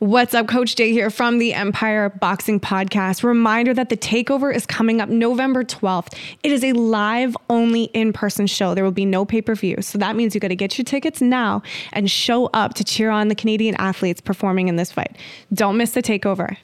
What's 0.00 0.32
up, 0.32 0.48
Coach 0.48 0.76
J 0.76 0.92
here 0.92 1.10
from 1.10 1.36
the 1.36 1.52
Empire 1.52 2.08
Boxing 2.08 2.58
Podcast. 2.58 3.22
Reminder 3.22 3.74
that 3.74 3.90
the 3.90 3.98
takeover 3.98 4.50
is 4.50 4.64
coming 4.64 4.98
up 4.98 5.10
November 5.10 5.62
12th. 5.62 6.16
It 6.42 6.50
is 6.50 6.64
a 6.64 6.72
live 6.72 7.36
only 7.50 7.82
in 7.92 8.14
person 8.14 8.46
show. 8.46 8.74
There 8.74 8.82
will 8.82 8.92
be 8.92 9.04
no 9.04 9.26
pay 9.26 9.42
per 9.42 9.54
view. 9.54 9.76
So 9.82 9.98
that 9.98 10.16
means 10.16 10.34
you 10.34 10.40
got 10.40 10.48
to 10.48 10.56
get 10.56 10.78
your 10.78 10.86
tickets 10.86 11.20
now 11.20 11.62
and 11.92 12.10
show 12.10 12.46
up 12.54 12.72
to 12.76 12.84
cheer 12.84 13.10
on 13.10 13.28
the 13.28 13.34
Canadian 13.34 13.74
athletes 13.74 14.22
performing 14.22 14.68
in 14.68 14.76
this 14.76 14.90
fight. 14.90 15.14
Don't 15.52 15.76
miss 15.76 15.90
the 15.90 16.02
takeover. 16.02 16.56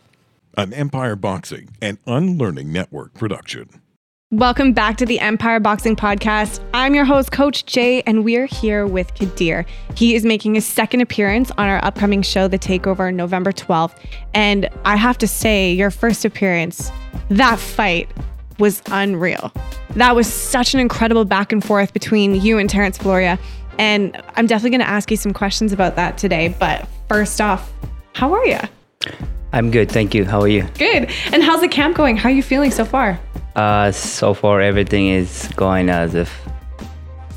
An 0.57 0.73
Empire 0.73 1.15
Boxing 1.15 1.69
and 1.83 1.99
Unlearning 2.07 2.73
Network 2.73 3.13
production. 3.13 3.69
Welcome 4.33 4.73
back 4.73 4.97
to 4.97 5.07
the 5.07 5.21
Empire 5.21 5.61
Boxing 5.61 5.95
Podcast. 5.95 6.59
I'm 6.75 6.97
your 6.97 7.05
host, 7.05 7.31
Coach 7.31 7.65
J, 7.65 8.03
and 8.03 8.25
we're 8.25 8.47
here 8.47 8.85
with 8.85 9.15
Qadir. 9.15 9.65
He 9.95 10.17
is 10.17 10.25
making 10.25 10.57
his 10.57 10.67
second 10.67 11.01
appearance 11.01 11.53
on 11.53 11.69
our 11.69 11.83
upcoming 11.85 12.23
show, 12.23 12.49
The 12.49 12.59
Takeover, 12.59 13.15
November 13.15 13.53
12th. 13.53 13.95
And 14.35 14.69
I 14.85 14.97
have 14.97 15.17
to 15.19 15.29
say, 15.29 15.73
your 15.73 15.93
first 15.93 16.25
appearance, 16.25 16.91
that 17.29 17.61
fight 17.61 18.11
was 18.59 18.83
unreal. 18.91 19.53
That 19.91 20.17
was 20.17 20.27
such 20.27 20.75
an 20.75 20.81
incredible 20.81 21.25
back 21.25 21.53
and 21.53 21.65
forth 21.65 21.93
between 21.93 22.35
you 22.35 22.59
and 22.59 22.69
Terence 22.69 22.99
Florea. 22.99 23.39
And 23.79 24.21
I'm 24.35 24.49
definitely 24.49 24.71
going 24.71 24.81
to 24.81 24.89
ask 24.89 25.09
you 25.09 25.17
some 25.17 25.35
questions 25.35 25.73
about 25.73 25.95
that 25.95 26.19
today. 26.19 26.53
But 26.59 26.89
first 27.09 27.41
off, 27.41 27.73
how 28.15 28.35
are 28.35 28.45
you? 28.45 28.59
I'm 29.53 29.71
good, 29.71 29.91
thank 29.91 30.15
you. 30.15 30.25
How 30.25 30.41
are 30.41 30.49
you? 30.49 30.63
Good. 30.79 31.11
And 31.33 31.43
how's 31.43 31.61
the 31.61 31.69
camp 31.69 31.97
going? 31.97 32.17
How 32.17 32.29
are 32.29 32.33
you 32.33 32.43
feeling 32.43 32.71
so 32.71 32.85
far? 32.85 33.19
Uh, 33.55 33.91
so 33.93 34.35
far 34.35 34.61
everything 34.61 35.09
is 35.09 35.49
going 35.57 35.89
as 35.89 36.15
if 36.15 36.47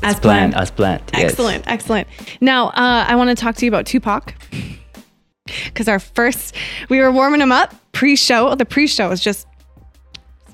As 0.02 0.18
planned. 0.20 0.54
As 0.54 0.70
planned. 0.70 1.02
yes. 1.14 1.30
Excellent, 1.30 1.64
excellent. 1.66 2.08
Now, 2.40 2.68
uh, 2.68 3.04
I 3.08 3.16
want 3.16 3.30
to 3.30 3.34
talk 3.36 3.56
to 3.56 3.64
you 3.64 3.70
about 3.70 3.86
Tupac 3.86 4.34
because 5.64 5.88
our 5.88 5.98
first, 5.98 6.54
we 6.88 6.98
were 7.00 7.10
warming 7.10 7.40
him 7.40 7.52
up 7.52 7.74
pre-show. 7.92 8.54
The 8.54 8.66
pre-show 8.66 9.08
was 9.08 9.20
just 9.20 9.46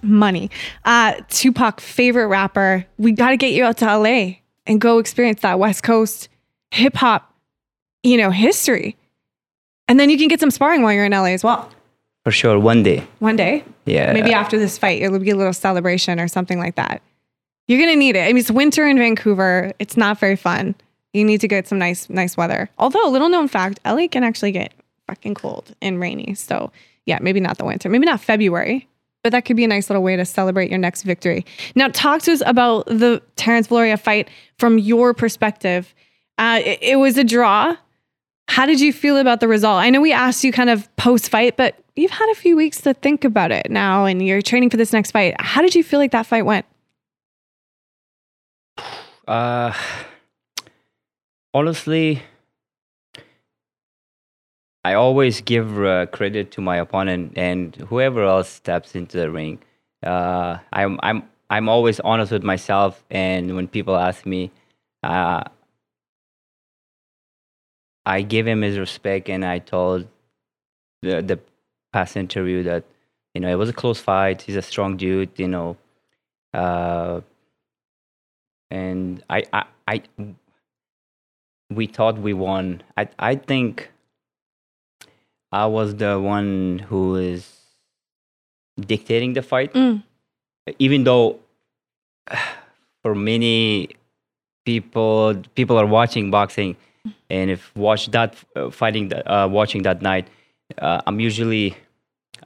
money. 0.03 0.51
Uh, 0.85 1.15
Tupac, 1.31 1.81
favorite 1.81 2.29
rapper. 2.29 2.87
We 2.98 3.11
got 3.13 3.31
to 3.31 3.37
get 3.37 3.53
you 3.53 3.65
out 3.65 3.79
to 3.79 3.87
LA 3.98 4.37
and 4.67 4.81
go 4.81 4.98
experience 4.98 5.41
that 5.41 5.59
West 5.59 5.83
Coast 5.83 6.29
hip 6.70 6.95
hop, 6.97 7.35
you 8.05 8.17
know, 8.19 8.31
history. 8.31 8.97
And 9.89 9.98
then 10.01 10.11
you 10.11 10.19
can 10.19 10.29
get 10.29 10.41
some 10.41 10.51
sparring 10.51 10.83
while 10.83 10.92
you're 10.92 11.05
in 11.05 11.12
LA 11.12 11.27
as 11.33 11.45
well. 11.45 11.70
For 12.25 12.33
sure, 12.33 12.59
one 12.59 12.83
day. 12.83 13.06
One 13.20 13.37
day, 13.37 13.62
Yeah. 13.84 14.12
maybe 14.12 14.33
after 14.33 14.59
this 14.59 14.79
fight, 14.79 15.01
it'll 15.01 15.19
be 15.20 15.31
a 15.31 15.37
little 15.37 15.53
celebration 15.53 16.19
or 16.19 16.27
something 16.27 16.59
like 16.59 16.75
that. 16.75 17.01
You're 17.69 17.79
gonna 17.81 17.97
need 17.97 18.17
it. 18.17 18.20
I 18.23 18.29
mean, 18.29 18.39
it's 18.39 18.51
winter 18.51 18.87
in 18.87 18.98
Vancouver. 18.98 19.73
It's 19.79 19.97
not 19.97 20.19
very 20.19 20.37
fun. 20.37 20.75
You 21.12 21.25
need 21.25 21.41
to 21.41 21.48
get 21.48 21.67
some 21.69 21.79
nice, 21.79 22.11
nice 22.11 22.37
weather. 22.37 22.69
Although, 22.79 23.09
a 23.09 23.11
little 23.11 23.29
known 23.29 23.48
fact, 23.48 23.79
LA 23.84 24.09
can 24.09 24.25
actually 24.25 24.53
get 24.53 24.73
fucking 25.07 25.34
cold 25.34 25.75
and 25.81 26.01
rainy. 26.01 26.34
So, 26.34 26.73
yeah, 27.07 27.19
maybe 27.23 27.39
not 27.41 27.59
the 27.59 27.64
winter, 27.64 27.89
maybe 27.89 28.07
not 28.07 28.20
February, 28.20 28.89
but 29.23 29.31
that 29.31 29.45
could 29.45 29.57
be 29.57 29.64
a 29.64 29.69
nice 29.69 29.89
little 29.89 30.03
way 30.03 30.17
to 30.17 30.25
celebrate 30.25 30.69
your 30.69 30.79
next 30.79 31.03
victory. 31.05 31.45
Now, 31.77 31.89
talk 31.89 32.23
to 32.23 32.33
us 32.33 32.42
about 32.45 32.87
the 32.87 33.23
Terrence 33.37 33.69
Valoria 33.69 33.98
fight 33.98 34.29
from 34.59 34.79
your 34.79 35.14
perspective. 35.14 35.95
Uh, 36.39 36.61
it, 36.64 36.79
it 36.83 36.97
was 36.97 37.17
a 37.17 37.25
draw. 37.25 37.77
How 38.48 38.66
did 38.66 38.80
you 38.80 38.92
feel 38.92 39.16
about 39.16 39.41
the 39.41 39.48
result? 39.48 39.83
I 39.83 39.91
know 39.91 40.00
we 40.00 40.12
asked 40.12 40.44
you 40.44 40.52
kind 40.52 40.70
of 40.70 40.94
post 40.97 41.28
fight, 41.30 41.56
but 41.56 41.78
you've 41.94 42.11
had 42.11 42.30
a 42.30 42.34
few 42.34 42.56
weeks 42.56 42.80
to 42.83 42.94
think 42.94 43.25
about 43.25 43.52
it 43.52 43.70
now 43.70 44.05
and 44.05 44.25
you're 44.25 44.42
training 44.42 44.70
for 44.70 44.77
this 44.77 44.92
next 44.92 45.11
fight. 45.11 45.34
How 45.41 45.62
did 45.62 45.75
you 45.75 45.83
feel 45.83 45.98
like 45.98 46.12
that 46.12 46.27
fight 46.27 46.44
went? 46.44 46.67
Uh, 49.27 49.74
honestly, 51.52 52.22
I 54.84 54.94
always 54.94 55.41
give 55.41 55.83
uh, 55.84 56.06
credit 56.06 56.52
to 56.52 56.61
my 56.61 56.77
opponent 56.77 57.33
and 57.34 57.74
whoever 57.74 58.22
else 58.22 58.48
steps 58.48 58.94
into 58.94 59.17
the 59.17 59.33
ring. 59.33 59.58
Uh, 60.00 60.58
I'm 60.72 61.00
I'm 61.02 61.24
I'm 61.50 61.69
always 61.69 61.98
honest 61.98 62.30
with 62.30 62.44
myself, 62.44 63.02
and 63.11 63.56
when 63.56 63.67
people 63.67 63.96
ask 63.96 64.24
me, 64.24 64.52
uh, 65.02 65.42
I 68.06 68.22
gave 68.22 68.46
him 68.46 68.62
his 68.62 68.78
respect, 68.78 69.28
and 69.28 69.44
I 69.44 69.58
told 69.58 70.08
the 71.02 71.20
the 71.22 71.40
past 71.92 72.17
interview 72.17 72.62
that 72.62 72.84
you 73.34 73.40
know 73.40 73.50
it 73.50 73.56
was 73.56 73.68
a 73.68 73.72
close 73.74 74.00
fight. 74.00 74.42
He's 74.42 74.56
a 74.56 74.62
strong 74.62 74.96
dude, 74.96 75.30
you 75.36 75.48
know. 75.48 75.77
Uh, 76.55 77.20
and 78.70 79.22
I, 79.30 79.44
I, 79.52 79.64
I, 79.89 80.02
we 81.70 81.86
thought 81.86 82.18
we 82.18 82.33
won. 82.33 82.83
I, 82.96 83.08
I 83.18 83.34
think 83.36 83.90
I 85.52 85.67
was 85.67 85.94
the 85.96 86.18
one 86.20 86.80
who 86.88 87.17
is 87.17 87.61
dictating 88.80 89.33
the 89.34 89.42
fight, 89.42 89.73
Mm. 89.74 90.02
even 90.78 91.05
though 91.05 91.40
for 93.02 93.14
many 93.14 93.90
people, 94.64 95.42
people 95.55 95.78
are 95.78 95.86
watching 95.86 96.30
boxing, 96.30 96.77
and 97.30 97.50
if 97.50 97.74
watch 97.77 98.11
that 98.11 98.34
uh, 98.55 98.70
fighting, 98.70 99.08
that, 99.08 99.27
uh, 99.30 99.48
watching 99.48 99.83
that 99.83 100.02
night, 100.02 100.28
uh, 100.78 101.00
I'm 101.06 101.20
usually 101.20 101.77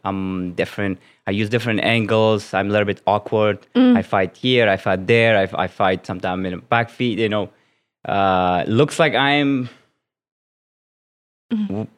I'm 0.04 0.53
different. 0.54 0.98
I 1.26 1.32
use 1.32 1.48
different 1.48 1.81
angles. 1.81 2.54
I'm 2.54 2.69
a 2.69 2.72
little 2.72 2.87
bit 2.87 3.00
awkward. 3.06 3.66
I 3.75 4.03
fight 4.03 4.37
here. 4.37 4.69
I 4.69 4.76
fight 4.76 5.06
there. 5.06 5.37
I, 5.38 5.65
I 5.65 5.66
fight 5.69 6.06
sometimes 6.06 6.44
in 6.47 6.53
the 6.53 6.59
back 6.59 6.91
feet. 6.91 7.19
You 7.19 7.28
know, 7.28 7.50
uh, 8.06 8.65
looks 8.66 8.98
like 8.98 9.15
I'm. 9.15 9.69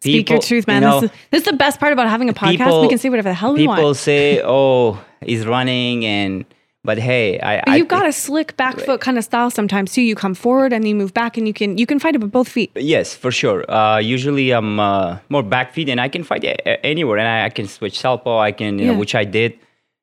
Speak 0.00 0.28
your 0.30 0.36
People- 0.38 0.38
truth, 0.42 0.64
you 0.68 0.72
man. 0.72 0.82
know, 0.82 1.00
this, 1.00 1.10
is, 1.10 1.16
this 1.30 1.40
is 1.40 1.46
the 1.46 1.56
best 1.56 1.80
part 1.80 1.92
about 1.92 2.08
having 2.08 2.28
a 2.28 2.34
podcast. 2.34 2.80
we 2.82 2.88
can 2.88 2.98
say 2.98 3.08
whatever 3.08 3.30
the 3.30 3.34
hell 3.34 3.52
we 3.54 3.60
people 3.60 3.68
want. 3.70 3.78
People 3.80 3.94
say, 3.94 4.40
"Oh, 4.44 5.02
he's 5.24 5.44
running," 5.46 6.04
and 6.04 6.44
but 6.86 6.96
hey, 6.98 7.38
I. 7.40 7.62
But 7.66 7.76
you've 7.78 7.88
got 7.88 8.06
a 8.06 8.12
slick 8.12 8.56
back 8.56 8.78
foot 8.80 9.00
kind 9.02 9.18
of 9.18 9.24
style 9.24 9.50
sometimes 9.50 9.92
too. 9.92 10.02
You 10.02 10.14
come 10.14 10.34
forward 10.34 10.72
and 10.72 10.86
you 10.88 10.94
move 10.94 11.12
back, 11.12 11.36
and 11.36 11.46
you 11.46 11.52
can 11.52 11.76
you 11.76 11.86
can 11.86 11.98
fight 11.98 12.14
it 12.14 12.20
with 12.22 12.32
both 12.32 12.48
feet. 12.48 12.70
Yes, 12.74 13.14
for 13.14 13.30
sure. 13.30 13.68
Uh, 13.70 13.98
usually 13.98 14.52
I'm 14.52 14.80
uh, 14.80 15.18
more 15.28 15.42
back 15.42 15.74
feet, 15.74 15.88
and 15.90 16.00
I 16.00 16.08
can 16.08 16.22
fight 16.24 16.42
anywhere, 16.82 17.18
and 17.18 17.28
I, 17.28 17.44
I 17.46 17.50
can 17.50 17.66
switch 17.66 17.98
southpaw. 17.98 18.38
I 18.38 18.52
can, 18.52 18.78
you 18.78 18.86
know, 18.86 18.98
which 18.98 19.14
I 19.14 19.24
did, 19.24 19.58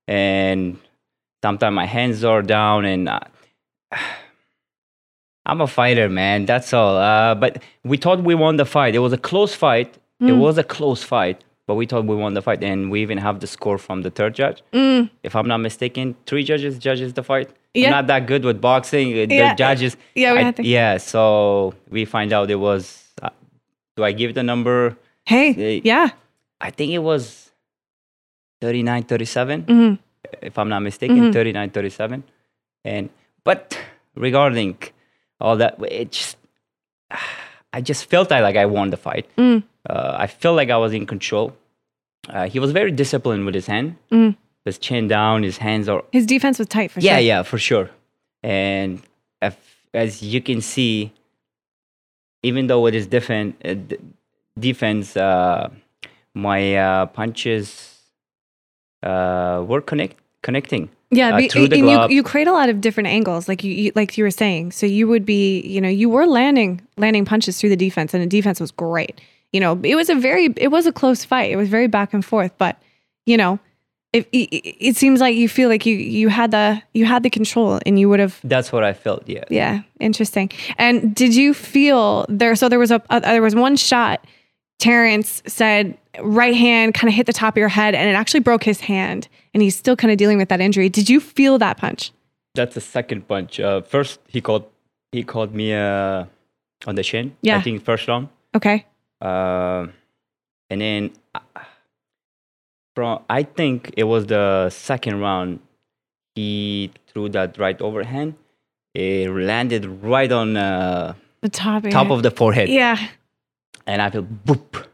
and 0.08 0.78
sometimes 1.42 1.74
my 1.74 1.86
hands 1.88 2.24
are 2.24 2.42
down, 2.44 2.86
and 2.86 3.10
uh, 3.10 3.20
I'm 5.46 5.60
a 5.62 5.68
fighter, 5.68 6.08
man. 6.10 6.46
That's 6.46 6.74
all. 6.74 6.96
Uh, 6.98 7.36
but 7.36 7.62
we 7.84 7.98
thought 7.98 8.24
we 8.24 8.36
won 8.36 8.56
the 8.58 8.66
fight. 8.66 8.96
It 8.96 9.00
was 9.00 9.14
a 9.14 9.18
close 9.18 9.54
fight. 9.56 9.98
It 10.20 10.26
Mm. 10.32 10.40
was 10.40 10.58
a 10.58 10.64
close 10.64 11.04
fight, 11.04 11.44
but 11.68 11.76
we 11.76 11.86
thought 11.86 12.06
we 12.06 12.16
won 12.16 12.34
the 12.34 12.42
fight, 12.42 12.64
and 12.64 12.92
we 12.92 13.02
even 13.02 13.18
have 13.18 13.40
the 13.40 13.48
score 13.48 13.78
from 13.78 14.02
the 14.02 14.10
third 14.12 14.34
judge. 14.36 14.62
If 15.24 15.36
I'm 15.36 15.48
not 15.48 15.58
mistaken, 15.60 16.16
three 16.26 16.44
judges 16.44 16.78
judges 16.78 17.14
the 17.14 17.24
fight. 17.24 17.50
Mm. 17.50 17.54
Yeah. 17.76 17.86
I'm 17.88 17.92
not 17.92 18.08
that 18.08 18.28
good 18.28 18.44
with 18.46 18.60
boxing. 18.62 19.14
The 19.14 19.34
Yeah, 19.36 19.56
judges. 19.56 19.98
yeah, 20.16 20.34
we 20.34 20.40
I- 20.40 20.44
had 20.44 20.56
to- 20.58 20.64
yeah. 20.66 20.98
So 20.98 21.74
we 21.90 22.06
find 22.06 22.32
out 22.34 22.50
it 22.52 22.56
was. 22.60 22.84
Uh, 23.22 23.30
do 23.96 24.04
I 24.04 24.12
give 24.12 24.34
the 24.36 24.44
number? 24.44 24.98
Hey, 25.26 25.82
yeah, 25.84 26.10
I 26.62 26.70
think 26.70 26.92
it 26.92 27.00
was 27.00 27.52
39 28.62 29.04
37, 29.04 29.64
Mhm. 29.64 30.00
if 30.42 30.58
I'm 30.58 30.70
not 30.70 30.80
mistaken, 30.82 31.32
39 31.34 31.70
37. 31.70 32.24
And, 32.86 33.10
but 33.44 33.78
regarding 34.16 34.78
all 35.40 35.56
that, 35.58 35.76
it 35.90 36.12
just, 36.12 36.38
I 37.74 37.82
just 37.82 38.10
felt 38.10 38.32
I, 38.32 38.42
like 38.42 38.56
I 38.58 38.66
won 38.66 38.90
the 38.90 38.98
fight. 38.98 39.26
Mm. 39.38 39.64
Uh, 39.90 40.16
I 40.18 40.28
felt 40.28 40.56
like 40.56 40.70
I 40.70 40.78
was 40.78 40.94
in 40.94 41.06
control. 41.06 41.54
Uh, 42.30 42.48
he 42.48 42.60
was 42.60 42.72
very 42.72 42.92
disciplined 42.92 43.46
with 43.46 43.54
his 43.56 43.66
hand, 43.68 43.96
Mm. 44.12 44.36
his 44.66 44.78
chin 44.78 45.08
down, 45.10 45.44
his 45.44 45.58
hands 45.58 45.90
are 45.90 46.04
his 46.12 46.26
defense 46.26 46.58
was 46.60 46.68
tight 46.68 46.90
for 46.92 47.00
yeah, 47.02 47.12
sure. 47.14 47.20
yeah, 47.20 47.38
yeah, 47.38 47.44
for 47.44 47.58
sure. 47.58 47.90
And 48.44 49.02
if, 49.42 49.58
as 49.94 50.22
you 50.24 50.42
can 50.42 50.62
see, 50.62 51.12
even 52.44 52.68
though 52.68 52.86
it 52.88 52.96
is 52.96 53.08
different, 53.08 53.56
uh, 53.66 53.74
d- 53.74 53.98
defense, 54.58 55.18
uh, 55.18 55.70
my 56.34 56.76
uh, 56.76 57.06
punches 57.08 58.00
uh, 59.04 59.64
were 59.68 59.82
connect 59.82 60.18
connecting. 60.42 60.90
Yeah, 61.12 61.36
uh, 61.36 61.38
and 61.38 61.72
you, 61.72 62.08
you 62.10 62.24
create 62.24 62.48
a 62.48 62.52
lot 62.54 62.70
of 62.70 62.82
different 62.82 63.08
angles, 63.08 63.48
like 63.48 63.64
you, 63.64 63.72
you 63.72 63.92
like 63.96 64.18
you 64.18 64.24
were 64.24 64.32
saying. 64.32 64.72
So 64.72 64.86
you 64.86 65.08
would 65.08 65.26
be, 65.26 65.62
you 65.62 65.80
know, 65.80 65.90
you 65.90 66.10
were 66.10 66.26
landing 66.26 66.82
landing 66.98 67.26
punches 67.26 67.60
through 67.60 67.70
the 67.70 67.76
defense, 67.78 68.14
and 68.14 68.24
the 68.24 68.28
defense 68.28 68.60
was 68.60 68.72
great. 68.72 69.22
You 69.54 69.60
know, 69.60 69.80
it 69.84 69.96
was 69.96 70.10
a 70.10 70.16
very 70.16 70.54
it 70.58 70.70
was 70.70 70.86
a 70.88 70.92
close 70.92 71.24
fight. 71.24 71.52
It 71.52 71.56
was 71.56 71.70
very 71.70 71.88
back 71.88 72.14
and 72.14 72.26
forth, 72.26 72.52
but 72.58 72.82
you 73.26 73.38
know, 73.38 73.60
it, 74.12 74.28
it, 74.32 74.48
it 74.90 74.96
seems 74.98 75.22
like 75.22 75.36
you 75.36 75.48
feel 75.48 75.70
like 75.70 75.86
you 75.86 75.96
you 75.96 76.30
had 76.30 76.52
the 76.52 76.82
you 76.94 77.06
had 77.06 77.24
the 77.24 77.30
control, 77.30 77.80
and 77.86 78.00
you 78.00 78.10
would 78.10 78.20
have 78.20 78.40
That's 78.44 78.72
what 78.72 78.84
I 78.84 78.94
felt. 78.94 79.28
Yeah. 79.28 79.44
yeah, 79.50 79.82
interesting. 80.00 80.52
And 80.78 81.16
did 81.16 81.36
you 81.36 81.54
feel 81.54 82.26
there? 82.30 82.56
So 82.56 82.68
there 82.68 82.80
was 82.80 82.92
a, 82.92 83.02
a 83.10 83.22
there 83.22 83.42
was 83.42 83.56
one 83.56 83.76
shot. 83.76 84.26
Terrence 84.80 85.42
said 85.48 85.98
right 86.20 86.56
hand 86.56 86.94
kind 86.94 87.08
of 87.08 87.16
hit 87.16 87.26
the 87.26 87.34
top 87.34 87.54
of 87.54 87.58
your 87.58 87.70
head, 87.70 87.96
and 87.96 88.10
it 88.10 88.14
actually 88.14 88.42
broke 88.42 88.64
his 88.64 88.82
hand, 88.82 89.28
and 89.54 89.64
he's 89.64 89.76
still 89.76 89.96
kind 89.96 90.12
of 90.12 90.18
dealing 90.18 90.38
with 90.38 90.50
that 90.50 90.62
injury. 90.62 90.90
Did 90.90 91.10
you 91.10 91.20
feel 91.20 91.58
that 91.60 91.78
punch? 91.78 92.12
That's 92.56 92.76
the 92.76 92.82
second 92.82 93.28
punch. 93.28 93.60
Uh, 93.60 93.82
first, 93.82 94.20
he 94.28 94.42
called 94.42 94.66
he 95.12 95.24
called 95.24 95.54
me 95.54 95.74
uh, 95.74 96.26
on 96.86 96.96
the 96.96 97.04
shin. 97.04 97.36
Yeah. 97.42 97.58
I 97.58 97.62
think 97.62 97.84
first 97.84 98.08
round. 98.08 98.30
Okay. 98.56 98.86
Uh, 99.24 99.88
and 100.70 100.82
then 100.82 101.12
uh, 101.34 101.40
from 102.96 103.24
I 103.30 103.44
think 103.44 103.94
it 103.96 104.04
was 104.04 104.26
the 104.28 104.70
second 104.70 105.20
round. 105.22 105.60
He 106.36 106.92
threw 107.08 107.30
that 107.30 107.58
right 107.58 107.80
overhand. 107.82 108.36
It 108.94 109.30
landed 109.30 109.86
right 110.04 110.32
on 110.32 110.58
uh, 110.58 111.14
The 111.42 111.50
top. 111.50 111.84
top 111.90 112.10
of 112.12 112.22
the 112.24 112.32
forehead, 112.32 112.70
Yeah. 112.70 112.98
and 113.88 114.02
I 114.02 114.10
feel 114.10 114.24
boop. 114.24 114.86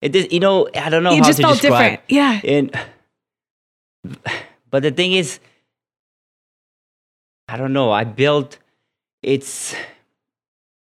It 0.00 0.14
is, 0.14 0.28
you 0.30 0.40
know, 0.40 0.68
I 0.74 0.90
don't 0.90 1.02
know 1.02 1.12
It 1.12 1.18
how 1.20 1.24
just 1.26 1.38
to 1.40 1.42
felt 1.46 1.60
describe. 1.60 2.00
different. 2.06 2.12
Yeah. 2.12 2.40
And 2.44 2.70
but 4.70 4.82
the 4.82 4.90
thing 4.90 5.12
is, 5.12 5.40
I 7.48 7.56
don't 7.56 7.72
know. 7.72 7.90
I 7.92 8.04
built. 8.04 8.58
It's 9.22 9.74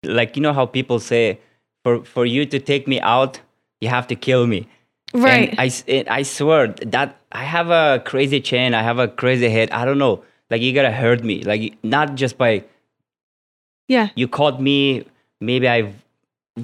like 0.03 0.35
you 0.35 0.41
know 0.41 0.53
how 0.53 0.65
people 0.67 0.99
say, 0.99 1.39
for 1.87 2.03
for 2.03 2.25
you 2.25 2.45
to 2.45 2.59
take 2.59 2.87
me 2.87 2.99
out, 3.01 3.39
you 3.79 3.89
have 3.89 4.07
to 4.07 4.15
kill 4.15 4.47
me. 4.47 4.67
Right. 5.13 5.49
And 5.49 6.09
I 6.09 6.19
I 6.19 6.23
swear 6.23 6.67
that 6.95 7.15
I 7.31 7.43
have 7.43 7.69
a 7.69 8.01
crazy 8.09 8.41
chin. 8.41 8.73
I 8.73 8.81
have 8.87 8.99
a 8.99 9.07
crazy 9.07 9.49
head. 9.49 9.71
I 9.71 9.85
don't 9.85 9.97
know. 9.97 10.23
Like 10.49 10.61
you 10.61 10.73
gotta 10.73 10.91
hurt 10.91 11.23
me. 11.23 11.43
Like 11.43 11.77
not 11.83 12.15
just 12.15 12.37
by 12.37 12.65
yeah. 13.87 14.09
you 14.15 14.27
caught 14.27 14.61
me. 14.61 15.05
Maybe 15.39 15.69
I 15.69 15.93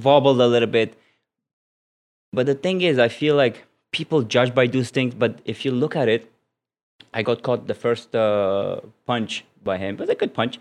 wobbled 0.07 0.41
a 0.41 0.47
little 0.47 0.71
bit. 0.75 0.97
But 2.33 2.47
the 2.47 2.55
thing 2.55 2.81
is, 2.81 2.99
I 2.99 3.07
feel 3.07 3.35
like 3.35 3.63
people 3.91 4.23
judge 4.23 4.53
by 4.53 4.67
those 4.67 4.89
things. 4.89 5.13
But 5.23 5.39
if 5.45 5.63
you 5.63 5.71
look 5.71 5.95
at 5.95 6.09
it, 6.09 6.29
I 7.13 7.21
got 7.21 7.43
caught 7.43 7.67
the 7.67 7.75
first 7.75 8.15
uh, 8.15 8.81
punch 9.05 9.45
by 9.63 9.77
him. 9.77 9.95
It 9.95 9.99
was 10.01 10.09
a 10.09 10.15
good 10.15 10.33
punch. 10.33 10.59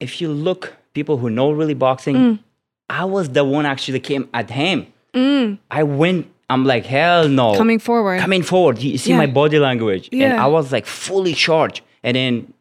If 0.00 0.20
you 0.20 0.28
look, 0.28 0.76
people 0.92 1.18
who 1.18 1.30
know 1.30 1.52
really 1.52 1.74
boxing, 1.74 2.40
I 2.88 3.04
was 3.04 3.28
the 3.30 3.44
one 3.44 3.66
actually 3.66 4.00
came 4.00 4.28
at 4.32 4.50
him. 4.50 4.86
Mm. 5.14 5.58
I 5.70 5.82
went. 5.82 6.26
I'm 6.50 6.64
like, 6.64 6.86
hell 6.86 7.28
no. 7.28 7.54
Coming 7.56 7.78
forward. 7.78 8.20
Coming 8.20 8.42
forward. 8.42 8.78
You 8.78 8.96
see 8.96 9.10
Yeah. 9.10 9.18
my 9.18 9.26
body 9.26 9.58
language. 9.58 10.08
And 10.12 10.32
I 10.32 10.46
was 10.46 10.72
like 10.72 10.86
fully 10.86 11.34
charged. 11.34 11.82
And 12.02 12.16
then 12.16 12.54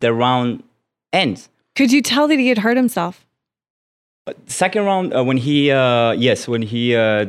the 0.00 0.12
round 0.12 0.62
ends. 1.12 1.48
Could 1.74 1.90
you 1.90 2.02
tell 2.02 2.28
that 2.28 2.38
he 2.38 2.48
had 2.48 2.58
hurt 2.58 2.76
himself? 2.76 3.26
Second 4.46 4.84
round, 4.84 5.14
uh, 5.14 5.24
when 5.24 5.38
he, 5.38 5.70
uh, 5.72 6.12
yes, 6.12 6.46
when 6.46 6.62
he 6.62 6.94
uh, 6.94 7.26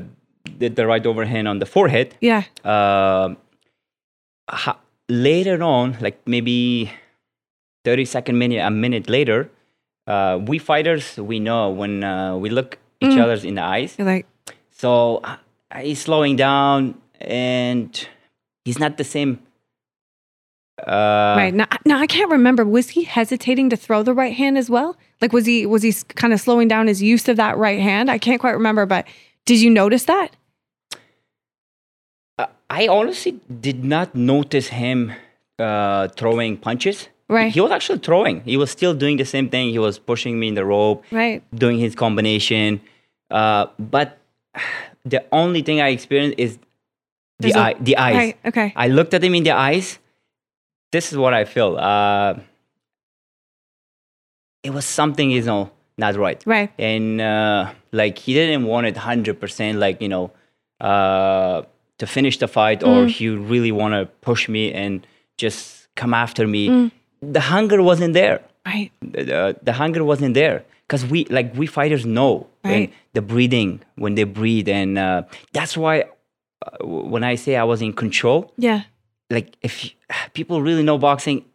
did 0.60 0.76
the 0.76 0.86
right 0.86 1.04
overhand 1.06 1.48
on 1.48 1.60
the 1.60 1.66
forehead, 1.66 2.14
Yeah. 2.20 2.44
uh, 2.64 3.34
ha- 4.50 4.80
later 5.08 5.64
on, 5.64 5.98
like 6.02 6.20
maybe 6.28 6.92
30 7.86 8.06
second 8.06 8.38
minute, 8.38 8.60
a 8.60 8.70
minute 8.70 9.10
later, 9.10 9.50
uh, 10.10 10.40
we 10.42 10.58
fighters, 10.58 11.16
we 11.18 11.40
know 11.40 11.70
when 11.70 12.04
uh, 12.04 12.36
we 12.36 12.50
look 12.50 12.78
each 13.00 13.16
Mm. 13.16 13.24
other's 13.24 13.46
in 13.46 13.56
the 13.56 13.64
eyes. 13.64 13.96
You're 13.98 14.08
like, 14.08 14.26
So 14.72 15.22
uh, 15.24 15.38
he's 15.80 16.02
slowing 16.02 16.36
down 16.36 17.00
and 17.22 17.92
he's 18.66 18.80
not 18.80 18.98
the 18.98 19.04
same. 19.06 19.40
Uh, 20.80 21.36
right. 21.38 21.54
Now, 21.54 21.68
now 21.86 22.00
I 22.00 22.08
can't 22.08 22.32
remember. 22.32 22.64
Was 22.66 22.90
he 22.96 23.04
hesitating 23.04 23.70
to 23.70 23.78
throw 23.78 24.02
the 24.04 24.14
right 24.14 24.34
hand 24.34 24.58
as 24.58 24.70
well? 24.70 24.96
Like, 25.22 25.34
was 25.34 25.46
he 25.46 25.66
was 25.66 25.84
he 25.84 25.94
kind 26.16 26.34
of 26.34 26.40
slowing 26.40 26.68
down 26.70 26.88
his 26.88 27.02
use 27.02 27.28
of 27.28 27.36
that 27.38 27.58
right 27.58 27.80
hand? 27.80 28.10
I 28.10 28.18
can't 28.18 28.40
quite 28.40 28.56
remember, 28.56 28.86
but 28.86 29.06
did 29.46 29.60
you 29.60 29.70
notice 29.70 30.06
that? 30.06 30.36
Uh, 32.38 32.48
I 32.70 32.88
honestly 32.88 33.40
did 33.60 33.84
not 33.84 34.16
notice 34.16 34.68
him 34.70 35.12
uh, 35.60 36.08
throwing 36.16 36.56
punches. 36.58 37.10
Right. 37.30 37.52
He 37.54 37.62
was 37.62 37.72
actually 37.72 38.00
throwing. 38.00 38.42
He 38.44 38.58
was 38.58 38.72
still 38.72 38.94
doing 38.94 39.18
the 39.18 39.26
same 39.26 39.50
thing. 39.50 39.70
He 39.70 39.78
was 39.80 40.00
pushing 40.00 40.40
me 40.40 40.48
in 40.48 40.56
the 40.56 40.66
rope, 40.66 41.04
Right. 41.12 41.44
doing 41.54 41.78
his 41.80 41.94
combination. 41.96 42.82
Uh, 43.30 43.68
but 43.78 44.18
the 45.06 45.24
only 45.32 45.62
thing 45.62 45.80
I 45.80 45.90
experienced 45.90 46.40
is 46.40 46.58
the 46.58 46.64
There's 47.40 47.56
a- 47.56 47.60
eye, 47.60 47.76
the 47.80 47.98
eyes. 47.98 48.16
Right. 48.16 48.38
Okay. 48.46 48.74
I 48.76 48.88
looked 48.88 49.14
at 49.14 49.24
him 49.24 49.36
in 49.36 49.44
the 49.44 49.52
eyes. 49.52 50.00
This 50.92 51.12
is 51.12 51.18
what 51.18 51.34
I 51.36 51.46
feel. 51.46 51.78
Uh, 51.78 52.40
it 54.64 54.72
was 54.72 54.86
something, 54.86 55.32
you 55.32 55.42
know, 55.44 55.72
not 55.98 56.16
right 56.16 56.42
Right. 56.46 56.72
and 56.80 57.20
uh, 57.22 57.72
like 57.92 58.18
he 58.18 58.34
didn't 58.34 58.66
want 58.66 58.88
it 58.88 58.96
100% 58.96 59.76
like 59.80 60.02
you 60.02 60.08
know 60.08 60.32
uh, 60.80 61.64
to 61.98 62.08
finish 62.08 62.38
the 62.38 62.48
fight 62.48 62.84
or 62.84 63.04
Mm. 63.06 63.10
he 63.10 63.28
really 63.30 63.72
want 63.74 63.94
to 63.94 64.06
push 64.22 64.48
me 64.48 64.72
and 64.74 65.06
just 65.38 65.88
come 65.96 66.14
after 66.14 66.48
me 66.48 66.70
Mm. 66.70 66.92
The 67.22 67.40
hunger 67.42 67.82
wasn't 67.82 68.14
there. 68.14 68.42
Right. 68.66 68.92
the, 69.02 69.58
the, 69.62 69.74
hunger 69.74 70.04
wasn't 70.04 70.34
there. 70.36 70.64
Because 70.88 71.06
we 71.06 71.26
like 71.26 71.54
we 71.56 71.66
fighters 71.68 72.06
know 72.06 72.48
and 72.64 72.74
Right. 72.74 72.94
the 73.14 73.22
breathing 73.22 73.82
when 73.96 74.16
they 74.16 74.24
breathe 74.24 74.68
and 74.68 74.98
uh, 74.98 75.24
that's 75.54 75.78
why 75.78 76.06
uh, 76.66 76.86
when 76.86 77.24
i 77.24 77.36
say 77.36 77.56
i 77.56 77.64
was 77.64 77.82
in 77.82 77.94
control 77.94 78.52
Yeah. 78.58 78.82
like 79.30 79.56
if 79.62 79.86
you- 79.86 79.92
people 80.34 80.62
really 80.64 80.82
know 80.84 80.98
boxing 80.98 81.46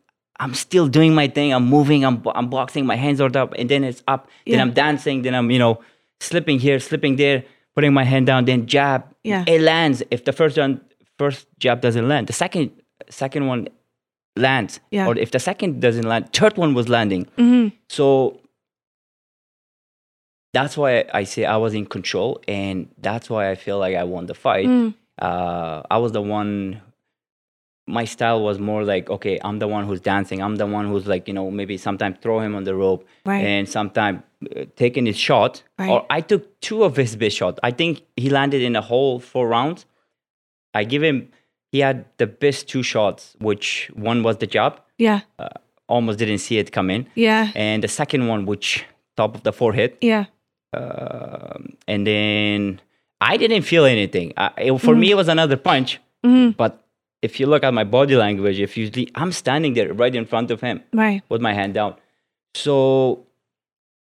i'm 0.40 0.54
still 0.54 0.86
doing 0.88 1.14
my 1.14 1.26
thing. 1.28 1.52
I'm 1.52 1.66
moving. 1.66 2.04
I'm, 2.04 2.22
I'm 2.34 2.48
boxing. 2.48 2.86
My 2.86 2.96
hands 2.96 3.20
are 3.20 3.30
up 3.36 3.54
and 3.58 3.68
then 3.68 3.82
it's 3.84 4.02
up. 4.08 4.28
Then 4.46 4.60
i'm 4.60 4.72
dancing. 4.72 5.22
Then 5.22 5.34
i'm 5.34 5.50
you 5.50 5.58
know 5.58 5.80
slipping 6.20 6.58
here 6.60 6.78
slipping 6.78 7.16
there 7.16 7.44
putting 7.74 7.92
my 7.92 8.04
hand 8.04 8.26
down 8.26 8.44
then 8.44 8.66
jab. 8.66 9.00
Yeah. 9.24 9.44
it 9.46 9.60
lands. 9.60 10.02
If 10.10 10.24
the 10.24 10.32
first 10.32 10.56
one 10.56 10.80
first 11.18 11.46
jab 11.58 11.80
doesn't 11.80 12.06
land 12.08 12.26
the 12.28 12.32
second 12.44 12.70
second 13.10 13.46
one 13.46 13.68
lands 14.36 14.80
Yeah. 14.90 15.06
or 15.06 15.16
if 15.16 15.30
the 15.30 15.38
second 15.38 15.80
doesn't 15.80 16.04
land 16.04 16.32
third 16.32 16.56
one 16.56 16.74
was 16.74 16.88
landing 16.88 17.26
hmm 17.36 17.68
so 17.88 18.40
that's 20.52 20.76
why 20.76 21.04
i 21.12 21.24
say 21.24 21.44
i 21.44 21.56
was 21.56 21.74
in 21.74 21.86
control 21.86 22.40
and 22.48 22.88
that's 22.98 23.28
why 23.30 23.50
i 23.50 23.54
feel 23.54 23.78
like 23.78 23.94
i 23.96 24.04
won 24.04 24.26
the 24.26 24.34
fight 24.34 24.66
Mm. 24.66 24.94
uh, 25.20 25.82
I 25.90 25.98
was 25.98 26.10
the 26.12 26.22
one. 26.22 26.80
My 27.86 28.04
style 28.06 28.42
was 28.42 28.58
more 28.58 28.82
like, 28.82 29.10
okay, 29.10 29.38
I'm 29.44 29.58
the 29.58 29.68
one 29.68 29.84
who's 29.86 30.00
dancing. 30.00 30.40
I'm 30.42 30.56
the 30.56 30.66
one 30.66 30.86
who's 30.88 31.06
like, 31.06 31.28
you 31.28 31.34
know, 31.34 31.50
maybe 31.50 31.76
sometimes 31.76 32.16
throw 32.22 32.40
him 32.40 32.54
on 32.56 32.64
the 32.64 32.74
rope 32.74 33.06
Right. 33.26 33.44
and 33.44 33.68
sometimes 33.68 34.22
uh, 34.56 34.64
taking 34.74 35.04
his 35.06 35.18
shot. 35.18 35.62
Right. 35.78 35.90
Or 35.90 36.06
I 36.08 36.20
took 36.22 36.42
two 36.60 36.82
of 36.82 36.96
his 36.96 37.14
best 37.14 37.36
shot. 37.36 37.58
I 37.62 37.72
think 37.72 38.00
he 38.16 38.30
landed 38.30 38.62
in 38.62 38.74
a 38.74 38.80
whole 38.80 39.20
four 39.20 39.46
rounds. 39.46 39.84
I 40.72 40.82
give 40.84 41.02
him. 41.02 41.28
He 41.74 41.80
had 41.80 42.04
the 42.18 42.28
best 42.28 42.68
two 42.68 42.84
shots, 42.84 43.34
which 43.40 43.90
one 43.94 44.22
was 44.22 44.36
the 44.36 44.46
jab. 44.46 44.72
Yeah. 44.96 45.20
Almost 45.88 46.20
didn't 46.20 46.38
see 46.38 46.56
it 46.58 46.70
come 46.70 46.88
in, 46.88 47.06
Yeah. 47.16 47.50
and 47.56 47.82
the 47.82 47.88
second 47.88 48.28
one, 48.28 48.46
which 48.46 48.84
top 49.16 49.34
of 49.34 49.42
the 49.42 49.52
forehead 49.52 49.90
Yeah. 50.00 50.24
um, 50.72 51.76
and 51.92 52.06
then 52.06 52.80
I 53.20 53.36
didn't 53.36 53.62
feel 53.62 53.84
anything. 53.96 54.32
I, 54.36 54.46
it, 54.68 54.78
for 54.80 54.94
me, 54.94 55.10
it 55.10 55.16
was 55.16 55.28
another 55.28 55.56
punch. 55.56 55.98
hmm 56.22 56.50
But 56.62 56.72
if 57.22 57.40
you 57.40 57.46
look 57.46 57.64
at 57.64 57.74
my 57.74 57.84
body 57.84 58.14
language, 58.16 58.58
if 58.60 58.76
you 58.78 58.84
see, 58.92 59.08
I'm 59.16 59.32
standing 59.32 59.74
there 59.74 59.92
right 59.92 60.14
in 60.14 60.26
front 60.26 60.50
of 60.52 60.60
him 60.60 60.76
Right. 60.92 61.22
with 61.28 61.40
my 61.48 61.54
hand 61.60 61.74
down. 61.74 61.92
So 62.54 63.26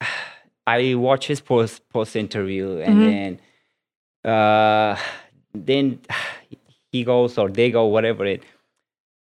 I 0.67 0.95
watch 0.95 1.27
his 1.33 1.41
post 1.41 1.89
post 1.89 2.17
interview, 2.17 2.67
and 2.87 2.97
Mhm. 2.99 3.07
then 3.11 3.31
uh, 4.35 4.97
then 5.55 5.85
he 6.93 7.05
goes 7.05 7.39
or 7.39 7.49
they 7.49 7.71
go 7.71 7.87
whatever 7.87 8.25
it. 8.25 8.43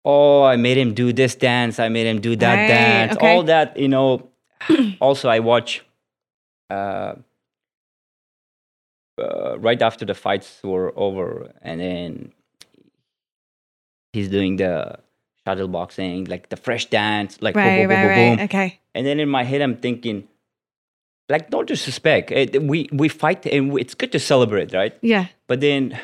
Oh, 0.03 0.43
I 0.43 0.55
made 0.55 0.77
him 0.77 0.93
do 0.93 1.11
this 1.13 1.35
dance. 1.35 1.79
I 1.79 1.89
made 1.89 2.05
him 2.05 2.21
do 2.21 2.35
that 2.35 2.55
Right, 2.59 2.67
dance. 2.67 3.15
okay. 3.17 3.27
All 3.35 3.43
that, 3.43 3.77
you 3.77 3.87
know. 3.87 4.29
also, 4.99 5.29
I 5.29 5.39
watch. 5.39 5.83
Uh, 6.69 7.15
uh, 9.21 9.57
right 9.59 9.81
after 9.81 10.05
the 10.05 10.13
fights 10.13 10.59
were 10.63 10.91
over, 10.97 11.51
and 11.61 11.79
then 11.79 12.33
he's 14.13 14.27
doing 14.29 14.57
the 14.57 14.99
shadow 15.47 15.67
boxing, 15.67 16.25
like 16.25 16.49
the 16.49 16.57
fresh 16.57 16.85
dance, 16.87 17.41
like 17.41 17.55
Right. 17.55 17.63
boom, 17.63 17.87
boom, 17.87 17.89
Right. 17.89 18.01
boom, 18.01 18.09
Right. 18.09 18.37
boom. 18.37 18.45
Okay. 18.45 18.79
And 18.93 19.05
then 19.05 19.19
in 19.19 19.29
my 19.29 19.43
head, 19.43 19.61
I'm 19.61 19.77
thinking, 19.77 20.27
like, 21.29 21.51
no 21.51 21.63
disrespect. 21.63 22.31
It, 22.31 22.61
we 22.63 22.89
we 22.91 23.07
fight, 23.09 23.45
and 23.47 23.71
we- 23.71 23.81
it's 23.81 23.95
good 23.95 24.11
to 24.11 24.19
celebrate, 24.19 24.73
right? 24.73 24.93
Yeah. 25.01 25.27
But 25.47 25.61
then, 25.61 25.97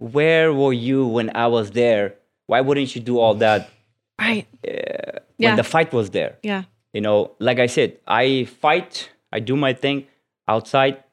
where 0.00 0.52
were 0.52 0.72
you 0.72 1.06
when 1.06 1.30
I 1.36 1.46
was 1.46 1.70
there? 1.72 2.14
Why 2.46 2.60
wouldn't 2.60 2.94
you 2.96 3.00
do 3.00 3.18
all 3.18 3.34
that 3.36 3.70
Right. 4.18 4.46
uh, 4.66 5.20
Yeah. 5.38 5.50
when 5.50 5.56
the 5.56 5.64
fight 5.64 5.92
was 5.92 6.10
there? 6.10 6.36
Yeah. 6.42 6.64
You 6.92 7.00
know, 7.00 7.32
like 7.38 7.58
I 7.60 7.66
said, 7.66 7.98
I 8.08 8.44
fight, 8.44 9.10
I 9.32 9.38
do 9.40 9.54
my 9.56 9.72
thing 9.72 10.06
outside. 10.48 11.04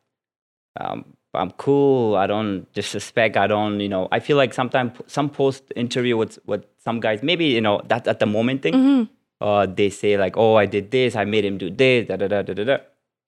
Um, 0.79 1.05
I'm 1.33 1.51
cool. 1.51 2.15
I 2.15 2.25
don't 2.25 2.65
disrespect. 2.73 3.37
I 3.37 3.45
don't, 3.47 3.79
you 3.79 3.89
know, 3.89 4.07
I 4.11 4.19
feel 4.19 4.37
like 4.37 4.53
sometimes 4.53 4.91
some 5.07 5.29
post 5.29 5.63
interview 5.75 6.17
with, 6.17 6.39
with 6.47 6.65
some 6.83 6.99
guys, 6.99 7.21
maybe, 7.21 7.45
you 7.45 7.61
know, 7.61 7.81
that 7.89 8.07
at 8.07 8.19
the 8.19 8.25
moment 8.25 8.61
thing, 8.63 8.73
hmm 8.73 9.03
uh, 9.39 9.67
they 9.67 9.91
say 9.91 10.17
like, 10.17 10.35
oh, 10.35 10.55
I 10.55 10.65
did 10.65 10.89
this, 10.89 11.15
I 11.15 11.23
made 11.23 11.45
him 11.45 11.59
do 11.59 11.69
this, 11.69 12.07
da 12.07 12.15
da 12.15 12.27
da 12.27 12.41
da. 12.41 12.53
da. 12.63 12.77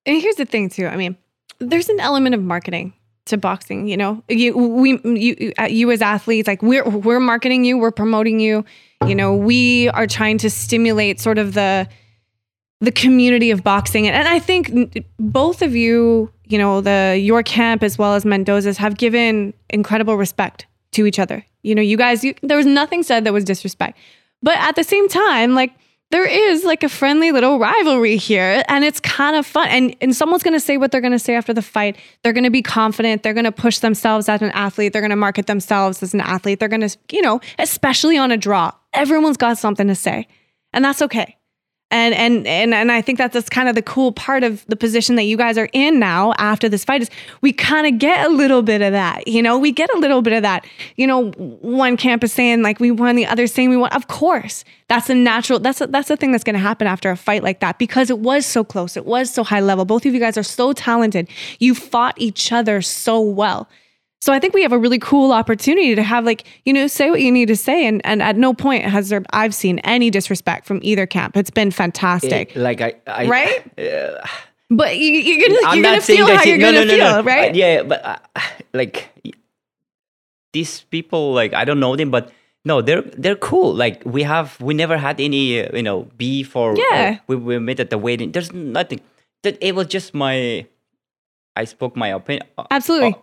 And 0.08 0.20
here's 0.20 0.38
the 0.38 0.46
thing 0.46 0.68
too. 0.70 0.88
I 0.88 0.96
mean, 0.96 1.16
there's 1.60 1.88
an 1.88 2.00
element 2.00 2.34
of 2.34 2.42
marketing 2.42 2.94
to 3.30 3.38
boxing. 3.38 3.88
You 3.88 3.98
know, 3.98 4.24
you 4.28 4.58
we 4.58 5.00
you 5.04 5.54
uh, 5.58 5.64
you 5.64 5.92
as 5.92 6.02
athletes, 6.02 6.48
like 6.48 6.62
we're 6.62 6.88
we're 6.88 7.20
marketing 7.20 7.66
you, 7.66 7.78
we're 7.78 7.92
promoting 7.92 8.40
you. 8.40 8.66
You 9.08 9.16
know, 9.16 9.34
we 9.34 9.88
are 9.90 10.06
trying 10.06 10.38
to 10.40 10.50
stimulate 10.50 11.20
sort 11.20 11.38
of 11.38 11.54
the 11.54 11.88
the 12.82 12.92
community 12.92 13.52
of 13.52 13.64
boxing. 13.64 14.08
And, 14.08 14.16
and 14.16 14.28
I 14.28 14.40
think 14.40 15.06
both 15.20 15.62
of 15.62 15.76
you, 15.76 16.32
you 16.46 16.58
know, 16.58 16.82
the 16.82 17.20
your 17.22 17.44
camp 17.44 17.84
as 17.84 17.98
well 17.98 18.16
as 18.16 18.26
Mendoza's 18.26 18.78
have 18.78 18.98
given 18.98 19.54
incredible 19.70 20.18
respect 20.18 20.66
to 20.92 21.06
each 21.06 21.20
other. 21.20 21.46
You 21.62 21.76
know, 21.76 21.82
you 21.82 21.98
guys, 21.98 22.24
you, 22.24 22.34
there 22.42 22.58
was 22.58 22.66
nothing 22.66 23.04
said 23.04 23.26
that 23.26 23.34
was 23.34 23.44
disrespect. 23.44 23.98
But 24.42 24.58
at 24.58 24.76
the 24.76 24.84
same 24.84 25.08
time, 25.10 25.54
like 25.56 25.74
there 26.12 26.26
is 26.26 26.64
like 26.64 26.84
a 26.84 26.90
friendly 26.90 27.32
little 27.32 27.60
rivalry 27.60 28.18
here 28.18 28.64
and 28.68 28.84
it's 28.84 29.00
kind 29.00 29.36
of 29.36 29.46
fun. 29.46 29.68
And 29.68 29.96
and 30.02 30.16
someone's 30.16 30.44
going 30.44 30.54
to 30.54 30.60
say 30.60 30.78
what 30.78 30.92
they're 30.92 31.02
going 31.02 31.14
to 31.14 31.20
say 31.20 31.36
after 31.36 31.54
the 31.54 31.62
fight. 31.62 31.98
They're 32.24 32.34
going 32.34 32.44
to 32.44 32.50
be 32.50 32.62
confident, 32.62 33.24
they're 33.24 33.34
going 33.34 33.46
to 33.46 33.52
push 33.52 33.80
themselves 33.80 34.30
as 34.30 34.42
an 34.42 34.52
athlete, 34.52 34.94
they're 34.94 35.02
going 35.02 35.10
to 35.12 35.16
market 35.16 35.48
themselves 35.48 36.04
as 36.04 36.14
an 36.14 36.22
athlete. 36.22 36.60
They're 36.60 36.70
going 36.70 36.88
to, 36.88 36.98
you 37.12 37.22
know, 37.22 37.40
especially 37.58 38.18
on 38.18 38.32
a 38.32 38.38
draw. 38.38 38.72
Everyone's 38.94 39.38
got 39.38 39.58
something 39.58 39.88
to 39.88 39.96
say. 39.96 40.28
And 40.74 40.86
that's 40.86 41.02
okay 41.02 41.39
and 41.92 42.14
and 42.14 42.46
and 42.46 42.74
and 42.74 42.92
I 42.92 43.02
think 43.02 43.18
that's 43.18 43.50
kind 43.50 43.68
of 43.68 43.76
the 43.76 43.82
cool 43.82 44.12
part 44.12 44.44
of 44.44 44.66
the 44.68 44.76
position 44.76 45.16
that 45.16 45.24
you 45.24 45.38
guys 45.38 45.58
are 45.58 45.70
in 45.74 46.00
now 46.00 46.34
after 46.38 46.70
this 46.70 46.86
fight 46.86 47.02
is 47.02 47.10
we 47.42 47.52
kind 47.52 47.88
of 47.88 48.00
get 48.00 48.26
a 48.26 48.30
little 48.30 48.62
bit 48.62 48.82
of 48.82 48.92
that 48.92 49.28
you 49.28 49.42
know? 49.42 49.58
We 49.58 49.72
get 49.72 49.94
a 49.94 49.98
little 49.98 50.22
bit 50.22 50.34
of 50.34 50.42
that. 50.44 50.66
You 50.96 51.08
know 51.08 51.32
one 51.32 51.98
camp 51.98 52.24
is 52.24 52.34
saying 52.34 52.62
like 52.62 52.80
we 52.80 52.92
won 52.92 53.16
the 53.16 53.26
other 53.26 53.48
saying 53.48 53.70
we 53.70 53.78
won. 53.78 53.92
Of 53.92 54.08
course. 54.08 54.64
That's 54.88 55.10
a 55.10 55.16
natural 55.16 55.60
that's 55.60 55.82
a, 55.82 55.88
that's 55.88 56.08
the 56.08 56.18
thing 56.18 56.32
that's 56.32 56.44
going 56.44 56.56
to 56.56 56.60
happen 56.60 56.88
after 56.88 57.12
a 57.12 57.18
fight 57.18 57.44
like 57.44 57.60
that 57.60 57.78
because 57.78 58.10
it 58.10 58.20
was 58.20 58.46
so 58.46 58.64
close. 58.64 58.98
It 58.98 59.06
was 59.06 59.32
so 59.32 59.44
high 59.44 59.60
level. 59.60 59.86
Both 59.86 60.06
of 60.06 60.14
you 60.14 60.20
guys 60.20 60.38
are 60.38 60.44
so 60.44 60.74
talented. 60.74 61.28
You 61.60 61.76
fought 61.76 62.16
each 62.18 62.52
other 62.52 62.82
so 62.82 63.22
well 63.22 63.70
so 64.22 64.34
I 64.34 64.40
think 64.40 64.54
we 64.54 64.62
have 64.64 64.74
a 64.74 64.78
really 64.78 65.00
cool 65.00 65.32
opportunity 65.32 65.96
to 65.96 66.04
have 66.04 66.26
like, 66.26 66.46
you 66.66 66.74
know, 66.74 66.88
say 66.88 67.10
what 67.10 67.22
you 67.22 67.32
need 67.32 67.48
to 67.48 67.56
say. 67.56 67.88
And, 67.88 68.02
and 68.06 68.22
at 68.22 68.36
no 68.36 68.54
point 68.54 68.84
has 68.84 69.10
there, 69.10 69.24
I've 69.32 69.56
seen 69.56 69.80
any 69.80 70.10
disrespect 70.10 70.66
from 70.66 70.80
either 70.84 71.06
camp. 71.06 71.38
It's 71.38 71.50
been 71.50 71.72
fantastic. 71.72 72.56
It- 72.56 72.60
like 72.60 72.82
I, 72.82 72.96
I 73.08 73.28
Right? 73.28 73.80
uh, 73.80 74.26
but 74.70 74.98
you, 74.98 75.10
you're 75.12 75.58
I'm 75.66 75.84
you're 75.84 75.96
to 75.96 76.02
feel 76.02 76.28
how 76.28 76.44
you're 76.44 76.58
no, 76.58 76.72
to 76.72 76.86
no, 76.86 76.94
feel, 76.94 76.98
no. 77.00 77.24
right? 77.24 77.52
Uh, 77.52 77.56
yeah, 77.56 77.82
but 77.84 78.06
uh, 78.06 78.18
like 78.74 79.10
these 80.54 80.82
people, 80.92 81.34
like 81.34 81.54
I 81.54 81.64
don't 81.66 81.80
know 81.80 81.96
them, 81.96 82.12
but 82.12 82.32
no, 82.66 82.82
they're 82.82 83.02
they're 83.02 83.36
cool. 83.38 83.74
Like 83.74 84.04
we 84.06 84.24
have, 84.24 84.60
we 84.62 84.74
never 84.74 84.98
had 84.98 85.20
any, 85.22 85.62
uh, 85.64 85.76
you 85.76 85.82
know, 85.84 86.04
beef 86.18 86.56
or 86.56 86.76
Yeah. 86.78 87.14
or 87.14 87.20
we 87.28 87.36
we 87.38 87.60
met 87.60 87.80
at 87.80 87.90
the 87.90 87.98
wedding. 87.98 88.32
There's 88.32 88.52
nothing. 88.54 89.00
That 89.44 89.58
it 89.62 89.74
was 89.74 89.88
just 89.88 90.14
my, 90.14 90.68
I 91.56 91.64
spoke 91.64 91.96
my 91.96 92.10
opinion. 92.10 92.46
Absolutely. 92.70 93.16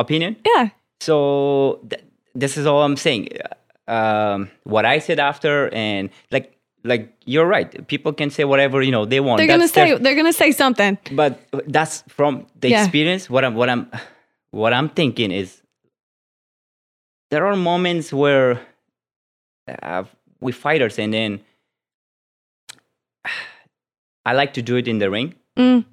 Opinion. 0.00 0.36
Yeah. 0.44 0.68
So 1.00 1.80
th- 1.90 2.02
this 2.34 2.56
is 2.56 2.66
all 2.66 2.82
I'm 2.82 2.96
saying. 2.96 3.28
Um, 3.88 4.50
what 4.64 4.84
I 4.84 4.98
said 5.00 5.18
after, 5.18 5.68
and 5.74 6.10
like, 6.30 6.56
like 6.84 7.12
you're 7.26 7.46
right. 7.46 7.68
People 7.88 8.12
can 8.12 8.30
say 8.30 8.44
whatever 8.44 8.82
you 8.82 8.92
know 8.92 9.04
they 9.04 9.20
want. 9.20 9.38
They're 9.38 9.46
to 9.48 9.58
That's 9.58 9.72
their- 9.72 9.96
say, 9.96 10.02
they're 10.02 10.14
going 10.20 10.26
to 10.34 10.38
say 10.44 10.52
something. 10.52 10.98
but 11.12 11.32
that's 11.66 12.02
from 12.08 12.46
the 12.60 12.68
Yeah. 12.70 12.82
experience. 12.82 13.28
What 13.28 13.44
I'm, 13.44 13.54
what 13.54 13.68
I'm, 13.68 13.90
what 14.52 14.72
I'm 14.72 14.88
thinking 14.88 15.30
is, 15.32 15.60
there 17.30 17.46
are 17.46 17.56
moments 17.56 18.12
where 18.12 18.60
uh, 19.82 20.04
we 20.40 20.52
fighters, 20.52 20.98
and 20.98 21.12
then 21.12 21.40
I 24.24 24.32
like 24.34 24.54
to 24.54 24.62
do 24.62 24.76
it 24.76 24.86
in 24.88 24.98
the 24.98 25.10
ring, 25.10 25.34
Mm. 25.56 25.84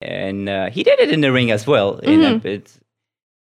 and 0.00 0.48
uh, 0.48 0.70
he 0.70 0.82
did 0.82 0.98
it 1.00 1.10
in 1.10 1.20
the 1.20 1.32
ring 1.32 1.50
as 1.50 1.66
well. 1.66 1.98
And 2.02 2.22
Mhm. 2.22 2.44
uh, 2.44 2.48
it's, 2.48 2.80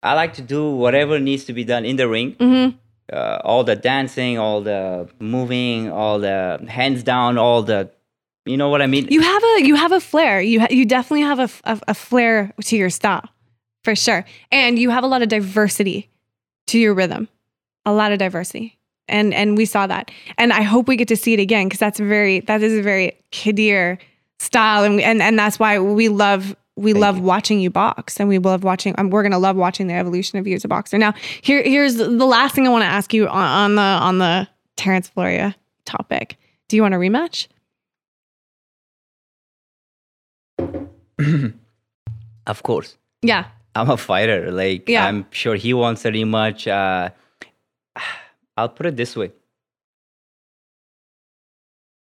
I 0.05 0.13
like 0.13 0.33
to 0.35 0.41
do 0.41 0.71
whatever 0.83 1.19
needs 1.19 1.43
to 1.45 1.53
be 1.53 1.63
done 1.63 1.83
in 1.85 1.95
the 1.97 2.07
ring. 2.07 2.35
hmm 2.39 2.69
Uh, 3.13 3.37
all 3.49 3.63
the 3.63 3.75
dancing, 3.75 4.39
all 4.39 4.61
the 4.71 5.07
moving, 5.19 5.91
all 5.91 6.17
the 6.19 6.57
hands 6.67 7.03
down, 7.03 7.37
all 7.37 7.61
the, 7.61 7.79
you 8.45 8.57
know 8.57 8.69
what 8.73 8.81
I 8.81 8.87
mean? 8.87 9.05
You 9.11 9.21
have 9.21 9.43
a, 9.51 9.53
you 9.69 9.75
have 9.75 9.91
a 9.91 9.99
flair. 9.99 10.41
You, 10.41 10.59
ha- 10.61 10.73
you 10.79 10.85
definitely 10.85 11.21
have 11.31 11.39
a 11.39 11.49
a 11.87 11.93
flair 11.93 12.51
to 12.69 12.75
your 12.75 12.89
style 12.89 13.27
for 13.83 13.95
sure. 13.95 14.25
And 14.51 14.79
you 14.79 14.89
have 14.89 15.03
a 15.03 15.07
lot 15.13 15.21
of 15.21 15.29
diversity 15.29 16.09
to 16.67 16.77
your 16.79 16.95
rhythm, 16.95 17.27
a 17.85 17.93
lot 17.93 18.11
of 18.11 18.17
diversity. 18.17 18.79
And, 19.07 19.33
and 19.35 19.55
we 19.57 19.65
saw 19.65 19.85
that. 19.87 20.09
And 20.39 20.51
I 20.51 20.63
hope 20.63 20.87
we 20.89 20.95
get 20.97 21.07
to 21.09 21.15
see 21.15 21.33
it 21.33 21.39
again 21.39 21.67
because 21.67 21.79
that's 21.79 21.99
very, 21.99 22.41
that 22.49 22.63
is 22.63 22.73
a 22.73 22.81
very 22.81 23.13
Qadir 23.31 23.99
style. 24.39 24.83
And, 24.83 24.99
and, 24.99 25.21
and 25.21 25.37
that's 25.37 25.59
why 25.59 25.77
we 25.77 26.09
love, 26.09 26.55
we 26.75 26.91
Thank 26.93 27.01
love 27.01 27.17
you. 27.17 27.23
watching 27.23 27.59
you 27.59 27.69
box 27.69 28.19
and 28.19 28.27
we 28.27 28.37
love 28.37 28.63
watching, 28.63 28.93
um, 28.97 29.09
we're 29.09 29.23
going 29.23 29.31
to 29.31 29.37
love 29.37 29.55
watching 29.55 29.87
the 29.87 29.93
evolution 29.93 30.39
of 30.39 30.47
you 30.47 30.55
as 30.55 30.65
a 30.65 30.67
boxer. 30.67 30.97
Now, 30.97 31.13
here, 31.41 31.63
here's 31.63 31.95
the 31.95 32.07
last 32.09 32.53
thing 32.55 32.67
I 32.67 32.69
want 32.69 32.83
to 32.83 32.87
ask 32.87 33.13
you 33.13 33.27
on, 33.27 33.47
on 33.47 33.75
the, 33.75 33.81
on 33.81 34.17
the 34.17 34.47
Terrence 34.75 35.09
Floria 35.15 35.55
topic. 35.85 36.37
Do 36.67 36.75
you 36.75 36.81
want 36.81 36.93
a 36.93 36.97
rematch? 36.97 37.47
of 42.47 42.63
course. 42.63 42.97
Yeah. 43.21 43.45
I'm 43.73 43.89
a 43.89 43.97
fighter. 43.97 44.51
Like 44.51 44.89
Yeah. 44.89 45.05
I'm 45.05 45.25
sure 45.31 45.55
he 45.55 45.73
wants 45.73 46.03
a 46.05 46.11
rematch. 46.11 46.67
Uh, 46.67 47.09
I'll 48.57 48.69
put 48.69 48.85
it 48.85 48.95
this 48.95 49.15
way. 49.15 49.31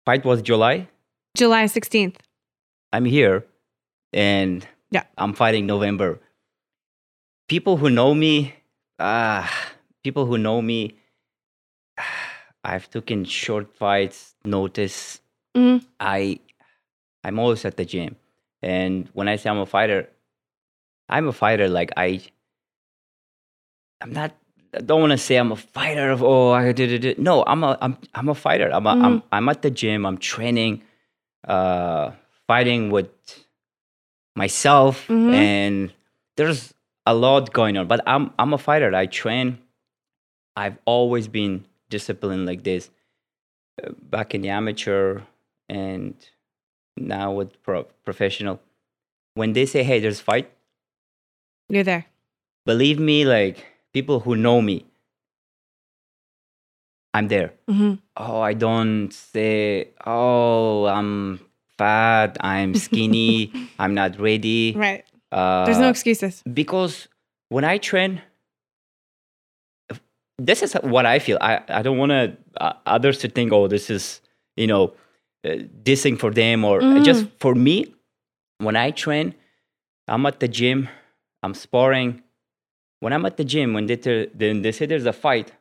Fight 0.06 0.26
was 0.26 0.42
July. 0.42 0.88
July 1.38 1.66
16th. 1.66 2.16
I'm 2.92 3.06
here, 3.06 3.46
and 4.14 4.66
Yeah. 4.92 5.04
I'm 5.18 5.34
fighting 5.34 5.66
November. 5.68 6.20
People 7.48 7.78
who 7.78 7.90
know 7.90 8.14
me, 8.14 8.54
uh, 9.00 9.48
people 10.04 10.26
who 10.26 10.38
know 10.38 10.62
me, 10.62 10.96
I've 12.64 12.90
taken 12.90 13.26
short 13.26 13.76
fights, 13.76 14.36
notice. 14.46 15.22
Mhm. 15.56 15.86
I, 16.00 16.40
I'm 17.24 17.40
always 17.40 17.66
at 17.66 17.78
the 17.78 17.86
gym, 17.86 18.16
and 18.62 19.10
when 19.14 19.28
I 19.28 19.36
say 19.38 19.50
I'm 19.50 19.58
a 19.60 19.66
fighter, 19.66 20.10
I'm 21.10 21.28
a 21.28 21.34
fighter. 21.34 21.68
Like 21.68 21.92
I, 21.98 22.22
I'm 24.02 24.14
not. 24.14 24.36
I 24.74 24.82
don't 24.82 25.02
want 25.02 25.12
to 25.12 25.18
say 25.18 25.36
I'm 25.38 25.52
a 25.52 25.56
fighter 25.56 26.12
of 26.12 26.22
oh 26.22 26.52
I 26.52 26.72
did 26.72 27.04
it. 27.04 27.18
No, 27.18 27.44
I'm 27.48 27.64
a 27.64 27.78
I'm 27.82 27.98
I'm 28.14 28.30
a 28.30 28.36
fighter. 28.36 28.70
I'm 28.72 28.86
a, 28.86 28.92
I'm 28.92 29.24
I'm 29.32 29.50
at 29.50 29.62
the 29.64 29.72
gym. 29.72 30.06
I'm 30.06 30.18
training, 30.20 30.84
uh, 31.48 32.12
fighting 32.46 32.92
with 32.92 33.10
myself, 34.44 35.08
Mhm. 35.08 35.34
and 35.36 35.94
there's 36.38 36.74
a 37.06 37.14
lot 37.14 37.52
going 37.60 37.76
on. 37.78 37.86
But 37.92 38.00
I'm 38.08 38.32
I'm 38.40 38.54
a 38.54 38.58
fighter. 38.58 38.90
I 38.96 39.06
train. 39.22 39.58
I've 40.56 40.78
always 40.86 41.28
been 41.28 41.66
disciplined 41.90 42.46
like 42.52 42.64
this. 42.64 42.90
Uh, 43.84 43.92
back 44.16 44.34
in 44.36 44.42
the 44.42 44.50
amateur, 44.50 45.22
and 45.68 46.16
now 46.96 47.28
with 47.38 47.52
pro- 47.64 47.88
professional. 48.08 48.60
When 49.40 49.54
they 49.54 49.66
say, 49.66 49.84
"Hey, 49.84 50.00
there's 50.04 50.20
fight," 50.32 50.48
You're 51.70 51.84
there. 51.92 52.06
believe 52.66 53.00
me, 53.00 53.26
like 53.26 53.58
people 53.94 54.18
who 54.26 54.36
know 54.36 54.60
me, 54.62 54.86
I'm 57.14 57.28
there. 57.28 57.54
hmm 57.68 57.94
Oh, 58.18 58.42
I 58.42 58.54
don't 58.54 59.12
say, 59.12 59.90
oh, 60.06 60.86
I'm 60.86 61.40
fat, 61.80 62.38
I'm 62.54 62.76
skinny, 62.76 63.52
I'm 63.82 63.94
not 64.02 64.20
ready. 64.20 64.74
Right. 64.76 65.04
Uh, 65.32 65.66
There's 65.66 65.80
no 65.80 65.90
excuses. 65.90 66.44
because 66.62 67.08
when 67.50 67.64
I 67.64 67.78
train, 67.90 68.22
this 70.38 70.62
is 70.64 70.74
what 70.96 71.06
I 71.06 71.20
feel. 71.20 71.38
I, 71.42 71.62
I 71.68 71.82
don't 71.82 71.98
want 71.98 72.12
to 72.12 72.38
uh, 72.62 72.74
others 72.86 73.18
to 73.20 73.28
think, 73.30 73.52
oh, 73.52 73.68
this 73.68 73.90
is 73.90 74.22
you 74.56 74.68
know 74.68 74.94
uh, 75.46 75.50
dissing 75.84 76.18
for 76.20 76.32
them 76.32 76.64
or 76.66 76.82
Mm. 76.82 77.04
just 77.04 77.28
for 77.40 77.54
me. 77.56 77.94
When 78.60 78.76
I 78.76 78.92
train, 78.92 79.36
I'm 80.08 80.26
at 80.26 80.40
the 80.40 80.48
gym, 80.48 80.90
I'm 81.44 81.54
sparring. 81.54 82.22
When 83.00 83.14
I'm 83.14 83.26
at 83.26 83.38
the 83.38 83.46
gym, 83.46 83.74
when 83.74 83.86
they 83.88 83.96
then 84.42 84.62
they 84.64 84.72
say 84.74 84.86
there's 84.86 85.06
a 85.06 85.14
fight, 85.14 85.54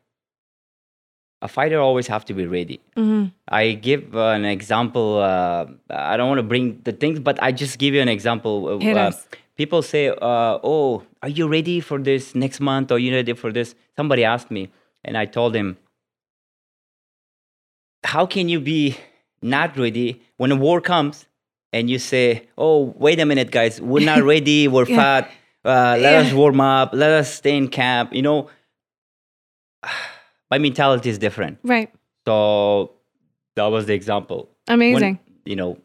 a 1.41 1.49
fighter 1.49 1.79
always 1.81 2.07
have 2.09 2.25
to 2.27 2.35
be 2.35 2.47
ready. 2.47 2.81
hmm 2.97 3.27
I 3.51 3.73
give 3.73 4.15
uh, 4.15 4.33
an 4.39 4.45
example. 4.45 5.19
Uh, 5.19 5.67
I 5.89 6.17
don't 6.19 6.29
want 6.29 6.39
to 6.39 6.43
bring 6.43 6.81
the 6.85 6.93
things, 6.93 7.19
but 7.19 7.43
I 7.43 7.51
just 7.53 7.79
give 7.79 7.95
you 7.95 8.03
an 8.03 8.09
example. 8.09 8.69
uh, 8.83 8.95
us. 9.09 9.27
people 9.57 9.81
say, 9.83 10.09
uh, 10.09 10.59
"Oh, 10.63 11.03
are 11.23 11.31
you 11.31 11.49
ready 11.49 11.81
for 11.81 11.99
this 11.99 12.35
next 12.35 12.61
month? 12.61 12.93
Or 12.93 12.99
you 12.99 13.15
ready 13.15 13.33
for 13.33 13.51
this?" 13.53 13.75
Somebody 13.97 14.25
asked 14.25 14.51
me, 14.51 14.69
and 15.05 15.17
I 15.17 15.25
told 15.25 15.55
him, 15.57 15.79
"How 18.05 18.27
can 18.27 18.49
you 18.49 18.61
be 18.61 18.97
not 19.41 19.77
ready 19.79 20.21
when 20.37 20.53
a 20.53 20.57
war 20.57 20.81
comes 20.81 21.25
and 21.73 21.89
you 21.89 21.99
say, 21.99 22.49
"Oh, 22.59 22.95
wait 22.99 23.19
a 23.21 23.27
minute, 23.27 23.51
guys, 23.51 23.81
we're 23.81 24.05
not 24.05 24.23
ready. 24.35 24.69
We're 24.69 24.87
Yeah. 24.89 24.97
fat. 25.03 25.31
Uh, 25.65 25.97
let 26.05 26.13
Yeah. 26.13 26.21
us 26.27 26.33
warm 26.33 26.61
up. 26.61 26.91
Let 26.93 27.11
us 27.23 27.33
stay 27.35 27.57
in 27.57 27.69
camp." 27.69 28.13
You 28.13 28.23
know, 28.23 28.51
my 30.51 30.59
mentality 30.59 31.11
is 31.11 31.19
different. 31.19 31.59
Right. 31.63 31.91
So 32.27 32.93
that 33.57 33.67
was 33.67 33.87
the 33.87 33.95
example. 33.95 34.49
When- 34.67 34.75
Amazing. 34.75 35.19
you 35.45 35.57
know, 35.57 35.79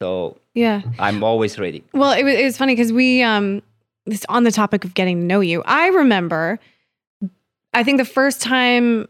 so 0.00 0.38
yeah. 0.54 0.82
I'm 0.98 1.22
always 1.22 1.58
ready. 1.58 1.84
Well, 1.92 2.12
it 2.12 2.24
was, 2.24 2.34
it 2.34 2.44
was 2.44 2.56
funny 2.58 2.74
because 2.74 2.92
we, 2.92 3.22
um, 3.22 3.62
this 4.06 4.24
on 4.28 4.44
the 4.44 4.50
topic 4.50 4.84
of 4.84 4.94
getting 4.94 5.20
to 5.20 5.24
know 5.26 5.40
you, 5.40 5.62
I 5.64 5.88
remember, 5.88 6.58
I 7.74 7.84
think 7.84 7.98
the 7.98 8.04
first 8.04 8.40
time, 8.40 9.06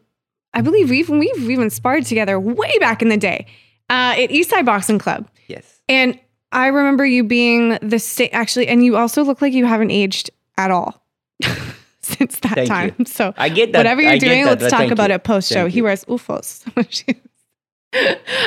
I 0.53 0.61
believe 0.63 0.91
we've, 0.91 1.09
we've 1.09 1.51
even 1.51 1.71
sparred 1.71 2.07
together 2.07 2.39
way 2.41 2.73
back 2.81 3.03
in 3.03 3.09
the 3.09 3.17
day 3.17 3.47
uh, 3.89 4.15
at 4.19 4.31
Eastside 4.31 4.65
Boxing 4.65 4.99
Club. 4.99 5.29
yes. 5.47 5.81
And 5.89 6.19
I 6.53 6.67
remember 6.67 7.07
you 7.07 7.23
being 7.23 7.79
the 7.81 8.01
same, 8.01 8.31
actually, 8.33 8.67
and 8.67 8.85
you 8.85 8.97
also 8.97 9.23
look 9.23 9.41
like 9.41 9.53
you 9.53 9.65
haven't 9.67 9.93
aged 9.93 10.31
at 10.59 10.73
all 10.73 11.01
since 12.19 12.39
that 12.41 12.55
Thank 12.55 12.69
you. 12.69 12.75
time. 12.75 13.07
So, 13.07 13.35
I 13.37 13.49
get 13.49 13.73
that. 13.73 13.79
whatever 13.79 14.01
you're 14.03 14.13
I 14.13 14.19
doing, 14.19 14.45
let's 14.45 14.63
talk 14.63 14.81
thank 14.81 14.93
about 14.93 15.11
you. 15.11 15.17
it 15.17 15.25
post 15.25 15.51
show. 15.53 15.67
He 15.67 15.83
wears 15.83 16.05
UFOs. 16.07 16.67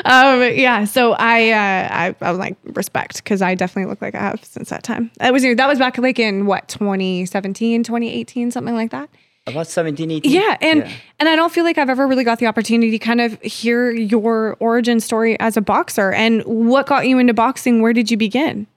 um, 0.06 0.42
yeah. 0.58 0.86
So 0.86 1.14
I, 1.14 1.52
uh, 1.52 1.88
I, 1.92 2.16
I 2.22 2.30
was 2.30 2.40
like 2.40 2.56
respect 2.64 3.18
because 3.18 3.42
I 3.42 3.56
definitely 3.56 3.90
look 3.90 4.02
like 4.02 4.16
I 4.16 4.20
have 4.20 4.44
since 4.46 4.70
that 4.70 4.84
time. 4.84 5.12
That 5.18 5.34
was 5.34 5.44
that 5.44 5.68
was 5.68 5.80
back 5.80 5.98
like 5.98 6.18
in 6.20 6.46
what 6.46 6.68
2017, 6.70 7.84
2018, 7.84 8.52
something 8.52 8.76
like 8.76 8.92
that. 8.92 9.10
About 9.46 9.68
17, 9.68 10.10
18? 10.10 10.32
Yeah, 10.32 10.58
and 10.62 10.80
Yeah. 10.80 10.92
and 11.20 11.28
I 11.28 11.36
don't 11.36 11.52
feel 11.52 11.66
like 11.66 11.78
I've 11.78 11.90
ever 11.90 12.08
really 12.08 12.24
got 12.24 12.40
the 12.40 12.48
opportunity 12.48 12.92
to 12.92 13.00
kind 13.00 13.20
of 13.20 13.42
hear 13.42 13.92
your 13.92 14.56
origin 14.62 15.02
story 15.02 15.38
as 15.42 15.58
a 15.58 15.62
boxer 15.62 16.14
and 16.14 16.42
what 16.46 16.86
got 16.88 17.08
you 17.10 17.20
into 17.20 17.34
boxing. 17.34 17.82
Where 17.82 17.92
did 17.92 18.10
you 18.10 18.16
begin? 18.16 18.68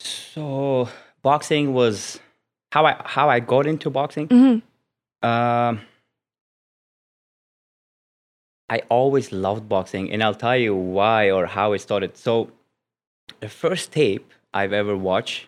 So 0.00 0.88
boxing 1.22 1.74
was 1.74 2.18
how 2.72 2.86
I 2.86 2.94
how 3.04 3.28
I 3.28 3.38
got 3.40 3.66
into 3.66 3.90
boxing. 3.90 4.26
Mm-hmm. 4.28 5.28
Um, 5.30 5.80
I 8.68 8.78
always 8.88 9.32
loved 9.32 9.68
boxing, 9.68 10.10
and 10.10 10.22
I'll 10.22 10.34
tell 10.46 10.56
you 10.56 10.74
why 10.74 11.30
or 11.30 11.44
how 11.46 11.72
it 11.74 11.80
started. 11.80 12.16
So, 12.16 12.50
the 13.40 13.48
first 13.48 13.92
tape 13.92 14.32
I've 14.54 14.72
ever 14.72 14.96
watched, 14.96 15.46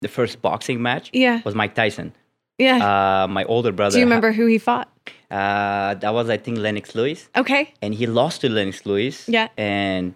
the 0.00 0.08
first 0.08 0.40
boxing 0.40 0.80
match, 0.80 1.10
Yeah, 1.12 1.42
was 1.44 1.54
Mike 1.54 1.74
Tyson. 1.74 2.12
yeah. 2.58 2.78
Uh, 3.24 3.28
my 3.28 3.44
older 3.44 3.70
brother. 3.72 3.92
Do 3.94 3.98
you 4.00 4.06
remember 4.06 4.32
who 4.32 4.46
he 4.46 4.58
fought? 4.58 4.88
Uh, 5.30 5.94
that 6.02 6.12
was, 6.14 6.30
I 6.30 6.38
think, 6.38 6.56
Lennox 6.58 6.94
Lewis, 6.94 7.28
Okay. 7.36 7.74
and 7.82 7.92
he 7.94 8.06
lost 8.06 8.40
to 8.40 8.48
Lennox 8.48 8.86
Lewis. 8.86 9.28
Yeah. 9.28 9.48
And 9.58 10.14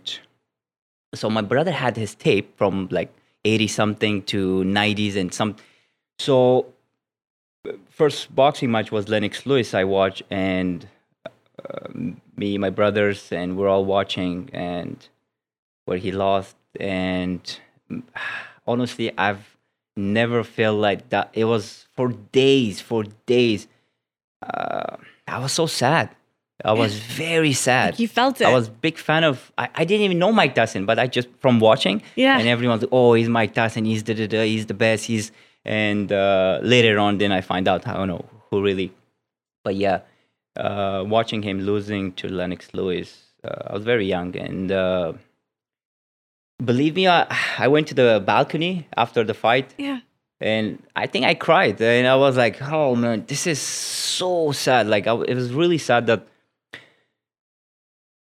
so 1.14 1.28
my 1.28 1.42
brother 1.42 1.70
had 1.72 1.98
his 1.98 2.14
tape 2.14 2.56
from 2.56 2.88
like 2.90 3.10
80 3.44 3.66
something 3.68 4.22
to 4.32 4.64
90s 4.64 5.16
and 5.16 5.34
some. 5.34 5.56
So 6.18 6.66
first 7.88 8.34
boxing 8.34 8.70
match 8.70 8.90
was 8.90 9.08
Lennox 9.08 9.46
Lewis 9.46 9.74
I 9.74 9.84
watched 9.84 10.22
and 10.30 10.86
uh, 11.64 11.88
me, 12.36 12.58
my 12.58 12.70
brothers, 12.70 13.30
and 13.32 13.56
we're 13.56 13.68
all 13.68 13.84
watching 13.84 14.50
and 14.52 15.08
where 15.84 15.98
he 15.98 16.12
lost. 16.12 16.56
And 16.80 17.58
honestly, 18.66 19.16
I've 19.16 19.56
never 19.96 20.42
felt 20.44 20.78
like 20.78 21.10
that. 21.10 21.30
It 21.34 21.44
was 21.44 21.86
for 21.94 22.08
days, 22.08 22.80
for 22.80 23.04
days. 23.26 23.68
Uh, 24.42 24.96
I 25.28 25.38
was 25.38 25.52
so 25.52 25.66
sad. 25.66 26.10
I 26.64 26.72
was 26.72 26.94
very 27.24 27.52
sad. 27.52 27.98
You 27.98 28.08
felt 28.08 28.40
it. 28.40 28.44
I 28.46 28.54
was 28.54 28.68
big 28.68 28.96
fan 28.98 29.24
of. 29.24 29.52
I, 29.58 29.68
I 29.74 29.84
didn't 29.84 30.04
even 30.04 30.18
know 30.18 30.32
Mike 30.32 30.54
Tyson, 30.54 30.86
but 30.86 30.98
I 30.98 31.06
just 31.06 31.28
from 31.40 31.60
watching. 31.60 32.02
Yeah. 32.14 32.38
And 32.38 32.48
everyone's 32.48 32.82
like, 32.82 32.90
oh, 32.92 33.14
he's 33.14 33.28
Mike 33.28 33.54
Tyson. 33.54 33.84
He's 33.84 34.02
da 34.02 34.14
da 34.14 34.26
da. 34.26 34.44
He's 34.44 34.66
the 34.66 34.74
best. 34.74 35.04
He's 35.04 35.32
and 35.64 36.10
uh, 36.12 36.58
later 36.62 36.98
on, 36.98 37.18
then 37.18 37.32
I 37.32 37.40
find 37.40 37.68
out 37.68 37.86
I 37.86 37.94
don't 37.94 38.08
know 38.08 38.24
who 38.50 38.62
really. 38.62 38.92
But 39.64 39.76
yeah, 39.76 40.00
uh, 40.56 41.04
watching 41.06 41.42
him 41.42 41.60
losing 41.60 42.12
to 42.14 42.28
Lennox 42.28 42.74
Lewis, 42.74 43.22
uh, 43.44 43.68
I 43.68 43.72
was 43.74 43.84
very 43.84 44.06
young, 44.06 44.36
and 44.36 44.72
uh, 44.72 45.12
believe 46.64 46.94
me, 46.96 47.08
I, 47.08 47.26
I 47.58 47.68
went 47.68 47.88
to 47.88 47.94
the 47.94 48.22
balcony 48.24 48.86
after 48.96 49.24
the 49.24 49.34
fight, 49.34 49.74
yeah. 49.78 50.00
and 50.40 50.82
I 50.96 51.06
think 51.06 51.24
I 51.26 51.34
cried, 51.34 51.80
and 51.80 52.06
I 52.06 52.16
was 52.16 52.36
like, 52.36 52.60
"Oh 52.62 52.94
man, 52.96 53.24
this 53.26 53.46
is 53.46 53.60
so 53.60 54.52
sad." 54.52 54.86
Like 54.88 55.06
I, 55.06 55.14
it 55.22 55.34
was 55.34 55.52
really 55.52 55.78
sad 55.78 56.06
that 56.08 56.26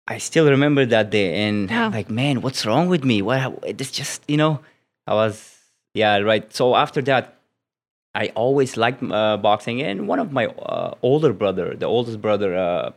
I 0.07 0.19
still 0.19 0.49
remember 0.49 0.85
that 0.85 1.09
day, 1.09 1.47
and 1.47 1.69
Wow. 1.69 1.89
like, 1.89 2.09
man, 2.09 2.41
what's 2.41 2.65
wrong 2.65 2.87
with 2.89 3.03
me? 3.03 3.21
What? 3.21 3.59
It's 3.63 3.91
just 3.91 4.23
you 4.27 4.37
know, 4.37 4.59
I 5.07 5.13
was 5.15 5.54
yeah 5.95 6.19
right. 6.31 6.45
So 6.53 6.75
after 6.75 7.01
that, 7.09 7.25
I 8.13 8.25
always 8.35 8.77
liked 8.77 9.01
uh, 9.03 9.37
boxing, 9.37 9.81
and 9.81 10.07
one 10.07 10.19
of 10.19 10.31
my 10.31 10.45
uh, 10.47 10.93
older 11.01 11.33
brother, 11.33 11.73
the 11.75 11.87
oldest 11.87 12.21
brother, 12.21 12.55
uh, 12.55 12.91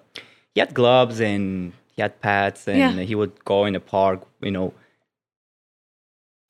he 0.54 0.60
had 0.60 0.74
gloves 0.74 1.20
and 1.20 1.72
he 1.96 2.02
had 2.02 2.20
pads, 2.20 2.68
and 2.68 2.78
Yeah. 2.98 3.04
he 3.10 3.14
would 3.14 3.34
go 3.44 3.64
in 3.64 3.72
the 3.72 3.80
park, 3.80 4.18
you 4.46 4.50
know, 4.56 4.68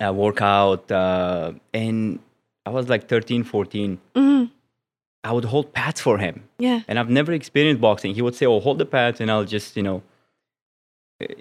uh, 0.04 0.12
work 0.12 0.40
out, 0.42 0.90
uh, 0.90 1.52
and 1.74 2.18
I 2.66 2.70
was 2.70 2.88
like 2.88 3.08
13, 3.08 3.44
14. 3.44 3.98
hmm 4.14 4.44
I 5.24 5.32
would 5.32 5.46
hold 5.46 5.72
pads 5.72 6.00
for 6.00 6.18
him, 6.18 6.44
Yeah. 6.58 6.80
and 6.88 6.98
I've 6.98 7.10
never 7.10 7.32
experienced 7.32 7.80
boxing. 7.80 8.14
He 8.14 8.22
would 8.22 8.36
say, 8.36 8.46
"Oh, 8.46 8.60
hold 8.60 8.78
the 8.78 8.86
pads," 8.86 9.20
and 9.20 9.30
I'll 9.30 9.44
just, 9.56 9.76
you 9.76 9.82
know. 9.82 10.02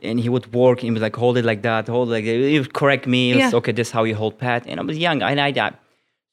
And 0.01 0.19
he 0.19 0.27
would 0.29 0.51
work. 0.53 0.79
He 0.79 0.89
was 0.89 1.01
like, 1.03 1.15
"Hold 1.15 1.37
it 1.37 1.45
like 1.45 1.61
that. 1.61 1.87
Hold 1.87 2.09
it 2.09 2.11
like 2.13 2.25
that." 2.25 2.31
He 2.53 2.57
would 2.59 2.73
correct 2.73 3.05
me. 3.05 3.33
Was, 3.35 3.39
Yeah. 3.39 3.57
okay, 3.59 3.71
this 3.71 3.87
is 3.89 3.91
how 3.91 4.03
you 4.05 4.15
hold 4.15 4.37
pad. 4.39 4.63
And 4.67 4.79
I 4.79 4.83
was 4.83 4.97
young, 4.97 5.21
and 5.21 5.39
I, 5.39 5.49
I 5.67 5.71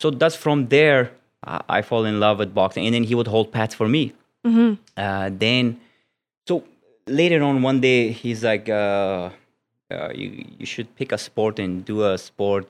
so 0.01 0.11
that's 0.11 0.35
from 0.37 0.69
there 0.69 1.11
I, 1.45 1.61
I 1.69 1.83
fall 1.83 2.05
in 2.07 2.21
love 2.21 2.39
with 2.39 2.55
boxing. 2.55 2.87
And 2.87 2.95
then 2.95 3.05
he 3.05 3.15
would 3.15 3.27
hold 3.29 3.53
pads 3.53 3.75
for 3.75 3.87
me. 3.89 4.13
hmm 4.45 4.75
Uh, 4.97 5.29
then, 5.45 5.79
so 6.49 6.65
later 7.07 7.43
on 7.43 7.61
one 7.63 7.81
day, 7.81 8.13
he's 8.13 8.43
like, 8.51 8.67
uh, 8.71 9.29
uh, 9.91 10.09
"You 10.15 10.29
you 10.61 10.67
should 10.67 10.89
pick 10.97 11.13
a 11.13 11.19
sport 11.19 11.59
and 11.59 11.85
do 11.85 11.97
a 12.13 12.17
sport." 12.17 12.65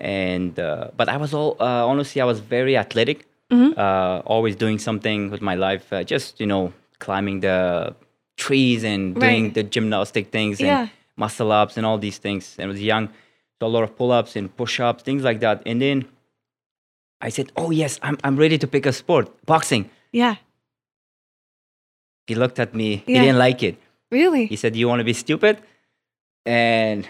And 0.00 0.58
uh, 0.58 0.88
but 0.96 1.08
I 1.08 1.16
was 1.18 1.32
all 1.34 1.56
uh, 1.60 1.86
honestly, 1.86 2.20
I 2.20 2.24
was 2.24 2.40
very 2.40 2.76
athletic. 2.76 3.18
Mhm. 3.50 3.70
Uh, 3.78 4.22
always 4.26 4.56
doing 4.56 4.78
something 4.78 5.30
with 5.30 5.42
my 5.50 5.54
life. 5.54 5.92
Uh, 5.92 6.02
just 6.14 6.40
you 6.40 6.46
know, 6.46 6.72
climbing 6.98 7.40
the 7.40 7.94
trees 8.46 8.80
and 8.92 9.00
doing 9.24 9.52
the 9.56 9.62
gymnastic 9.74 10.24
things 10.36 10.54
and 10.60 10.68
Yeah. 10.72 10.86
muscle 11.24 11.50
ups 11.60 11.76
and 11.76 11.84
all 11.88 11.98
these 12.06 12.18
things. 12.26 12.42
And 12.58 12.64
I 12.68 12.70
was 12.74 12.82
young, 12.92 13.04
so 13.58 13.62
a 13.70 13.72
lot 13.76 13.84
of 13.86 13.90
pull 13.98 14.10
ups 14.20 14.32
and 14.38 14.44
push 14.60 14.74
ups, 14.88 15.00
things 15.08 15.22
like 15.28 15.38
that. 15.46 15.56
And 15.70 15.76
then 15.84 15.96
I 17.26 17.28
said, 17.36 17.46
"Oh 17.62 17.70
yes, 17.82 17.92
I'm 18.06 18.16
I'm 18.26 18.36
ready 18.44 18.58
to 18.62 18.66
pick 18.74 18.84
a 18.86 18.92
sport, 19.02 19.26
boxing." 19.52 19.82
Yeah. 20.22 20.34
He 22.26 22.34
looked 22.34 22.58
at 22.58 22.74
me. 22.74 22.90
Yeah. 23.06 23.20
He 23.20 23.26
didn't 23.26 23.38
like 23.38 23.62
it. 23.62 23.76
Really? 24.10 24.46
He 24.46 24.56
said, 24.56 24.76
"You 24.76 24.88
want 24.88 25.00
to 25.00 25.04
be 25.04 25.12
stupid?" 25.12 25.58
And 26.46 27.08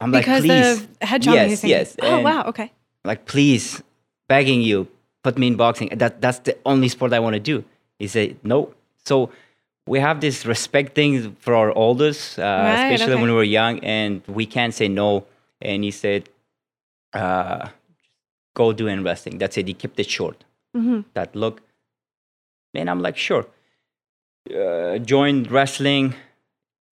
I'm 0.00 0.10
like, 0.12 0.24
"Please, 0.24 0.88
head 1.00 1.22
trauma. 1.22 1.46
Yes, 1.46 1.64
yes, 1.64 1.96
Oh 2.00 2.16
and- 2.16 2.24
wow. 2.24 2.42
Okay. 2.50 2.72
like 3.04 3.24
please, 3.26 3.82
begging 4.28 4.60
you, 4.62 4.88
put 5.22 5.38
me 5.38 5.46
in 5.52 5.56
boxing. 5.56 5.88
That 6.02 6.20
that's 6.24 6.40
the 6.48 6.56
only 6.64 6.88
sport 6.88 7.12
I 7.12 7.20
want 7.20 7.34
to 7.34 7.40
do." 7.52 7.64
He 7.98 8.06
said, 8.08 8.36
"No." 8.42 8.58
So 9.04 9.30
we 9.92 9.98
have 10.06 10.16
this 10.26 10.38
respect 10.54 10.88
thing 10.98 11.12
for 11.44 11.52
our 11.60 11.70
elders, 11.86 12.18
uh, 12.38 12.42
Right, 12.42 12.74
especially 12.80 13.12
okay. 13.14 13.22
when 13.22 13.30
we 13.32 13.36
were 13.42 13.50
young, 13.60 13.74
and 13.98 14.12
we 14.38 14.44
can't 14.56 14.74
say 14.80 14.88
no. 15.02 15.10
And 15.68 15.78
he 15.88 15.90
said, 16.04 16.22
uh, 17.22 17.62
"Go 18.60 18.72
do 18.80 18.86
investing." 18.98 19.34
That's 19.40 19.56
it. 19.60 19.66
He 19.72 19.74
kept 19.84 19.98
it 20.04 20.08
short. 20.18 20.38
hmm 20.78 21.00
That 21.16 21.30
look, 21.44 21.56
and 22.80 22.86
I'm 22.90 23.02
like, 23.06 23.16
sure. 23.28 23.44
Uh, 24.62 24.98
joined 25.14 25.50
wrestling. 25.56 26.06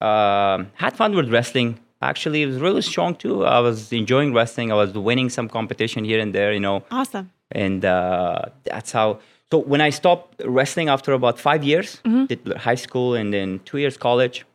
Um 0.09 0.59
had 0.83 0.93
fun 1.01 1.11
with 1.19 1.27
wrestling. 1.35 1.69
Actually, 2.01 2.39
it 2.43 2.49
was 2.51 2.59
really 2.67 2.81
strong 2.91 3.11
too. 3.23 3.35
I 3.57 3.59
was 3.67 3.79
enjoying 4.01 4.29
wrestling. 4.37 4.67
I 4.71 4.75
was 4.83 4.91
winning 5.09 5.29
some 5.37 5.47
competition 5.57 6.01
here 6.11 6.19
and 6.25 6.31
there, 6.37 6.51
you 6.57 6.63
know, 6.67 6.77
Awesome. 6.99 7.25
and 7.51 7.81
uh, 7.97 8.41
that's 8.69 8.91
how. 8.97 9.07
So 9.51 9.57
when 9.59 9.81
I 9.81 9.89
stopped 9.89 10.41
wrestling 10.45 10.89
after 10.89 11.11
about 11.13 11.39
five 11.39 11.63
years, 11.63 12.01
Mhm. 12.05 12.27
did 12.27 12.39
high 12.57 12.75
school 12.77 13.15
and 13.15 13.33
then 13.33 13.59
two 13.65 13.77
years 13.79 13.97
college, 13.97 14.45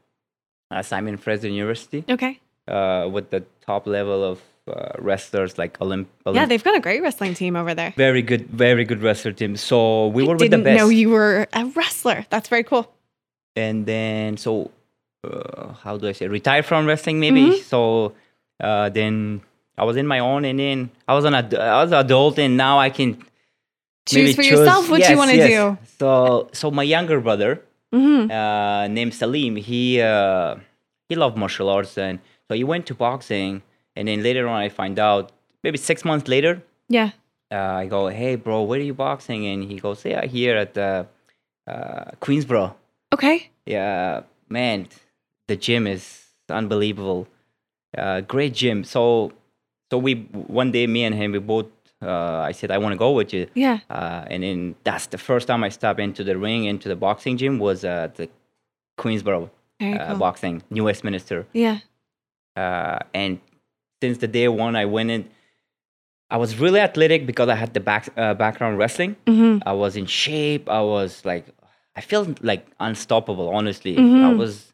uh, 0.71 0.83
Simon 0.83 1.17
Fraser 1.17 1.49
University 1.49 2.05
Okay. 2.09 2.39
uh, 2.69 3.09
with 3.11 3.31
the 3.31 3.43
top 3.67 3.87
level 3.87 4.23
of 4.23 4.39
uh, 4.67 4.93
wrestlers 4.99 5.59
like 5.59 5.79
Olymp. 5.79 6.07
Yeah, 6.33 6.47
they've 6.47 6.65
got 6.65 6.75
a 6.75 6.81
great 6.81 7.03
wrestling 7.03 7.35
team 7.35 7.55
over 7.55 7.75
there. 7.75 7.93
very 7.99 8.23
good, 8.23 8.49
very 8.49 8.85
good 8.85 9.03
wrestler 9.03 9.33
team. 9.33 9.57
So 9.57 10.07
we 10.09 10.23
were 10.23 10.31
with 10.37 10.39
the 10.41 10.49
Didn't 10.49 10.65
best. 10.65 10.79
know 10.79 10.89
you 10.89 11.11
were 11.11 11.47
a 11.53 11.65
wrestler. 11.77 12.25
That's 12.31 12.49
very 12.49 12.65
cool. 12.65 12.87
and 13.57 13.87
then 13.87 14.37
so 14.37 14.71
uh, 15.23 15.75
how 15.85 15.97
do 15.97 16.09
I 16.09 16.13
say 16.13 16.27
retired 16.27 16.65
from 16.65 16.87
wrestling 16.87 17.21
maybe 17.21 17.45
Mm-hmm. 17.51 17.63
so 17.73 18.13
uh, 18.61 18.89
then 18.89 19.43
I 19.79 19.85
was 19.85 19.97
in 19.97 20.07
my 20.09 20.19
own 20.19 20.45
and 20.45 20.59
then 20.59 20.91
I 21.07 21.15
was 21.15 21.25
an 21.25 21.35
ad- 21.35 21.55
I 21.55 21.83
was 21.85 21.93
adult 21.93 22.37
and 22.45 22.57
now 22.57 22.81
I 22.81 22.91
can 22.91 23.11
Choose 24.07 24.35
for 24.35 24.43
yourself 24.43 24.91
what 24.91 25.09
you 25.09 25.17
want 25.17 25.31
to 25.31 25.37
yes. 25.37 25.51
do. 25.51 25.79
so 25.99 26.49
so 26.53 26.71
my 26.71 26.83
younger 26.83 27.21
brother 27.21 27.61
hmm 27.93 28.31
uh, 28.31 28.87
named 28.89 29.15
Salim 29.15 29.57
he 29.57 30.01
uh, 30.01 30.57
he 31.09 31.15
loved 31.15 31.37
martial 31.37 31.69
arts 31.69 31.97
and 31.99 32.19
so 32.49 32.55
he 32.55 32.65
went 32.65 32.85
to 32.87 32.95
boxing 32.95 33.63
and 33.97 34.09
then 34.09 34.23
later 34.23 34.47
on 34.49 34.61
I 34.61 34.69
find 34.69 34.99
out 34.99 35.33
maybe 35.63 35.79
six 35.79 36.05
months 36.05 36.29
later 36.29 36.63
Yeah. 36.89 37.11
uh, 37.53 37.83
I 37.83 37.87
go 37.87 38.09
hey 38.09 38.37
bro 38.37 38.63
where 38.63 38.81
are 38.81 38.89
you 38.91 38.95
boxing 38.95 39.47
and 39.47 39.65
he 39.71 39.77
goes 39.79 40.05
yeah 40.05 40.25
here 40.27 40.57
at 40.65 40.77
uh, 40.77 41.05
uh, 41.67 42.11
Queensboro 42.21 42.75
Okay. 43.15 43.49
yeah, 43.65 44.23
man, 44.49 44.89
the 45.47 45.55
gym 45.57 45.87
is 45.87 46.03
unbelievable. 46.51 47.29
Uh, 47.97 48.21
great 48.23 48.53
gym. 48.55 48.83
So, 48.83 49.31
so 49.89 49.99
we 49.99 50.15
one 50.59 50.73
day, 50.73 50.89
me 50.89 51.05
and 51.05 51.15
him, 51.15 51.31
we 51.31 51.39
both. 51.39 51.67
Uh, 52.03 52.41
I 52.41 52.53
said 52.53 52.71
I 52.71 52.79
want 52.79 52.93
to 52.93 52.99
go 52.99 53.13
with 53.13 53.33
you. 53.33 53.47
Yeah. 53.55 53.79
Uh, 53.89 54.25
and 54.27 54.43
then 54.43 54.75
that's 54.85 55.07
the 55.07 55.19
first 55.19 55.47
time 55.49 55.65
I 55.65 55.69
stepped 55.71 56.01
into 56.01 56.23
the 56.25 56.37
ring, 56.37 56.65
into 56.65 56.89
the 56.89 56.97
boxing 56.97 57.37
gym 57.37 57.59
was 57.59 57.85
uh, 57.85 58.09
the 58.17 58.29
Queensboro 58.99 59.51
Very 59.81 59.99
uh, 59.99 60.09
cool. 60.11 60.19
boxing, 60.19 60.63
New 60.71 60.85
Westminster. 60.85 61.47
Yeah. 61.53 61.79
uh, 62.57 62.99
and 63.15 63.41
since 64.03 64.19
the 64.19 64.29
day 64.29 64.49
one 64.49 64.77
I 64.77 64.85
went 64.85 65.11
in, 65.11 65.29
I 66.31 66.37
was 66.37 66.59
really 66.59 66.81
athletic 66.81 67.27
because 67.27 67.49
I 67.49 67.55
had 67.55 67.75
the 67.75 67.81
back 67.81 68.09
uh, 68.17 68.35
background 68.35 68.79
wrestling. 68.79 69.17
Mhm. 69.27 69.63
I 69.65 69.73
was 69.73 69.97
in 69.97 70.07
shape. 70.07 70.69
I 70.69 70.81
was 70.83 71.25
like, 71.25 71.47
I 71.97 72.01
felt 72.01 72.43
like 72.43 72.67
unstoppable. 72.81 73.49
Honestly, 73.55 73.97
I 73.97 74.01
Mhm. 74.01 74.37
was 74.37 74.73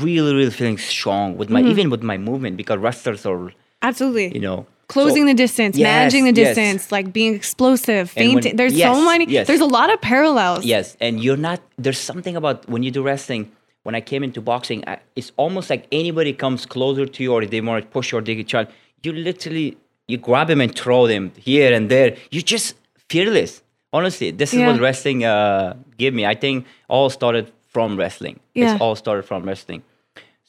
really, 0.00 0.34
really 0.34 0.50
feeling 0.50 0.78
strong 0.78 1.36
with 1.36 1.48
my 1.50 1.62
Mhm. 1.62 1.70
even 1.70 1.90
with 1.90 2.02
my 2.02 2.16
movement 2.18 2.56
because 2.56 2.78
wrestlers 2.78 3.26
are, 3.26 3.52
Absolutely. 3.82 4.28
you 4.34 4.40
know, 4.40 4.66
Closing 4.94 5.22
so- 5.24 5.30
the 5.32 5.34
distance, 5.44 5.74
Yes, 5.78 5.86
managing 5.86 6.24
the 6.30 6.34
yes. 6.40 6.48
distance, 6.48 6.82
like 6.96 7.06
being 7.18 7.34
explosive, 7.40 8.12
And 8.16 8.26
when- 8.34 8.34
feinting. 8.42 8.56
there's 8.58 8.74
yes, 8.74 8.88
so 8.96 9.04
many. 9.10 9.24
yes. 9.36 9.46
There's 9.48 9.64
a 9.70 9.72
lot 9.78 9.88
of 9.94 9.98
parallels. 10.12 10.64
Yes, 10.74 10.96
and 11.04 11.12
you're 11.24 11.42
not. 11.48 11.58
There's 11.84 12.02
something 12.10 12.34
about 12.40 12.56
when 12.72 12.82
you 12.86 12.90
do 12.98 13.02
wrestling. 13.02 13.42
When 13.86 13.94
I 14.00 14.02
came 14.10 14.22
into 14.28 14.40
boxing, 14.52 14.80
I, 14.86 14.94
it's 15.16 15.32
almost 15.42 15.66
like 15.72 15.82
anybody 16.02 16.32
comes 16.44 16.60
closer 16.74 17.06
to 17.14 17.18
you 17.24 17.30
or 17.32 17.40
they 17.46 17.60
want 17.62 17.82
to 17.84 17.88
push 17.96 18.06
you 18.12 18.18
or 18.18 18.22
they 18.26 18.34
get 18.34 18.46
try. 18.54 18.66
You 19.04 19.12
literally 19.12 19.68
you 20.10 20.18
grab 20.28 20.48
them 20.48 20.60
and 20.60 20.70
throw 20.82 21.06
them 21.06 21.24
here 21.48 21.72
and 21.76 21.88
there. 21.94 22.08
You're 22.32 22.48
just 22.56 22.74
fearless. 23.08 23.62
Honestly, 23.92 24.28
this 24.40 24.52
is 24.54 24.60
what 24.66 24.78
wrestling 24.80 25.24
uh, 25.24 25.74
gave 26.02 26.12
me. 26.18 26.26
I 26.26 26.34
think 26.34 26.66
all 26.88 27.08
started 27.10 27.44
from 27.74 27.96
wrestling. 27.96 28.36
Yeah. 28.54 28.72
It's 28.74 28.80
all 28.82 28.96
started 28.96 29.24
from 29.30 29.44
wrestling. 29.44 29.82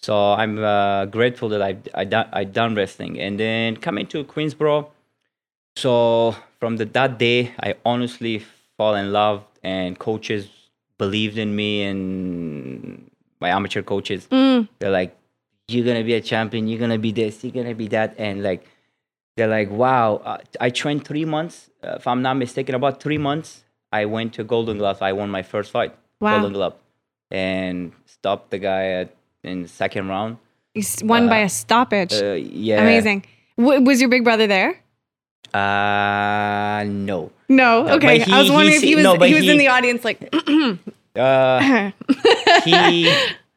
So 0.03 0.33
I'm 0.33 0.57
uh, 0.63 1.05
grateful 1.05 1.49
that 1.49 1.61
I've 1.61 1.87
I 1.93 2.05
done 2.05 2.27
I 2.33 2.43
done 2.43 2.73
wrestling 2.75 3.19
and 3.19 3.39
then 3.39 3.77
coming 3.77 4.07
to 4.07 4.23
Queensboro. 4.23 4.87
So 5.77 6.35
from 6.59 6.77
the, 6.77 6.85
that 6.85 7.17
day, 7.17 7.53
I 7.59 7.75
honestly 7.85 8.43
fall 8.77 8.95
in 8.95 9.11
love, 9.13 9.43
and 9.63 9.97
coaches 9.97 10.49
believed 10.97 11.37
in 11.37 11.55
me, 11.55 11.83
and 11.83 13.09
my 13.39 13.49
amateur 13.49 13.81
coaches. 13.81 14.27
Mm. 14.31 14.67
They're 14.79 14.91
like, 14.91 15.15
"You're 15.67 15.85
gonna 15.85 16.03
be 16.03 16.15
a 16.15 16.21
champion. 16.21 16.67
You're 16.67 16.79
gonna 16.79 16.97
be 16.97 17.11
this. 17.11 17.43
You're 17.43 17.53
gonna 17.53 17.75
be 17.75 17.87
that." 17.89 18.15
And 18.17 18.43
like, 18.43 18.65
they're 19.37 19.47
like, 19.47 19.69
"Wow!" 19.69 20.15
Uh, 20.25 20.37
I 20.59 20.71
trained 20.71 21.05
three 21.05 21.25
months. 21.25 21.69
Uh, 21.83 21.95
if 21.99 22.07
I'm 22.07 22.21
not 22.21 22.35
mistaken, 22.35 22.75
about 22.75 23.01
three 23.01 23.17
months, 23.19 23.63
I 23.91 24.05
went 24.05 24.33
to 24.33 24.43
Golden 24.43 24.77
Glove. 24.79 25.01
I 25.01 25.13
won 25.13 25.29
my 25.29 25.43
first 25.43 25.71
fight, 25.71 25.95
Wow. 26.19 26.37
Golden 26.39 26.53
Glove, 26.53 26.75
and 27.29 27.93
stopped 28.05 28.51
the 28.51 28.59
guy 28.59 28.85
at, 28.87 29.15
in 29.43 29.63
the 29.63 29.67
second 29.67 30.07
round. 30.07 30.37
You 30.73 30.83
won 31.03 31.27
by 31.27 31.39
a 31.39 31.49
stoppage. 31.49 32.13
Uh, 32.13 32.33
yeah, 32.33 32.81
Amazing. 32.81 33.25
W- 33.57 33.81
was 33.81 33.99
your 33.99 34.09
big 34.09 34.23
brother 34.23 34.47
there? 34.47 34.79
Uh, 35.53 36.83
no. 36.85 37.31
No. 37.49 37.83
No, 37.83 37.95
okay. 37.95 38.19
but 38.19 38.27
he- 38.27 38.33
I 38.33 38.39
was 38.41 38.51
wondering 38.51 38.75
if 38.77 38.81
he 38.81 38.89
he 38.89 38.95
was 38.95 39.03
no, 39.03 39.17
he 39.17 39.33
was 39.33 39.47
in 39.47 39.57
the 39.57 39.67
audience 39.67 40.05
like 40.05 40.33
Uh, 41.13 41.91
he 42.63 43.13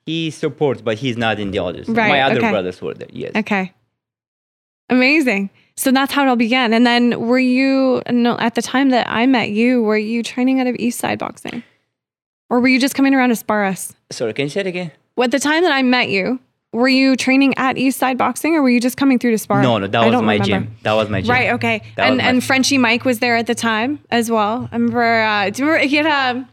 he 0.06 0.30
supports, 0.32 0.82
but 0.82 0.98
he's 0.98 1.16
not 1.16 1.38
in 1.38 1.52
the 1.52 1.58
audience. 1.60 1.88
Right, 1.88 2.08
My 2.08 2.22
other 2.22 2.38
okay. 2.38 2.50
brothers 2.50 2.82
were 2.82 2.94
there. 2.94 3.06
Yes. 3.12 3.30
Okay. 3.36 3.72
Amazing. 4.90 5.50
So 5.76 5.92
that's 5.92 6.12
how 6.12 6.24
it 6.24 6.28
all 6.28 6.34
began. 6.36 6.72
And 6.72 6.84
then 6.84 7.20
were 7.28 7.38
you 7.38 8.02
no 8.10 8.36
at 8.38 8.56
the 8.56 8.62
time 8.62 8.90
that 8.90 9.06
I 9.08 9.26
met 9.26 9.50
you, 9.50 9.84
were 9.84 9.96
you 9.96 10.24
training 10.24 10.60
out 10.60 10.66
of 10.66 10.74
East 10.80 10.98
Side 10.98 11.20
Boxing? 11.20 11.62
Or 12.50 12.58
were 12.60 12.68
you 12.68 12.80
just 12.80 12.94
coming 12.96 13.14
around 13.14 13.28
to 13.28 13.36
spar 13.36 13.64
us? 13.64 13.94
Sorry, 14.10 14.32
can 14.32 14.46
you 14.46 14.50
say 14.50 14.60
it 14.60 14.66
again? 14.66 14.90
Well, 15.16 15.24
at 15.24 15.30
the 15.30 15.38
time 15.38 15.62
that 15.62 15.72
I 15.72 15.82
met 15.82 16.08
you, 16.08 16.40
were 16.72 16.88
you 16.88 17.14
training 17.14 17.54
at 17.56 17.78
East 17.78 17.98
Side 17.98 18.18
Boxing 18.18 18.56
or 18.56 18.62
were 18.62 18.68
you 18.68 18.80
just 18.80 18.96
coming 18.96 19.18
through 19.18 19.30
to 19.30 19.38
spar? 19.38 19.62
No, 19.62 19.78
no, 19.78 19.86
that 19.86 20.02
I 20.02 20.06
was 20.06 20.22
my 20.22 20.32
remember. 20.34 20.44
gym. 20.44 20.76
That 20.82 20.94
was 20.94 21.08
my 21.08 21.20
gym. 21.20 21.30
Right, 21.30 21.52
okay. 21.52 21.82
That 21.96 22.10
and 22.10 22.20
and 22.20 22.42
Frenchie 22.42 22.78
Mike 22.78 23.04
was 23.04 23.20
there 23.20 23.36
at 23.36 23.46
the 23.46 23.54
time 23.54 24.00
as 24.10 24.30
well. 24.30 24.68
I 24.72 24.74
remember 24.74 25.22
uh, 25.22 25.50
do 25.50 25.62
you 25.62 25.68
remember 25.68 25.86
he 25.86 25.96
had 25.96 26.06
a 26.06 26.48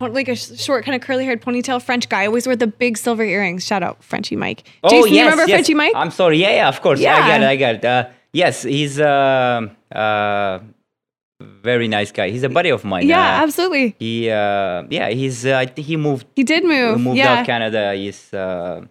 like 0.00 0.28
a 0.28 0.36
short 0.36 0.84
kind 0.84 0.94
of 0.94 1.00
curly 1.00 1.24
haired 1.24 1.42
ponytail 1.42 1.82
French 1.82 2.08
guy 2.08 2.26
always 2.26 2.46
wore 2.46 2.54
the 2.54 2.66
big 2.66 2.96
silver 2.96 3.24
earrings. 3.24 3.64
Shout 3.64 3.82
out 3.82 4.02
Frenchie 4.04 4.36
Mike. 4.36 4.62
Oh 4.84 4.90
Jason, 4.90 5.12
yes, 5.12 5.18
you 5.18 5.24
remember 5.24 5.48
yes. 5.48 5.56
Frenchie 5.56 5.74
Mike? 5.74 5.92
I'm 5.96 6.10
sorry. 6.10 6.38
Yeah, 6.38 6.50
yeah, 6.50 6.68
of 6.68 6.80
course. 6.80 7.00
Yeah. 7.00 7.16
I 7.16 7.28
got 7.28 7.40
it. 7.40 7.46
I 7.46 7.56
got 7.56 7.74
it. 7.76 7.84
Uh, 7.84 8.08
yes, 8.32 8.62
he's 8.62 9.00
uh, 9.00 9.66
uh, 9.90 10.60
very 11.62 11.88
nice 11.88 12.12
guy. 12.12 12.30
He's 12.30 12.42
a 12.42 12.48
buddy 12.48 12.70
of 12.70 12.84
mine. 12.84 13.06
yeah, 13.06 13.38
Uh, 13.40 13.42
absolutely. 13.44 13.94
he 13.98 14.30
uh, 14.30 14.84
yeah, 14.90 15.08
he's. 15.10 15.44
Uh, 15.46 15.66
he 15.76 15.96
moved 15.96 16.26
He 16.36 16.44
did 16.44 16.64
move. 16.64 17.00
moved 17.00 17.18
yeah. 17.18 17.34
out 17.40 17.46
Canada. 17.46 17.94
He's 17.94 18.32
uh, 18.34 18.84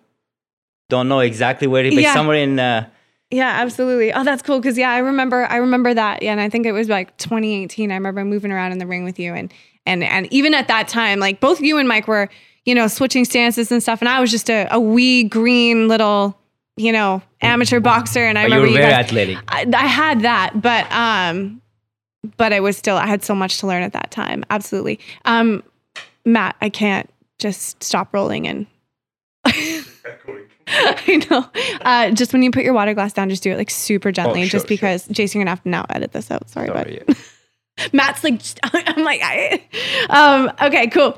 don't 0.89 1.07
know 1.07 1.19
exactly 1.19 1.67
where, 1.67 1.83
he, 1.83 1.91
but 1.95 2.03
Yeah. 2.03 2.13
somewhere 2.13 2.37
in. 2.37 2.59
Uh, 2.59 2.87
Yeah, 3.31 3.49
absolutely. 3.63 4.13
Oh, 4.13 4.23
that's 4.23 4.43
cool. 4.43 4.61
Cause 4.61 4.77
yeah, 4.77 4.91
I 4.91 4.99
remember, 4.99 5.45
I 5.49 5.57
remember 5.57 5.93
that. 5.93 6.21
Yeah. 6.21 6.31
And 6.31 6.39
I 6.39 6.47
think 6.49 6.65
it 6.67 6.71
was 6.73 6.87
like 6.89 7.17
2018. 7.17 7.91
I 7.91 7.95
remember 7.95 8.23
moving 8.23 8.51
around 8.51 8.71
in 8.71 8.77
the 8.77 8.85
ring 8.85 9.03
with 9.03 9.17
you. 9.19 9.33
And, 9.33 9.51
and, 9.85 10.03
and 10.03 10.31
even 10.31 10.53
at 10.53 10.67
that 10.67 10.87
time, 10.87 11.19
like 11.19 11.39
both 11.39 11.59
you 11.59 11.77
and 11.79 11.87
Mike 11.87 12.07
were, 12.07 12.29
you 12.65 12.75
know, 12.75 12.87
switching 12.87 13.25
stances 13.25 13.71
and 13.71 13.81
stuff. 13.81 13.99
And 14.01 14.07
I 14.09 14.19
was 14.21 14.29
just 14.29 14.49
a, 14.49 14.67
a 14.71 14.79
wee 14.79 15.23
green 15.23 15.87
little, 15.87 16.37
you 16.77 16.91
know, 16.91 17.21
amateur 17.41 17.79
boxer. 17.79 18.23
And 18.23 18.37
I 18.37 18.43
but 18.43 18.49
you 18.51 18.55
remember 18.61 18.67
were 18.67 18.77
you 18.77 18.77
very 18.77 18.91
guys, 18.91 19.05
athletic. 19.05 19.37
I, 19.47 19.65
I 19.73 19.87
had 19.87 20.21
that, 20.21 20.61
but, 20.61 20.85
um, 20.91 21.61
but 22.37 22.53
I 22.53 22.59
was 22.59 22.77
still, 22.77 22.95
I 22.97 23.07
had 23.07 23.23
so 23.23 23.35
much 23.35 23.59
to 23.59 23.67
learn 23.67 23.83
at 23.83 23.93
that 23.93 24.11
time. 24.11 24.43
Absolutely. 24.49 24.99
Um, 25.25 25.63
Matt, 26.25 26.55
I 26.61 26.69
can't 26.69 27.09
just 27.39 27.83
stop 27.83 28.13
rolling 28.13 28.47
and 28.47 28.65
I 30.67 31.23
know. 31.29 31.45
Uh, 31.81 32.11
just 32.11 32.33
when 32.33 32.41
you 32.41 32.51
put 32.51 32.63
your 32.63 32.73
water 32.73 32.93
glass 32.93 33.13
down, 33.13 33.29
just 33.29 33.43
do 33.43 33.51
it 33.51 33.57
like 33.57 33.69
super 33.69 34.11
gently, 34.11 34.41
Oh, 34.41 34.43
sure, 34.45 34.49
just 34.49 34.63
sure. 34.63 34.69
because 34.69 35.07
Jason, 35.07 35.39
you're 35.39 35.45
gonna 35.45 35.51
have 35.51 35.63
to 35.63 35.69
now 35.69 35.85
edit 35.89 36.11
this 36.13 36.31
out. 36.31 36.49
Sorry, 36.49 36.67
Sorry, 36.67 37.03
but 37.05 37.17
Matt's 37.91 38.23
like, 38.23 38.41
I'm 38.63 39.03
like, 39.03 39.21
I, 39.23 39.61
um, 40.09 40.51
okay, 40.61 40.87
cool, 40.87 41.17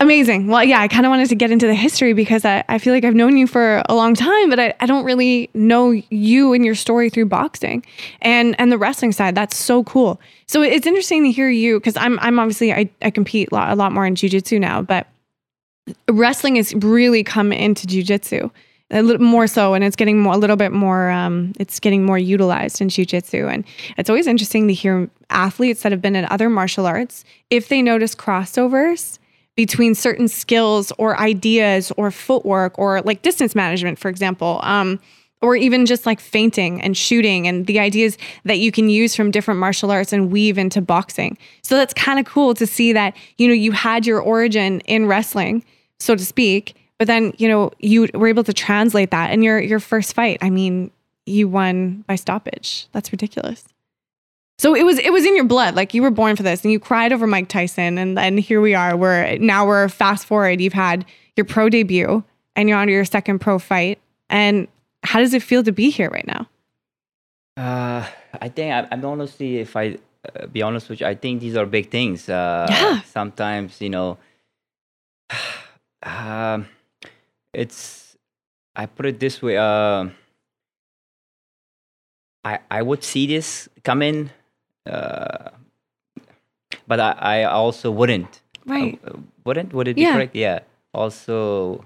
amazing. 0.00 0.48
Well, 0.48 0.64
yeah, 0.64 0.80
I 0.80 0.88
kind 0.88 1.06
of 1.06 1.10
wanted 1.10 1.28
to 1.28 1.36
get 1.36 1.50
into 1.50 1.66
the 1.66 1.74
history 1.74 2.12
because 2.12 2.44
I, 2.44 2.64
I 2.68 2.78
feel 2.78 2.92
like 2.92 3.04
I've 3.04 3.14
known 3.14 3.36
you 3.36 3.46
for 3.46 3.82
a 3.88 3.94
long 3.94 4.14
time, 4.14 4.50
but 4.50 4.58
I, 4.58 4.74
I 4.80 4.86
don't 4.86 5.04
really 5.04 5.50
know 5.54 5.90
you 6.10 6.52
and 6.52 6.64
your 6.64 6.74
story 6.74 7.10
through 7.10 7.26
boxing 7.26 7.84
and 8.22 8.56
and 8.58 8.72
the 8.72 8.78
wrestling 8.78 9.12
side. 9.12 9.34
That's 9.34 9.56
so 9.56 9.84
cool. 9.84 10.20
So 10.46 10.62
it's 10.62 10.86
interesting 10.86 11.22
to 11.24 11.30
hear 11.30 11.48
you 11.48 11.78
because 11.78 11.96
I'm 11.96 12.18
I'm 12.20 12.38
obviously 12.38 12.72
I, 12.72 12.90
I 13.02 13.10
compete 13.10 13.50
a 13.52 13.54
lot, 13.54 13.70
a 13.70 13.76
lot 13.76 13.92
more 13.92 14.04
in 14.04 14.14
jujitsu 14.16 14.60
now, 14.60 14.82
but 14.82 15.06
wrestling 16.10 16.56
has 16.56 16.74
really 16.74 17.22
come 17.22 17.52
into 17.52 17.86
jujitsu 17.86 18.50
a 18.90 19.02
little 19.02 19.24
more 19.24 19.46
so, 19.46 19.74
and 19.74 19.82
it's 19.82 19.96
getting 19.96 20.20
more, 20.20 20.34
a 20.34 20.38
little 20.38 20.56
bit 20.56 20.72
more. 20.72 21.10
Um, 21.10 21.52
it's 21.58 21.80
getting 21.80 22.04
more 22.04 22.18
utilized 22.18 22.80
in 22.80 22.88
jujitsu, 22.88 23.52
and 23.52 23.64
it's 23.96 24.10
always 24.10 24.26
interesting 24.26 24.68
to 24.68 24.74
hear 24.74 25.08
athletes 25.30 25.82
that 25.82 25.92
have 25.92 26.02
been 26.02 26.16
in 26.16 26.26
other 26.30 26.50
martial 26.50 26.86
arts 26.86 27.24
if 27.50 27.68
they 27.68 27.82
notice 27.82 28.14
crossovers 28.14 29.18
between 29.56 29.94
certain 29.94 30.28
skills 30.28 30.92
or 30.98 31.18
ideas 31.18 31.92
or 31.96 32.10
footwork 32.10 32.78
or 32.78 33.00
like 33.02 33.22
distance 33.22 33.54
management, 33.54 33.98
for 33.98 34.08
example. 34.08 34.60
Um, 34.62 35.00
or 35.44 35.56
even 35.56 35.84
just 35.84 36.06
like 36.06 36.20
feinting 36.20 36.80
and 36.80 36.96
shooting 36.96 37.46
and 37.46 37.66
the 37.66 37.78
ideas 37.78 38.16
that 38.44 38.60
you 38.60 38.72
can 38.72 38.88
use 38.88 39.14
from 39.14 39.30
different 39.30 39.60
martial 39.60 39.90
arts 39.90 40.10
and 40.10 40.32
weave 40.32 40.56
into 40.56 40.80
boxing. 40.80 41.36
So 41.60 41.76
that's 41.76 41.92
kind 41.92 42.18
of 42.18 42.24
cool 42.24 42.54
to 42.54 42.66
see 42.66 42.94
that, 42.94 43.14
you 43.36 43.46
know, 43.46 43.52
you 43.52 43.72
had 43.72 44.06
your 44.06 44.20
origin 44.20 44.80
in 44.80 45.04
wrestling, 45.04 45.62
so 45.98 46.16
to 46.16 46.24
speak, 46.24 46.74
but 46.98 47.06
then, 47.06 47.32
you 47.38 47.48
know, 47.48 47.72
you 47.78 48.08
were 48.14 48.28
able 48.28 48.44
to 48.44 48.52
translate 48.52 49.10
that 49.10 49.32
in 49.32 49.42
your 49.42 49.60
your 49.60 49.80
first 49.80 50.14
fight. 50.14 50.38
I 50.40 50.50
mean, 50.50 50.90
you 51.26 51.48
won 51.48 52.04
by 52.06 52.16
stoppage. 52.16 52.86
That's 52.92 53.10
ridiculous. 53.12 53.64
So 54.58 54.74
it 54.74 54.84
was 54.84 54.98
it 54.98 55.12
was 55.12 55.24
in 55.24 55.34
your 55.34 55.44
blood. 55.44 55.74
Like 55.74 55.94
you 55.94 56.02
were 56.02 56.10
born 56.10 56.36
for 56.36 56.42
this 56.42 56.62
and 56.62 56.70
you 56.72 56.78
cried 56.78 57.12
over 57.12 57.26
Mike 57.26 57.48
Tyson 57.48 57.98
and 57.98 58.16
then 58.16 58.38
here 58.38 58.60
we 58.60 58.74
are. 58.74 58.96
We're 58.96 59.36
now 59.38 59.66
we're 59.66 59.88
fast 59.88 60.26
forward. 60.26 60.60
You've 60.60 60.72
had 60.72 61.04
your 61.36 61.44
pro 61.44 61.68
debut 61.68 62.22
and 62.54 62.68
you're 62.68 62.78
on 62.78 62.88
your 62.88 63.04
second 63.04 63.40
pro 63.40 63.58
fight. 63.58 63.98
And 64.30 64.68
how 65.02 65.18
does 65.18 65.34
it 65.34 65.42
feel 65.42 65.62
to 65.64 65.72
be 65.72 65.90
here 65.90 66.08
right 66.08 66.26
now? 66.26 66.48
Uh, 67.56 68.06
I 68.40 68.48
think 68.48 68.72
I, 68.72 68.88
I'm 68.92 69.04
honestly, 69.04 69.58
if 69.58 69.76
I 69.76 69.98
uh, 70.34 70.46
be 70.46 70.62
honest 70.62 70.88
with 70.88 71.00
you, 71.00 71.06
I 71.06 71.14
think 71.14 71.40
these 71.40 71.56
are 71.56 71.66
big 71.66 71.90
things. 71.90 72.28
Uh, 72.28 72.66
Yeah. 72.70 73.00
Sometimes, 73.02 73.80
you 73.80 73.90
know, 73.90 74.18
um, 76.02 76.66
it's. 77.54 78.16
I 78.76 78.86
put 78.86 79.06
it 79.06 79.20
this 79.20 79.40
way. 79.42 79.56
Uh, 79.56 80.08
I 82.44 82.58
I 82.70 82.82
would 82.82 83.02
see 83.04 83.26
this 83.26 83.68
coming, 83.84 84.30
uh, 84.86 85.50
but 86.86 87.00
I, 87.00 87.42
I 87.42 87.44
also 87.44 87.90
wouldn't. 87.90 88.42
Right. 88.66 88.98
Wouldn't? 89.44 89.72
Would 89.72 89.88
it 89.88 89.96
be 89.96 90.02
Yeah. 90.02 90.14
correct? 90.14 90.34
Yeah. 90.36 90.60
Also, 90.92 91.84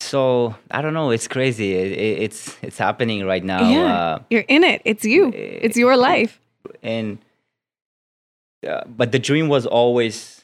so 0.00 0.54
I 0.70 0.82
don't 0.82 0.94
know. 0.94 1.10
It's 1.10 1.28
crazy. 1.28 1.74
It, 1.74 1.92
it, 1.92 2.22
it's 2.22 2.56
it's 2.62 2.78
happening 2.78 3.24
right 3.26 3.44
now. 3.44 3.68
yeah. 3.68 3.94
Uh, 3.94 4.18
You're 4.30 4.44
in 4.48 4.64
it. 4.64 4.82
It's 4.84 5.04
you. 5.04 5.32
It's 5.34 5.76
your 5.76 5.96
life. 5.96 6.40
and 6.82 7.18
uh, 8.66 8.82
but 8.86 9.12
the 9.12 9.18
dream 9.18 9.48
was 9.48 9.66
always 9.66 10.42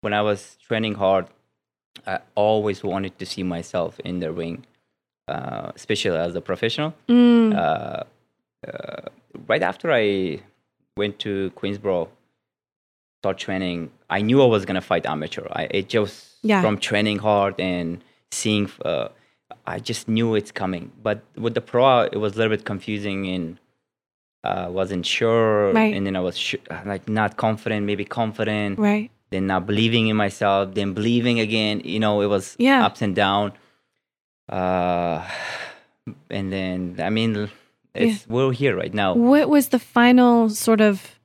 when 0.00 0.12
I 0.14 0.22
was 0.22 0.56
training 0.66 0.94
hard. 0.94 1.26
I 2.06 2.18
always 2.34 2.82
wanted 2.82 3.18
to 3.18 3.26
see 3.26 3.42
myself 3.42 3.98
in 4.00 4.20
the 4.20 4.32
ring, 4.32 4.64
uh, 5.28 5.72
especially 5.74 6.16
as 6.18 6.34
a 6.34 6.40
professional. 6.40 6.94
Mm. 7.08 7.54
Uh, 7.56 8.02
uh, 8.66 9.02
right 9.46 9.62
after 9.62 9.92
I 9.92 10.40
went 10.96 11.18
to 11.20 11.50
Queensboro, 11.56 12.08
start 13.22 13.38
training, 13.38 13.90
I 14.10 14.20
knew 14.22 14.42
I 14.42 14.46
was 14.46 14.64
gonna 14.64 14.80
fight 14.82 15.06
amateur. 15.06 15.46
I 15.52 15.62
it 15.70 15.88
just 15.88 16.36
Yeah. 16.42 16.60
from 16.60 16.78
training 16.78 17.18
hard 17.18 17.54
and 17.60 18.02
seeing. 18.30 18.70
Uh, 18.84 19.08
I 19.66 19.78
just 19.78 20.08
knew 20.08 20.34
it's 20.34 20.52
coming. 20.52 20.90
But 21.02 21.22
with 21.36 21.54
the 21.54 21.60
pro, 21.60 22.00
it 22.02 22.16
was 22.16 22.34
a 22.34 22.38
little 22.38 22.54
bit 22.56 22.64
confusing 22.66 23.26
and 23.26 23.58
uh, 24.42 24.68
wasn't 24.70 25.06
sure. 25.06 25.72
Right. 25.72 25.94
And 25.94 26.06
then 26.06 26.16
I 26.16 26.20
was 26.20 26.36
sh- 26.36 26.56
like 26.84 27.08
not 27.08 27.36
confident, 27.38 27.86
maybe 27.86 28.04
confident, 28.04 28.78
Right. 28.78 29.10
Then 29.34 29.46
not 29.46 29.66
believing 29.66 30.06
in 30.06 30.16
myself, 30.16 30.74
then 30.74 30.94
believing 30.94 31.40
again. 31.40 31.80
You 31.84 31.98
know, 32.00 32.20
it 32.22 32.26
was 32.26 32.54
Yeah. 32.58 32.86
ups 32.86 33.02
and 33.02 33.14
down. 33.14 33.52
Uh, 34.48 35.26
and 36.30 36.52
then 36.52 36.96
I 37.02 37.10
mean, 37.10 37.50
it's 37.94 38.26
we're 38.28 38.52
here 38.52 38.76
right 38.76 38.94
now. 38.94 39.14
What 39.14 39.48
was 39.48 39.68
the 39.68 39.78
final 39.78 40.48
sort 40.50 40.80
of 40.80 41.18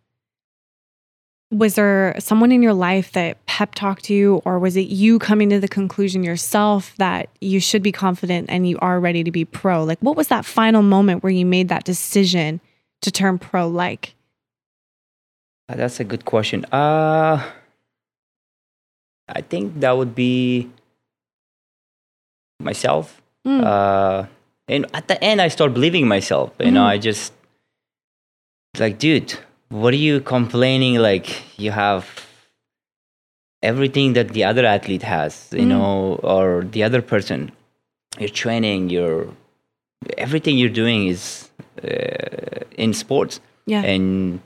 was 1.51 1.75
there 1.75 2.15
someone 2.19 2.51
in 2.51 2.61
your 2.61 2.73
life 2.75 3.11
that 3.13 3.43
pep 3.47 3.73
talked 3.73 4.03
to 4.05 4.13
you 4.13 4.39
or 4.45 4.59
was 4.59 4.77
it 4.77 4.87
you 4.87 5.17
coming 5.17 5.49
to 5.49 5.59
the 5.59 5.67
conclusion 5.67 6.21
yourself 6.23 6.93
that 6.97 7.27
you 7.41 7.59
should 7.59 7.81
be 7.81 7.91
confident 7.91 8.45
and 8.51 8.69
you 8.69 8.77
are 8.81 8.99
ready 8.99 9.23
to 9.23 9.31
be 9.31 9.45
pro? 9.45 9.83
Like 9.83 9.99
what 9.99 10.15
was 10.15 10.27
that 10.27 10.45
final 10.45 10.81
moment 10.83 11.23
where 11.23 11.31
you 11.31 11.45
made 11.47 11.69
that 11.69 11.85
decision 11.85 12.61
to 13.01 13.11
turn 13.11 13.39
pro 13.39 13.67
like? 13.67 14.13
Uh, 15.67 15.75
That's 15.75 15.99
a 15.99 16.03
good 16.03 16.25
question. 16.25 16.65
Uh, 16.71 17.43
I 19.35 19.41
think 19.41 19.79
that 19.79 19.91
would 19.97 20.15
be 20.15 20.69
myself. 22.59 23.21
Mm. 23.47 23.63
Uh, 23.63 24.25
and 24.67 24.85
at 24.93 25.07
the 25.07 25.21
end, 25.23 25.41
I 25.41 25.47
start 25.47 25.73
believing 25.73 26.07
myself. 26.07 26.51
You 26.59 26.71
know, 26.71 26.83
Mhm. 26.83 26.93
I 26.93 26.97
just 26.97 27.33
like, 28.77 28.99
dude, 28.99 29.33
what 29.69 29.93
are 29.93 29.97
you 30.09 30.19
complaining? 30.19 30.95
Like, 30.99 31.27
you 31.57 31.71
have 31.71 32.05
everything 33.63 34.13
that 34.13 34.29
the 34.29 34.43
other 34.43 34.65
athlete 34.65 35.03
has, 35.03 35.49
you 35.51 35.59
Mhm. 35.65 35.67
know, 35.67 36.19
or 36.23 36.63
the 36.63 36.83
other 36.83 37.01
person. 37.01 37.51
You're 38.19 38.29
training. 38.43 38.89
You're 38.89 39.27
everything 40.17 40.57
you're 40.57 40.69
doing 40.83 41.07
is 41.07 41.49
uh, 41.83 42.63
in 42.77 42.93
sports 42.93 43.41
yeah. 43.65 43.83
and 43.83 44.39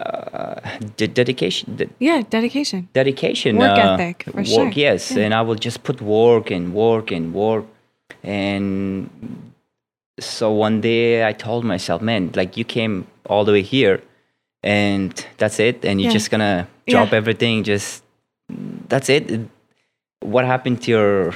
uh, 0.00 0.60
de- 0.96 1.08
dedication. 1.08 1.76
De- 1.76 1.88
yeah, 1.98 2.22
dedication. 2.28 2.88
dedication 2.92 3.56
Work 3.56 3.78
uh, 3.78 3.92
ethic, 3.94 4.24
for 4.24 4.36
work 4.36 4.46
sure. 4.46 4.68
yes 4.74 5.10
Yeah. 5.10 5.24
and 5.24 5.34
i 5.34 5.40
will 5.42 5.54
just 5.68 5.82
put 5.82 6.00
work 6.02 6.50
and 6.50 6.74
work 6.74 7.10
and 7.10 7.32
work 7.34 7.64
and 8.22 9.08
so 10.20 10.50
one 10.50 10.80
day 10.80 11.26
i 11.26 11.32
told 11.32 11.64
myself 11.64 12.00
man 12.02 12.30
like 12.34 12.56
you 12.56 12.64
came 12.64 13.06
all 13.28 13.44
the 13.44 13.52
way 13.52 13.62
here 13.62 14.00
and 14.62 15.12
that's 15.38 15.58
it 15.60 15.84
and 15.84 16.00
you're 16.00 16.10
Yeah. 16.10 16.18
just 16.18 16.30
gonna 16.30 16.66
drop 16.88 17.10
Yeah. 17.12 17.18
everything 17.18 17.62
just 17.64 18.02
that's 18.88 19.08
it 19.08 19.24
what 20.20 20.44
happened 20.44 20.82
to 20.82 20.90
your 20.90 21.34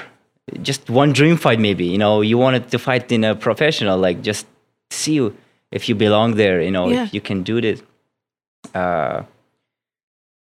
just 0.63 0.91
one 0.91 1.13
dream 1.13 1.37
fight 1.37 1.61
maybe 1.61 1.85
you 1.85 1.99
know 1.99 2.21
you 2.23 2.37
wanted 2.39 2.71
to 2.71 2.79
fight 2.79 3.11
in 3.13 3.25
a 3.25 3.35
professional 3.35 3.99
like 3.99 4.21
just 4.23 4.47
see 4.91 5.15
you 5.15 5.35
if 5.71 5.89
you 5.89 5.95
belong 5.95 6.35
there 6.37 6.61
you 6.61 6.71
know 6.71 6.91
if 6.91 7.15
you 7.15 7.21
can 7.21 7.43
do 7.43 7.61
this 7.61 7.83
uh 8.75 9.23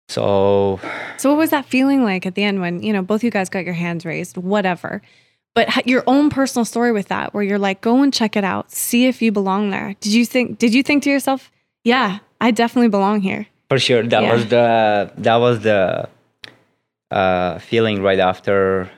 so 0.10 0.80
So 1.18 1.30
what 1.32 1.38
was 1.38 1.50
that 1.50 1.66
feeling 1.66 2.04
like 2.04 2.26
at 2.26 2.36
the 2.36 2.44
end 2.44 2.62
when, 2.62 2.82
you 2.82 2.94
know, 2.94 3.02
both 3.02 3.24
you 3.24 3.32
guys 3.32 3.50
got 3.50 3.66
your 3.66 3.74
hands 3.74 4.06
raised, 4.06 4.38
whatever. 4.38 5.02
But 5.54 5.88
your 5.88 6.04
own 6.08 6.30
personal 6.30 6.66
story 6.66 6.92
with 6.92 7.08
that 7.08 7.34
where 7.34 7.44
you're 7.44 7.60
like 7.60 7.82
go 7.82 8.02
and 8.04 8.14
check 8.14 8.36
it 8.38 8.44
out, 8.44 8.72
see 8.72 9.08
if 9.08 9.22
you 9.22 9.32
belong 9.32 9.72
there. 9.72 9.96
Did 10.00 10.14
you 10.14 10.26
think 10.26 10.60
did 10.60 10.74
you 10.74 10.84
think 10.84 11.04
to 11.04 11.10
yourself, 11.10 11.52
yeah, 11.84 12.20
I 12.40 12.52
definitely 12.52 12.90
belong 12.90 13.22
here? 13.22 13.48
For 13.70 13.80
sure, 13.80 14.04
that 14.04 14.22
Yeah. 14.22 14.34
was 14.34 14.46
the 14.48 15.12
that 15.18 15.36
was 15.38 15.60
the 15.62 16.08
uh, 17.12 17.58
feeling 17.60 18.02
right 18.04 18.20
after 18.20 18.90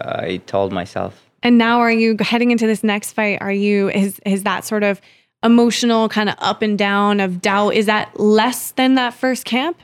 uh, 0.00 0.20
I 0.22 0.36
told 0.46 0.72
myself. 0.72 1.20
And 1.42 1.58
now 1.58 1.80
are 1.80 1.90
you 1.90 2.16
heading 2.20 2.50
into 2.50 2.66
this 2.66 2.82
next 2.84 3.12
fight? 3.12 3.38
Are 3.40 3.52
you 3.52 3.88
is 3.90 4.20
is 4.26 4.42
that 4.44 4.64
sort 4.64 4.82
of 4.82 5.00
emotional 5.44 6.08
kind 6.08 6.28
of 6.28 6.34
up 6.38 6.62
and 6.62 6.76
down 6.78 7.20
of 7.20 7.40
doubt 7.40 7.74
is 7.74 7.86
that 7.86 8.18
less 8.18 8.72
than 8.72 8.94
that 8.96 9.14
first 9.14 9.44
camp? 9.44 9.76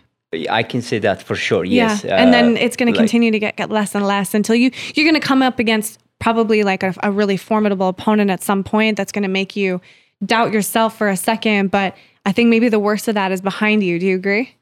I 0.49 0.63
can 0.63 0.81
say 0.81 0.99
that 1.01 1.23
for 1.23 1.35
sure. 1.35 1.65
Yes, 1.65 2.05
Yeah. 2.05 2.17
and 2.23 2.33
then 2.33 2.57
uh, 2.57 2.61
it's 2.61 2.77
going 2.77 2.87
to 2.93 2.93
like- 2.99 3.01
continue 3.07 3.31
to 3.33 3.39
get, 3.39 3.57
get 3.57 3.69
less 3.71 3.95
and 3.95 4.07
less 4.07 4.33
until 4.35 4.55
you 4.55 4.71
you're 4.95 5.05
going 5.09 5.21
to 5.21 5.27
come 5.27 5.43
up 5.43 5.59
against 5.59 5.99
probably 6.21 6.63
like 6.63 6.83
a, 6.83 6.95
a 7.03 7.11
really 7.11 7.37
formidable 7.37 7.89
opponent 7.89 8.31
at 8.31 8.43
some 8.43 8.63
point 8.63 8.97
that's 8.97 9.11
going 9.13 9.23
to 9.23 9.29
make 9.29 9.57
you 9.57 9.81
doubt 10.25 10.53
yourself 10.53 10.97
for 10.99 11.09
a 11.09 11.17
second. 11.17 11.71
But 11.71 11.97
I 12.27 12.33
think 12.33 12.49
maybe 12.49 12.69
the 12.69 12.79
worst 12.79 13.09
of 13.09 13.15
that 13.15 13.33
is 13.33 13.41
behind 13.41 13.83
you. 13.83 13.99
Do 13.99 14.07
you 14.07 14.17
agree? 14.17 14.55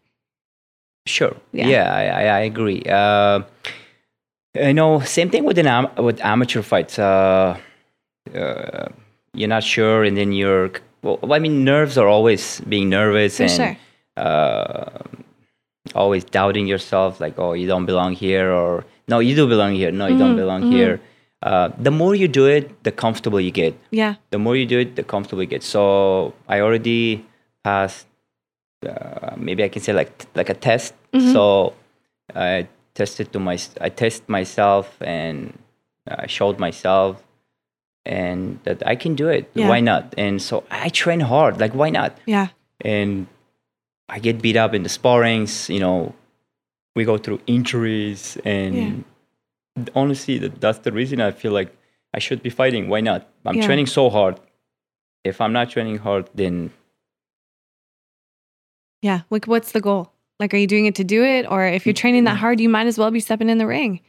Sure. 1.06 1.36
Yeah. 1.52 1.66
Yeah, 1.68 1.94
I, 1.94 2.02
I, 2.04 2.22
I 2.38 2.40
agree. 2.40 2.82
Uh, 2.88 3.40
you 4.54 4.72
know, 4.74 5.00
same 5.00 5.30
thing 5.30 5.44
with 5.44 5.58
an 5.58 5.66
am- 5.66 5.94
with 5.96 6.20
amateur 6.24 6.62
fights. 6.62 6.98
Uh, 6.98 7.56
uh, 8.34 8.88
you're 9.34 9.48
not 9.48 9.62
sure, 9.64 10.04
and 10.04 10.16
then 10.16 10.32
you're. 10.32 10.70
Well, 11.02 11.32
I 11.32 11.38
mean, 11.38 11.64
nerves 11.64 11.96
are 11.96 12.08
always 12.08 12.60
being 12.68 12.88
nervous 12.88 13.36
For 13.36 13.44
and 13.44 13.52
sure. 13.52 13.76
uh, 14.16 14.98
always 15.94 16.24
doubting 16.24 16.66
yourself, 16.66 17.20
like, 17.20 17.38
oh, 17.38 17.52
you 17.54 17.66
don't 17.66 17.86
belong 17.86 18.12
here, 18.14 18.52
or 18.52 18.84
no, 19.06 19.20
you 19.20 19.34
do 19.34 19.46
belong 19.48 19.74
here. 19.74 19.90
No, 19.90 20.06
you 20.06 20.18
don't 20.18 20.32
Mhm, 20.34 20.36
belong 20.44 20.62
mhm. 20.64 20.72
here. 20.72 21.00
Uh, 21.42 21.68
the 21.78 21.90
more 21.90 22.14
you 22.16 22.26
do 22.28 22.46
it, 22.46 22.82
the 22.82 22.90
comfortable 22.90 23.40
you 23.40 23.52
get. 23.52 23.74
Yeah. 23.90 24.14
The 24.30 24.38
more 24.38 24.56
you 24.56 24.66
do 24.66 24.78
it, 24.80 24.96
the 24.96 25.04
comfortable 25.04 25.42
you 25.42 25.48
get. 25.48 25.62
So 25.62 26.34
I 26.48 26.60
already 26.60 27.24
passed. 27.62 28.06
Uh, 28.86 29.34
maybe 29.36 29.62
I 29.64 29.68
can 29.68 29.82
say 29.82 29.92
like 29.92 30.26
like 30.34 30.50
a 30.50 30.54
test. 30.54 30.94
Mhm. 31.12 31.32
So 31.32 31.72
I 32.34 32.66
tested 32.94 33.32
to 33.32 33.38
my 33.38 33.56
I 33.80 33.88
test 33.88 34.28
myself 34.28 34.86
and 35.00 35.52
I 36.06 36.26
showed 36.26 36.58
myself 36.58 37.22
and 38.08 38.58
that 38.64 38.84
I 38.86 38.96
can 38.96 39.14
do 39.14 39.28
it. 39.28 39.50
Yeah. 39.54 39.68
Why 39.68 39.80
not? 39.80 40.14
And 40.18 40.40
so 40.42 40.64
I 40.70 40.88
train 40.88 41.20
hard. 41.20 41.60
Like 41.60 41.74
why 41.74 41.90
not? 41.90 42.16
Yeah. 42.26 42.48
and 42.80 43.26
I 44.08 44.18
get 44.20 44.40
beat 44.40 44.56
up 44.56 44.72
in 44.74 44.82
the 44.84 44.88
sparrings. 44.88 45.68
You 45.68 45.80
know, 45.80 46.14
we 46.96 47.04
go 47.04 47.18
through 47.18 47.40
injuries, 47.46 48.38
and 48.44 49.04
honestly, 49.94 50.38
that, 50.38 50.60
that's 50.60 50.78
the 50.80 50.92
reason 50.92 51.20
I 51.20 51.30
feel 51.30 51.52
like 51.52 51.70
I 52.14 52.18
should 52.18 52.42
be 52.42 52.48
fighting. 52.50 52.88
Why 52.88 53.00
not? 53.00 53.28
I'm 53.44 53.56
Yeah. 53.56 53.66
training 53.66 53.86
so 53.86 54.08
hard. 54.08 54.40
If 55.24 55.40
I'm 55.42 55.52
not 55.52 55.68
training 55.70 55.98
hard, 55.98 56.30
then 56.34 56.70
Yeah. 59.02 59.20
Like, 59.30 59.46
what's 59.46 59.72
the 59.72 59.80
goal? 59.80 60.12
Like, 60.40 60.54
are 60.54 60.56
you 60.56 60.66
doing 60.66 60.86
it 60.86 60.94
to 60.96 61.04
do 61.04 61.22
it? 61.24 61.46
Or 61.50 61.66
if 61.66 61.86
you're 61.86 61.92
mm, 61.94 61.98
training 61.98 62.24
that 62.24 62.36
hard, 62.38 62.60
you 62.60 62.68
might 62.68 62.86
as 62.86 62.98
well 62.98 63.10
be 63.10 63.20
stepping 63.20 63.48
in 63.48 63.58
the 63.58 63.66
ring 63.66 64.00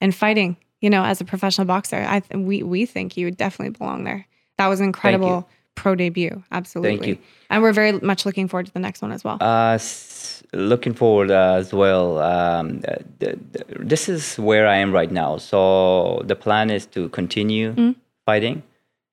and 0.00 0.14
fighting, 0.14 0.56
you 0.80 0.90
know, 0.90 1.04
as 1.04 1.20
a 1.20 1.24
professional 1.24 1.66
boxer. 1.66 2.04
I 2.08 2.20
th- 2.20 2.44
we, 2.44 2.62
we 2.62 2.86
think 2.86 3.16
you 3.16 3.26
would 3.26 3.36
definitely 3.36 3.76
belong 3.78 4.04
there. 4.04 4.26
That 4.58 4.66
was 4.68 4.80
incredible 4.80 5.48
pro 5.74 5.94
debut. 5.94 6.42
Absolutely. 6.52 6.96
Thank 6.96 7.06
you. 7.06 7.18
And 7.50 7.62
we're 7.62 7.72
very 7.72 7.92
much 7.92 8.24
looking 8.26 8.48
forward 8.48 8.66
to 8.66 8.72
the 8.72 8.80
next 8.80 9.02
one 9.02 9.12
as 9.12 9.22
well. 9.24 9.38
uh, 9.42 9.74
s- 9.74 10.42
looking 10.52 10.94
forward 10.94 11.30
uh, 11.30 11.54
as 11.58 11.72
well. 11.72 12.18
Um, 12.18 12.80
uh, 12.88 12.96
th- 13.20 13.38
th- 13.52 13.66
this 13.78 14.08
is 14.08 14.36
where 14.36 14.66
I 14.66 14.76
am 14.76 14.92
right 14.92 15.10
now. 15.10 15.36
So 15.38 16.22
the 16.24 16.36
plan 16.36 16.70
is 16.70 16.86
to 16.86 17.08
continue 17.10 17.72
Mm. 17.74 17.94
fighting 18.24 18.62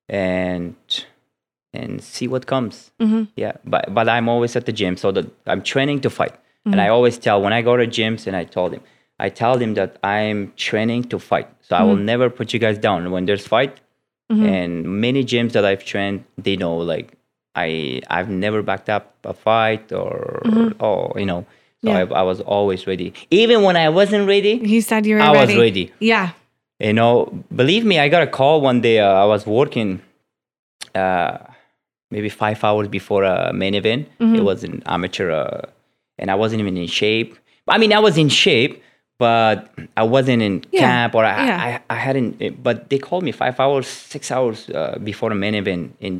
and 0.08 0.74
and 1.72 2.00
see 2.02 2.28
what 2.28 2.46
comes. 2.46 2.92
Mhm. 3.00 3.28
Yeah, 3.36 3.52
but 3.64 3.92
but 3.94 4.08
I'm 4.08 4.28
always 4.28 4.54
at 4.56 4.64
the 4.66 4.72
gym, 4.72 4.96
so 4.96 5.10
that 5.12 5.26
I'm 5.46 5.62
training 5.62 6.00
to 6.02 6.10
fight. 6.10 6.32
Mm-hmm. 6.32 6.72
And 6.72 6.80
I 6.80 6.88
always 6.88 7.18
tell 7.18 7.42
when 7.42 7.52
I 7.52 7.62
go 7.62 7.76
to 7.76 7.86
gyms, 7.86 8.26
and 8.26 8.36
I 8.36 8.44
told 8.44 8.72
him, 8.72 8.80
I 9.18 9.28
tell 9.28 9.56
them 9.58 9.74
that 9.74 9.96
I'm 10.02 10.52
training 10.56 11.04
to 11.04 11.18
fight. 11.18 11.48
So 11.60 11.76
I 11.76 11.82
will 11.82 11.94
Mm-hmm. 11.96 12.04
never 12.04 12.30
put 12.30 12.52
you 12.52 12.58
guys 12.58 12.78
down 12.78 13.10
when 13.10 13.26
there's 13.26 13.46
fight. 13.46 13.80
And 14.30 14.84
many 15.00 15.22
gyms 15.24 15.52
that 15.52 15.64
I've 15.64 15.84
trained, 15.84 16.24
they 16.36 16.56
know 16.56 16.76
like 16.76 17.12
I 17.54 18.00
I've 18.10 18.28
never 18.28 18.62
backed 18.62 18.88
up 18.88 19.14
a 19.22 19.32
fight 19.32 19.92
or 19.92 20.42
oh 20.80 21.12
you 21.16 21.26
know. 21.26 21.46
So 21.82 21.90
Mm-hmm. 21.90 22.10
Yeah. 22.10 22.16
I, 22.16 22.20
I 22.20 22.22
was 22.22 22.40
always 22.40 22.86
ready, 22.86 23.12
even 23.30 23.62
when 23.62 23.76
I 23.76 23.88
wasn't 23.90 24.26
ready. 24.26 24.58
He 24.58 24.80
said 24.80 25.04
you 25.06 25.16
were 25.16 25.20
I 25.22 25.32
ready. 25.32 25.54
was 25.54 25.62
ready. 25.62 25.92
Yeah. 26.00 26.30
You 26.80 26.94
know, 26.94 27.12
believe 27.54 27.84
me, 27.84 27.98
I 28.00 28.08
got 28.08 28.22
a 28.22 28.26
call 28.26 28.60
one 28.62 28.80
day. 28.80 28.98
Uh, 28.98 29.12
I 29.24 29.26
was 29.26 29.46
working, 29.46 30.00
uh, 30.94 31.38
maybe 32.10 32.28
five 32.28 32.62
hours 32.64 32.88
before 32.88 33.22
a 33.24 33.52
main 33.52 33.74
event. 33.74 34.08
Mm-hmm. 34.18 34.34
It 34.36 34.44
was 34.44 34.64
an 34.64 34.82
amateur, 34.86 35.30
uh, 35.30 35.62
and 36.18 36.30
I 36.30 36.34
wasn't 36.34 36.60
even 36.60 36.76
in 36.76 36.86
shape. 36.86 37.36
I 37.68 37.78
mean, 37.78 37.92
I 37.92 37.98
was 38.00 38.18
in 38.18 38.28
shape, 38.28 38.82
but 39.24 39.56
I 40.02 40.04
wasn't 40.14 40.42
in 40.48 40.54
Yeah, 40.72 40.80
camp 40.84 41.12
or 41.18 41.24
I, 41.24 41.46
yeah. 41.50 41.58
I, 41.88 41.96
I 41.96 41.98
hadn't. 42.06 42.30
eh, 42.44 42.50
But 42.66 42.76
they 42.90 42.98
called 43.06 43.24
me 43.28 43.32
five 43.42 43.56
hours, 43.64 43.86
six 44.14 44.22
hours 44.36 44.58
uh, 44.70 44.98
before 45.10 45.30
a 45.32 45.38
main 45.44 45.54
event 45.62 45.82
in 46.06 46.12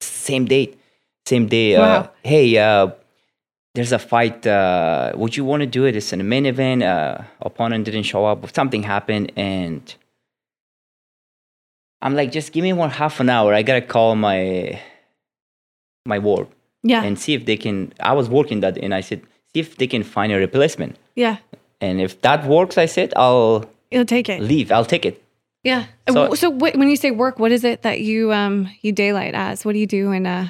same 0.00 0.44
date, 0.54 0.72
same 1.32 1.46
day. 1.56 1.68
Uh, 1.76 1.82
Wow. 1.82 2.10
hey, 2.32 2.46
uh, 2.68 2.86
there's 3.74 3.92
a 3.92 3.98
fight. 4.12 4.38
Uh, 4.46 5.12
would 5.20 5.34
you 5.38 5.44
want 5.50 5.60
to 5.66 5.70
do 5.78 5.82
it? 5.88 5.92
It's 5.98 6.12
in 6.12 6.20
a 6.26 6.28
main 6.34 6.46
event. 6.54 6.80
Uh, 6.82 7.18
opponent 7.48 7.80
didn't 7.88 8.06
show 8.12 8.22
up. 8.30 8.38
Something 8.60 8.82
happened, 8.94 9.26
and 9.36 9.82
I'm 12.04 12.14
like, 12.20 12.30
just 12.38 12.52
give 12.52 12.62
me 12.68 12.72
one 12.72 12.90
half 12.90 13.20
an 13.20 13.28
hour. 13.36 13.54
I 13.54 13.62
gotta 13.62 13.86
call 13.94 14.14
my 14.28 14.78
my 16.12 16.18
ward 16.26 16.46
Yeah. 16.92 17.02
and 17.06 17.18
see 17.22 17.32
if 17.38 17.42
they 17.48 17.56
can. 17.64 17.76
I 18.10 18.12
was 18.20 18.26
working 18.28 18.60
that, 18.64 18.74
and 18.84 18.92
I 18.98 19.02
said, 19.08 19.20
see 19.52 19.60
if 19.60 19.76
they 19.80 19.86
can 19.94 20.02
find 20.02 20.30
a 20.32 20.38
replacement. 20.46 20.96
yeah. 21.24 21.36
And 21.82 22.00
if 22.00 22.20
that 22.22 22.46
works, 22.46 22.78
I 22.78 22.86
said, 22.86 23.12
I'll 23.16 23.66
You'll 23.90 24.06
take 24.06 24.28
it. 24.30 24.40
leave. 24.40 24.70
I'll 24.72 24.86
take 24.86 25.04
it. 25.04 25.20
Yeah. 25.64 25.84
So- 26.08 26.34
So, 26.34 26.48
what, 26.50 26.76
when 26.76 26.88
you 26.88 26.96
say 26.96 27.10
work, 27.10 27.38
what 27.38 27.52
is 27.52 27.62
it 27.64 27.82
that 27.82 28.00
you 28.00 28.32
um 28.32 28.68
you 28.82 28.92
daylight 28.92 29.34
as? 29.34 29.64
What 29.64 29.72
do 29.74 29.78
you 29.78 29.86
do 29.86 30.12
in 30.12 30.26
uh 30.26 30.46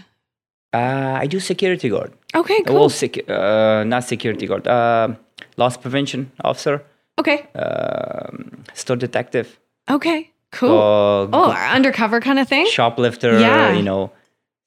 Uh, 0.74 1.18
I 1.24 1.26
do 1.26 1.40
security 1.40 1.88
guard. 1.90 2.12
Okay, 2.34 2.62
cool. 2.64 2.74
Well, 2.76 2.88
secu- 2.90 3.28
uh, 3.28 3.84
not 3.84 4.04
security 4.04 4.46
guard. 4.46 4.66
Uh, 4.66 5.08
loss 5.56 5.76
prevention 5.76 6.30
officer. 6.44 6.80
okay. 7.20 7.38
Um, 7.54 8.64
store 8.74 8.96
detective. 8.96 9.46
Okay. 9.90 10.30
Cool. 10.58 10.70
uh, 10.70 11.28
oh, 11.32 11.50
undercover 11.76 12.20
kind 12.20 12.38
of 12.38 12.48
thing? 12.48 12.66
shoplifter. 12.66 13.38
Yeah. 13.40 13.72
You 13.76 13.82
know. 13.82 14.10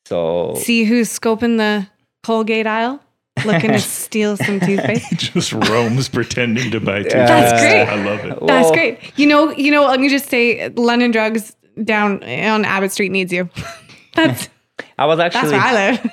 So 0.07 0.53
See 0.57 0.83
who's 0.85 1.09
scoping 1.19 1.57
the 1.57 1.87
Colgate 2.23 2.67
aisle, 2.67 2.99
looking 3.45 3.71
to 3.71 3.79
steal 4.05 4.37
some 4.37 4.59
toothpaste. 4.59 5.05
He 5.05 5.15
just 5.15 5.53
roams 5.53 6.09
pretending 6.09 6.71
to 6.71 6.79
buy 6.79 7.03
toothpaste. 7.03 7.27
That's 7.27 7.61
great. 7.61 7.83
I 7.83 8.03
love 8.03 8.25
it. 8.25 8.47
That's 8.47 8.71
great. 8.71 9.17
You 9.17 9.27
know, 9.27 9.51
you 9.51 9.71
know. 9.71 9.85
Let 9.85 9.99
me 9.99 10.09
just 10.09 10.29
say, 10.29 10.69
London 10.69 11.11
Drugs 11.11 11.55
down 11.83 12.23
on 12.23 12.65
Abbott 12.65 12.91
Street 12.91 13.11
needs 13.11 13.31
you. 13.31 13.49
That's 14.15 14.49
I 14.97 15.05
was 15.05 15.19
actually 15.19 15.51
that's 15.51 15.51
where 15.51 15.61
I 15.61 15.91
live. 15.91 16.11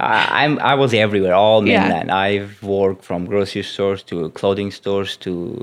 I, 0.00 0.44
I'm 0.44 0.58
I 0.60 0.74
was 0.74 0.94
everywhere, 0.94 1.34
all 1.34 1.66
Yeah. 1.66 1.80
mainland. 1.82 2.10
I've 2.12 2.62
worked 2.62 3.04
from 3.04 3.26
grocery 3.26 3.64
stores 3.64 4.02
to 4.04 4.30
clothing 4.30 4.70
stores 4.70 5.16
to 5.18 5.60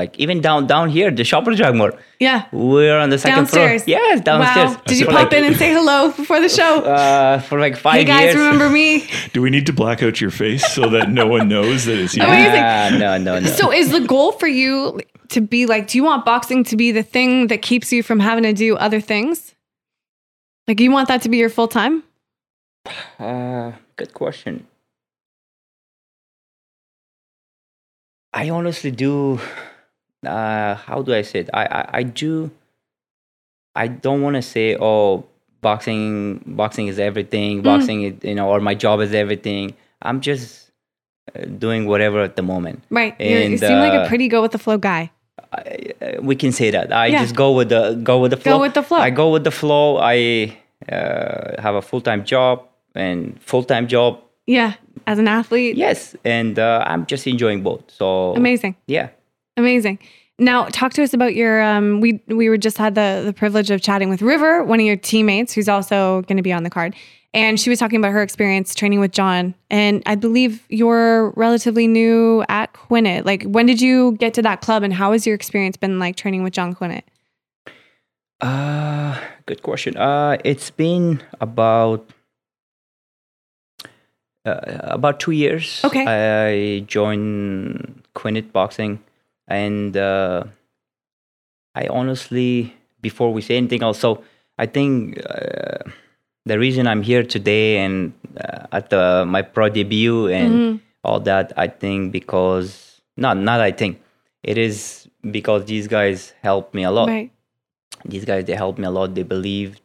like 0.00 0.18
even 0.18 0.40
down 0.40 0.66
down 0.66 0.88
here, 0.88 1.10
the 1.10 1.22
Shoppers 1.24 1.58
Drug 1.58 1.74
Mart. 1.74 1.94
Yeah, 2.18 2.46
We're 2.52 2.96
on 2.98 3.10
the 3.10 3.18
second 3.18 3.36
downstairs. 3.40 3.84
floor. 3.84 3.98
Yes, 3.98 4.20
downstairs. 4.22 4.70
Wow. 4.70 4.82
Did 4.86 4.98
you 5.00 5.06
pop 5.06 5.14
like, 5.14 5.32
in 5.34 5.44
and 5.44 5.56
say 5.56 5.72
hello 5.74 6.10
before 6.12 6.40
the 6.40 6.48
show? 6.48 6.72
Uh, 6.94 7.38
for 7.40 7.60
like 7.60 7.76
five 7.76 7.94
hey 7.96 8.04
guys, 8.04 8.22
years. 8.24 8.36
remember 8.36 8.70
me? 8.70 9.06
Do 9.34 9.42
we 9.42 9.50
need 9.50 9.66
to 9.66 9.72
black 9.72 10.02
out 10.02 10.20
your 10.20 10.30
face 10.30 10.64
so 10.72 10.88
that 10.90 11.10
no 11.10 11.26
one 11.26 11.48
knows 11.48 11.84
that 11.84 11.98
it's 11.98 12.14
you? 12.16 12.22
Amazing. 12.26 12.62
Ah, 12.62 12.88
no, 12.98 13.18
no, 13.18 13.40
no. 13.40 13.46
So, 13.48 13.70
is 13.72 13.90
the 13.90 14.00
goal 14.00 14.32
for 14.32 14.46
you 14.46 15.00
to 15.30 15.40
be 15.42 15.66
like? 15.66 15.88
Do 15.88 15.98
you 15.98 16.04
want 16.04 16.24
boxing 16.24 16.64
to 16.64 16.76
be 16.76 16.92
the 16.92 17.02
thing 17.02 17.48
that 17.48 17.60
keeps 17.62 17.92
you 17.92 18.02
from 18.02 18.20
having 18.20 18.44
to 18.44 18.52
do 18.54 18.76
other 18.76 19.00
things? 19.00 19.54
Like, 20.66 20.80
you 20.80 20.90
want 20.90 21.08
that 21.08 21.20
to 21.22 21.28
be 21.28 21.36
your 21.36 21.50
full 21.50 21.68
time? 21.68 22.02
Uh, 23.18 23.72
good 23.96 24.12
question. 24.14 24.66
I 28.32 28.50
honestly 28.50 28.90
do. 28.90 29.40
Uh, 30.26 30.74
how 30.74 31.02
do 31.02 31.14
I 31.14 31.22
say 31.22 31.40
it? 31.40 31.50
I 31.54 31.64
I, 31.66 31.88
I 31.98 32.02
do. 32.02 32.50
I 33.76 33.88
don't 33.88 34.22
want 34.22 34.36
to 34.36 34.42
say, 34.42 34.76
oh, 34.80 35.24
boxing, 35.60 36.42
boxing 36.46 36.86
is 36.86 36.98
everything. 36.98 37.62
Boxing, 37.62 38.02
is, 38.02 38.14
you 38.22 38.34
know, 38.34 38.48
or 38.48 38.60
my 38.60 38.74
job 38.74 39.00
is 39.00 39.12
everything. 39.12 39.74
I'm 40.00 40.20
just 40.20 40.70
uh, 41.34 41.44
doing 41.44 41.86
whatever 41.86 42.22
at 42.22 42.36
the 42.36 42.42
moment. 42.42 42.84
Right. 42.90 43.14
You're, 43.18 43.40
you 43.40 43.46
And, 43.46 43.58
seem 43.60 43.78
like 43.78 43.92
a 43.92 44.02
uh, 44.02 44.08
pretty 44.08 44.28
go 44.28 44.42
with 44.42 44.52
the 44.52 44.58
flow 44.58 44.78
guy. 44.78 45.10
I, 45.52 45.92
uh, 46.00 46.22
we 46.22 46.36
can 46.36 46.52
say 46.52 46.70
that. 46.70 46.92
I 46.92 47.06
Yeah. 47.06 47.22
just 47.22 47.34
go 47.34 47.50
with 47.52 47.68
the 47.70 47.94
go 48.02 48.20
with 48.20 48.30
the 48.30 48.36
flow. 48.36 48.60
with 48.60 48.74
the 48.74 48.82
flow. 48.82 48.98
I 48.98 49.10
go 49.10 49.30
with 49.30 49.42
the 49.44 49.50
flow. 49.50 49.98
I 49.98 50.56
uh, 50.90 51.60
have 51.60 51.74
a 51.74 51.82
full 51.82 52.00
time 52.00 52.24
job 52.24 52.62
and 52.94 53.40
full 53.42 53.64
time 53.64 53.88
job. 53.88 54.20
Yeah. 54.46 54.74
As 55.06 55.18
an 55.18 55.28
athlete. 55.28 55.76
Yes, 55.76 56.16
and 56.24 56.58
uh, 56.58 56.82
I'm 56.86 57.04
just 57.06 57.26
enjoying 57.26 57.62
both. 57.62 57.90
So 57.90 58.34
Amazing. 58.34 58.76
Yeah. 58.86 59.10
Amazing. 59.56 59.98
Now, 60.38 60.64
talk 60.66 60.92
to 60.94 61.02
us 61.02 61.14
about 61.14 61.34
your. 61.34 61.62
Um, 61.62 62.00
we 62.00 62.20
we 62.26 62.48
were 62.48 62.56
just 62.56 62.76
had 62.76 62.94
the 62.94 63.22
the 63.24 63.32
privilege 63.32 63.70
of 63.70 63.80
chatting 63.82 64.08
with 64.08 64.20
River, 64.22 64.64
one 64.64 64.80
of 64.80 64.86
your 64.86 64.96
teammates, 64.96 65.52
who's 65.52 65.68
also 65.68 66.22
going 66.22 66.36
to 66.36 66.42
be 66.42 66.52
on 66.52 66.64
the 66.64 66.70
card, 66.70 66.94
and 67.32 67.60
she 67.60 67.70
was 67.70 67.78
talking 67.78 67.98
about 67.98 68.12
her 68.12 68.22
experience 68.22 68.74
training 68.74 68.98
with 68.98 69.12
John. 69.12 69.54
And 69.70 70.02
I 70.06 70.16
believe 70.16 70.64
you're 70.68 71.30
relatively 71.36 71.86
new 71.86 72.44
at 72.48 72.72
Quinit. 72.74 73.24
Like, 73.24 73.44
when 73.44 73.66
did 73.66 73.80
you 73.80 74.12
get 74.12 74.34
to 74.34 74.42
that 74.42 74.60
club, 74.60 74.82
and 74.82 74.92
how 74.92 75.12
has 75.12 75.24
your 75.24 75.36
experience 75.36 75.76
been 75.76 76.00
like 76.00 76.16
training 76.16 76.42
with 76.42 76.52
John 76.52 76.74
Quinit? 76.74 77.02
Uh, 78.40 79.16
good 79.46 79.62
question. 79.62 79.96
Uh, 79.96 80.36
it's 80.44 80.70
been 80.70 81.22
about 81.40 82.10
uh, 84.44 84.60
about 84.82 85.20
two 85.20 85.32
years. 85.32 85.80
Okay. 85.84 86.04
I 86.06 86.80
joined 86.80 88.02
Quinit 88.14 88.52
Boxing, 88.52 89.00
and 89.48 89.96
uh, 89.96 90.44
I 91.74 91.86
honestly, 91.88 92.74
before 93.00 93.32
we 93.32 93.42
say 93.42 93.56
anything 93.56 93.82
else, 93.82 93.98
so 93.98 94.22
I 94.58 94.66
think 94.66 95.18
uh, 95.28 95.78
the 96.46 96.58
reason 96.58 96.86
I'm 96.86 97.02
here 97.02 97.22
today 97.24 97.78
and 97.78 98.12
uh, 98.36 98.66
at 98.72 98.90
the, 98.90 99.24
my 99.26 99.42
pro 99.42 99.68
debut 99.68 100.28
and 100.28 100.52
Mm-hmm. 100.54 100.76
all 101.02 101.20
that, 101.20 101.52
I 101.56 101.68
think 101.68 102.12
because 102.12 103.00
not 103.16 103.36
not 103.36 103.60
I 103.60 103.72
think 103.72 104.00
it 104.42 104.58
is 104.58 105.08
because 105.30 105.64
these 105.66 105.88
guys 105.88 106.34
helped 106.42 106.74
me 106.74 106.82
a 106.84 106.90
lot 106.90 107.08
Right. 107.08 107.30
these 108.04 108.24
guys 108.24 108.44
they 108.44 108.54
help 108.54 108.76
me 108.78 108.84
a 108.86 108.90
lot 108.90 109.14
they 109.14 109.22
believe 109.22 109.78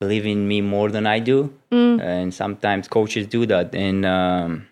believe 0.00 0.26
in 0.26 0.46
me 0.48 0.60
more 0.60 0.90
than 0.90 1.06
i 1.06 1.18
do 1.18 1.52
Mm. 1.72 2.00
and 2.00 2.34
sometimes 2.34 2.88
coaches 2.88 3.26
do 3.26 3.46
that 3.46 3.74
and 3.74 4.04
um, 4.06 4.66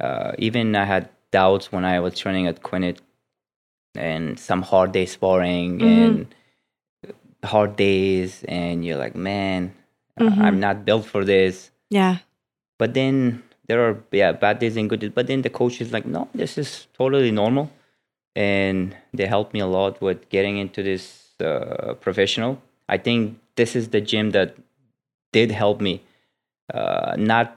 uh, 0.00 0.32
even 0.38 0.74
i 0.76 0.84
had 0.84 1.08
doubts 1.30 1.70
when 1.72 1.84
i 1.84 1.98
was 2.00 2.18
training 2.18 2.46
at 2.46 2.62
quinit 2.62 2.98
and 3.94 4.38
some 4.38 4.62
hard 4.62 4.92
day 4.92 5.06
sparring 5.06 5.78
Mhm. 5.80 5.90
and 6.04 6.34
hard 7.44 7.76
days 7.76 8.44
and 8.48 8.84
you're 8.84 8.96
like 8.98 9.14
man 9.14 9.72
Mhm. 10.20 10.38
i'm 10.44 10.58
not 10.60 10.84
built 10.84 11.04
for 11.06 11.24
this 11.24 11.70
Yeah. 11.90 12.16
but 12.78 12.94
then 12.94 13.42
there 13.68 13.80
are 13.86 13.96
yeah 14.12 14.32
bad 14.32 14.58
days 14.58 14.76
and 14.76 14.90
good 14.90 15.00
days 15.00 15.12
but 15.14 15.26
then 15.26 15.42
the 15.42 15.50
coach 15.50 15.80
is 15.80 15.92
like 15.92 16.06
no 16.06 16.28
this 16.34 16.58
is 16.58 16.86
totally 16.98 17.30
normal 17.30 17.70
and 18.34 18.96
they 19.14 19.26
helped 19.26 19.52
me 19.54 19.60
a 19.60 19.66
lot 19.66 20.00
with 20.02 20.28
getting 20.28 20.56
into 20.58 20.82
this 20.82 21.02
uh, 21.40 21.94
professional 22.00 22.60
i 22.88 22.96
think 22.98 23.38
this 23.56 23.74
is 23.76 23.88
the 23.90 24.00
gym 24.00 24.30
that 24.30 24.56
did 25.32 25.50
help 25.50 25.80
me 25.80 26.00
uh, 26.74 27.14
not 27.18 27.56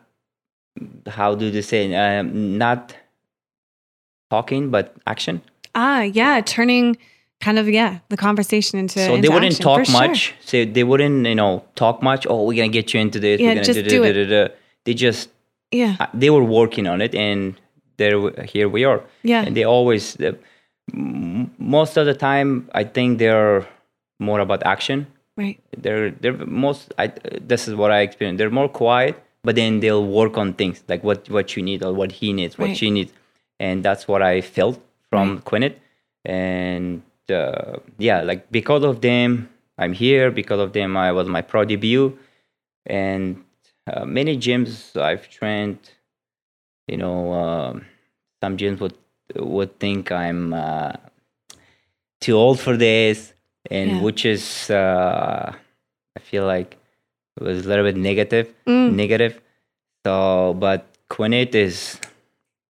how 1.08 1.36
do 1.36 1.46
you 1.48 1.62
say 1.62 1.94
um, 1.96 2.58
not 2.58 2.96
talking 4.30 4.70
but 4.70 4.96
action 5.08 5.42
Ah, 5.76 6.02
yeah. 6.02 6.42
Turning 6.42 6.98
kind 7.42 7.58
of 7.60 7.70
yeah 7.70 8.00
the 8.10 8.18
conversation 8.18 8.80
into. 8.80 9.00
so 9.00 9.16
into 9.16 9.22
they 9.22 9.34
wouldn't 9.34 9.54
action, 9.54 9.64
talk 9.64 9.80
for 9.80 9.86
sure. 9.86 10.08
much 10.08 10.34
so 10.44 10.66
they 10.66 10.84
wouldn't 10.84 11.26
you 11.26 11.36
know 11.36 11.64
talk 11.76 12.02
much 12.04 12.26
oh 12.30 12.44
we're 12.44 12.58
gonna 12.58 12.68
get 12.80 12.94
you 12.94 13.00
into 13.00 13.20
this 13.20 13.40
Yeah, 13.40 13.50
we're 13.50 13.54
gonna 13.56 13.66
just 13.74 13.88
do 13.88 14.04
it. 14.04 14.14
da-da-da-da-da." 14.14 14.54
they 14.86 14.94
just 14.94 15.30
Yeah. 15.72 15.96
uh, 16.00 16.08
they 16.14 16.30
were 16.32 16.44
working 16.44 16.86
on 16.88 17.02
it 17.02 17.14
and 17.16 17.56
there 17.98 18.18
here 18.44 18.68
we 18.68 18.84
are 18.84 19.02
Yeah. 19.24 19.44
and 19.46 19.56
they 19.56 19.64
always 19.64 20.18
most 20.94 21.98
of 21.98 22.06
the 22.06 22.14
time 22.16 22.68
i 22.74 22.84
think 22.84 23.20
they're 23.20 23.66
more 24.20 24.40
about 24.40 24.62
action 24.66 25.08
Right. 25.42 25.58
they're 25.84 26.12
they're 26.22 26.38
most 26.66 26.94
I, 27.04 27.08
this 27.52 27.62
is 27.68 27.74
what 27.82 27.92
i 27.98 28.00
experienced 28.08 28.38
they're 28.40 28.58
more 28.62 28.68
quiet 28.84 29.16
but 29.46 29.56
then 29.56 29.80
they'll 29.82 30.06
work 30.22 30.38
on 30.38 30.48
things 30.62 30.78
like 30.92 31.02
what 31.10 31.30
what 31.36 31.48
you 31.56 31.62
need 31.70 31.80
or 31.88 31.92
what 32.02 32.12
he 32.20 32.28
needs 32.40 32.54
what 32.58 32.68
Right. 32.70 32.78
she 32.82 32.90
needs 32.98 33.12
and 33.66 33.76
that's 33.88 34.04
what 34.12 34.22
i 34.22 34.42
felt 34.42 34.78
from 35.10 35.28
Quinit. 35.50 35.76
and 36.26 37.02
uh, 37.42 37.78
yeah 38.08 38.20
like 38.30 38.42
because 38.52 38.84
of 38.84 38.96
them 39.10 39.30
i'm 39.82 39.94
here 39.94 40.28
because 40.42 40.60
of 40.66 40.74
them 40.74 40.98
i 40.98 41.10
was 41.18 41.28
my 41.38 41.42
pro 41.52 41.64
debut 41.72 42.06
and 42.86 43.44
uh, 43.92 44.04
many 44.06 44.34
gyms 44.46 44.74
i've 45.10 45.26
trained 45.38 45.80
you 46.92 46.98
know 46.98 47.18
um, 47.44 47.86
some 48.42 48.58
gyms 48.58 48.80
would 48.84 48.98
would 49.36 49.72
think 49.80 50.12
i'm 50.12 50.54
uh, 50.54 50.92
too 52.20 52.36
old 52.36 52.60
for 52.60 52.76
this 52.76 53.34
and 53.70 53.90
Yeah. 53.92 54.02
which 54.02 54.26
is 54.26 54.70
uh, 54.70 55.52
i 56.18 56.20
feel 56.20 56.46
like 56.46 56.78
it 57.38 57.44
was 57.44 57.66
a 57.66 57.70
little 57.70 57.86
bit 57.86 57.98
negative 57.98 58.48
Mm. 58.66 58.94
negative 58.96 59.34
so 60.06 60.54
but 60.60 60.86
Quinit 61.10 61.56
is 61.56 62.00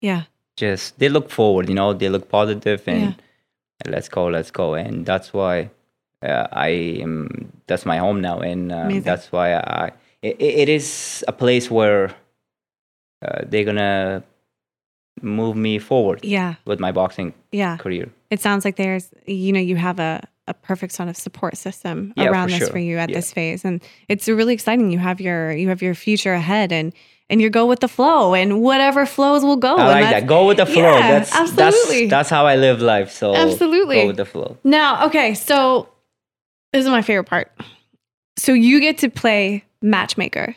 Yeah. 0.01 0.23
just 0.57 0.97
they 0.99 1.09
look 1.09 1.29
forward 1.29 1.69
you 1.69 1.75
know 1.75 1.93
they 1.93 2.09
look 2.09 2.29
positive 2.29 2.81
and 2.87 3.01
Yeah. 3.01 3.13
let's 3.93 4.09
go 4.09 4.27
let's 4.27 4.51
go 4.51 4.73
and 4.75 5.05
that's 5.05 5.33
why 5.33 5.69
uh, 6.23 6.47
i 6.51 6.69
am 7.05 7.51
that's 7.67 7.85
my 7.85 7.97
home 7.97 8.21
now 8.21 8.39
and 8.39 8.71
um, 8.71 9.01
that's 9.01 9.31
why 9.31 9.53
i 9.55 9.91
it, 10.21 10.35
it 10.39 10.69
is 10.69 11.23
a 11.27 11.31
place 11.33 11.69
where 11.71 12.13
uh, 13.25 13.41
they're 13.49 13.65
gonna 13.65 14.23
move 15.21 15.55
me 15.55 15.79
forward 15.79 16.19
Yeah. 16.23 16.55
with 16.65 16.79
my 16.79 16.91
boxing 16.91 17.33
Yeah. 17.51 17.77
career 17.77 18.09
It 18.29 18.39
sounds 18.39 18.63
like 18.65 18.75
there's, 18.77 19.09
you 19.27 19.51
know, 19.51 19.59
you 19.59 19.75
have 19.75 19.99
a, 19.99 20.21
a 20.51 20.53
perfect 20.53 20.93
sort 20.93 21.09
of 21.09 21.17
support 21.17 21.57
system 21.57 22.13
Yeah, 22.15 22.25
for 22.25 22.31
around 22.31 22.49
this 22.49 22.59
sure. 22.59 22.67
for 22.67 22.77
you 22.79 22.97
at 22.97 23.09
Yeah. 23.09 23.15
this 23.17 23.31
phase, 23.33 23.65
and 23.65 23.81
it's 24.07 24.27
really 24.27 24.53
exciting. 24.53 24.91
You 24.91 24.99
have 24.99 25.19
your 25.19 25.51
you 25.51 25.69
have 25.69 25.81
your 25.81 25.95
future 25.95 26.33
ahead, 26.33 26.71
and 26.71 26.93
and 27.29 27.41
you 27.41 27.49
go 27.49 27.65
with 27.65 27.79
the 27.79 27.87
flow, 27.87 28.33
and 28.35 28.61
whatever 28.61 29.05
flows 29.05 29.43
will 29.43 29.55
go. 29.57 29.75
i 29.75 29.87
like 30.01 30.09
that 30.11 30.27
go 30.27 30.45
with 30.45 30.57
the 30.57 30.65
flow 30.65 30.83
Yeah, 30.83 31.19
that's 31.19 31.33
absolutely. 31.33 32.01
that's 32.07 32.09
that's 32.11 32.29
how 32.29 32.45
i 32.45 32.55
live 32.57 32.81
life 32.81 33.09
so 33.11 33.33
Absolutely. 33.33 34.01
go 34.01 34.07
with 34.07 34.17
the 34.17 34.25
flow 34.25 34.57
Now, 34.63 35.05
okay, 35.07 35.33
so 35.33 35.87
this 36.73 36.83
is 36.85 36.89
my 36.91 37.01
favorite 37.01 37.25
part. 37.29 37.51
So 38.37 38.53
you 38.53 38.79
get 38.79 38.97
to 38.99 39.09
play 39.09 39.63
matchmaker, 39.81 40.55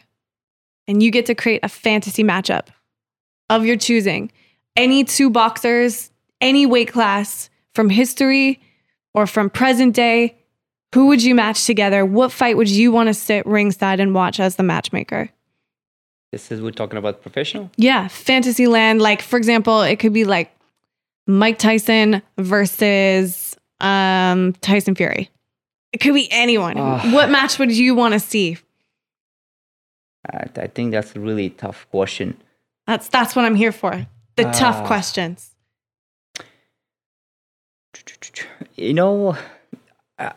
and 0.88 1.03
you 1.03 1.11
get 1.11 1.26
to 1.26 1.34
create 1.34 1.61
a 1.62 1.68
fantasy 1.68 2.22
matchup 2.24 2.66
of 3.51 3.64
your 3.66 3.76
choosing. 3.76 4.30
Any 4.76 5.05
two 5.05 5.30
boxers, 5.30 6.11
any 6.40 6.66
weight 6.66 6.90
class 6.92 7.51
from 7.74 7.88
history, 7.90 8.61
or 9.14 9.26
from 9.26 9.48
present 9.50 9.94
day, 9.94 10.36
who 10.94 11.06
would 11.06 11.22
you 11.22 11.34
match 11.34 11.64
together? 11.66 12.04
What 12.04 12.30
fight 12.32 12.56
would 12.56 12.68
you 12.70 12.92
want 12.92 13.08
to 13.08 13.14
sit 13.14 13.46
ringside 13.46 14.00
and 14.00 14.14
watch 14.14 14.38
as 14.40 14.56
the 14.56 14.62
matchmaker? 14.62 15.30
This 16.32 16.50
is 16.50 16.60
we're 16.60 16.72
talking 16.72 16.98
about 16.98 17.22
professional. 17.22 17.70
Yeah, 17.76 18.08
Fantasyland. 18.08 19.00
Like, 19.00 19.22
for 19.22 19.36
example, 19.36 19.82
it 19.82 19.98
could 20.00 20.12
be 20.12 20.24
like 20.24 20.50
Mike 21.26 21.58
Tyson 21.58 22.22
versus 22.38 23.56
um, 23.80 24.52
Tyson 24.60 24.94
Fury. 24.94 25.30
It 25.92 25.98
could 25.98 26.14
be 26.14 26.28
anyone. 26.32 26.76
Ah. 26.76 27.08
what 27.12 27.30
match 27.30 27.58
would 27.60 27.70
you 27.70 27.94
want 27.94 28.14
to 28.14 28.20
see? 28.20 28.58
I, 30.28 30.48
I 30.56 30.66
think 30.66 30.90
that's 30.92 31.14
a 31.14 31.20
really 31.20 31.50
tough 31.50 31.86
question. 31.90 32.36
That's 32.86 33.08
that's 33.08 33.36
what 33.36 33.44
I'm 33.44 33.54
here 33.54 33.72
for. 33.72 34.06
The 34.36 34.44
tough 34.44 34.76
Ah. 34.82 34.86
questions. 34.86 35.53
You 38.76 38.95
know, 38.95 39.36
uh, 40.18 40.30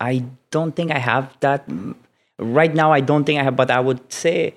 I 0.00 0.24
don't 0.50 0.74
think 0.74 0.90
I 0.92 0.98
have 0.98 1.36
that 1.40 1.64
right 2.38 2.74
now. 2.74 2.92
I 2.92 3.00
don't 3.00 3.24
think 3.24 3.40
I 3.40 3.42
have, 3.44 3.56
but 3.56 3.70
I 3.70 3.80
would 3.80 4.12
say 4.12 4.54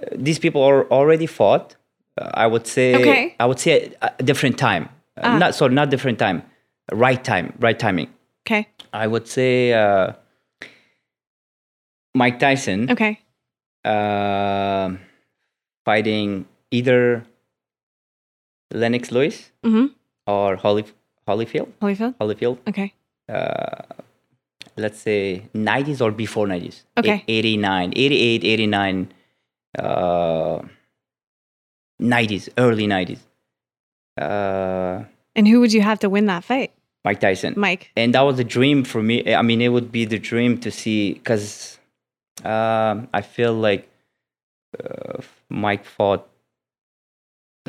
uh, 0.00 0.06
these 0.16 0.38
people 0.38 0.62
are 0.62 0.86
already 0.90 1.26
fought. 1.26 1.76
Uh, 2.18 2.30
I 2.34 2.46
would 2.46 2.66
say. 2.66 2.94
Okay. 2.94 3.34
I 3.40 3.46
would 3.46 3.58
say 3.60 3.92
a, 4.02 4.10
a 4.18 4.22
different 4.22 4.58
time. 4.58 4.88
Uh, 5.16 5.22
Ah. 5.24 5.38
Not 5.38 5.54
sorry, 5.54 5.74
not 5.74 5.90
different 5.90 6.18
time. 6.18 6.42
Right 6.90 7.22
time. 7.22 7.52
Right 7.60 7.78
timing. 7.78 8.08
Okay. 8.46 8.66
I 8.92 9.06
would 9.06 9.28
say 9.28 9.72
uh, 9.72 10.12
Mike 12.14 12.38
Tyson 12.38 12.90
Okay. 12.90 13.20
uh, 13.84 14.90
fighting 15.84 16.46
either 16.70 17.24
Lennox 18.72 19.10
Lewis 19.12 19.50
Mm-hmm. 19.64 19.86
or 20.26 20.56
Holly, 20.56 20.84
Holyfield. 21.28 21.68
Holyfield. 21.80 22.14
Holyfield. 22.20 22.58
Okay. 22.68 22.92
Uh, 23.28 23.82
let's 24.76 24.98
say 25.00 25.42
90s 25.54 26.00
or 26.00 26.10
before 26.10 26.46
90s. 26.46 26.82
Okay. 26.98 27.22
E- 27.26 27.38
89, 27.38 27.92
88, 27.96 28.44
89, 28.44 29.12
uh, 29.78 30.62
90s, 32.00 32.48
early 32.58 32.86
90s. 32.86 33.20
Uh, 34.20 35.04
And 35.36 35.46
who 35.48 35.60
would 35.60 35.72
you 35.72 35.80
have 35.82 35.98
to 36.00 36.10
win 36.10 36.26
that 36.26 36.44
fight? 36.44 36.72
Mike 37.04 37.20
Tyson. 37.20 37.54
Mike. 37.56 37.90
and 37.96 38.14
that 38.14 38.20
was 38.22 38.38
a 38.38 38.44
dream 38.44 38.84
for 38.84 39.02
me. 39.02 39.34
I 39.34 39.42
mean, 39.42 39.60
it 39.60 39.68
would 39.68 39.90
be 39.90 40.04
the 40.04 40.18
dream 40.18 40.58
to 40.60 40.70
see 40.70 41.14
because 41.14 41.78
um, 42.44 43.08
I 43.12 43.22
feel 43.22 43.54
like 43.54 43.88
uh, 44.78 45.20
Mike 45.48 45.84
fought 45.84 46.28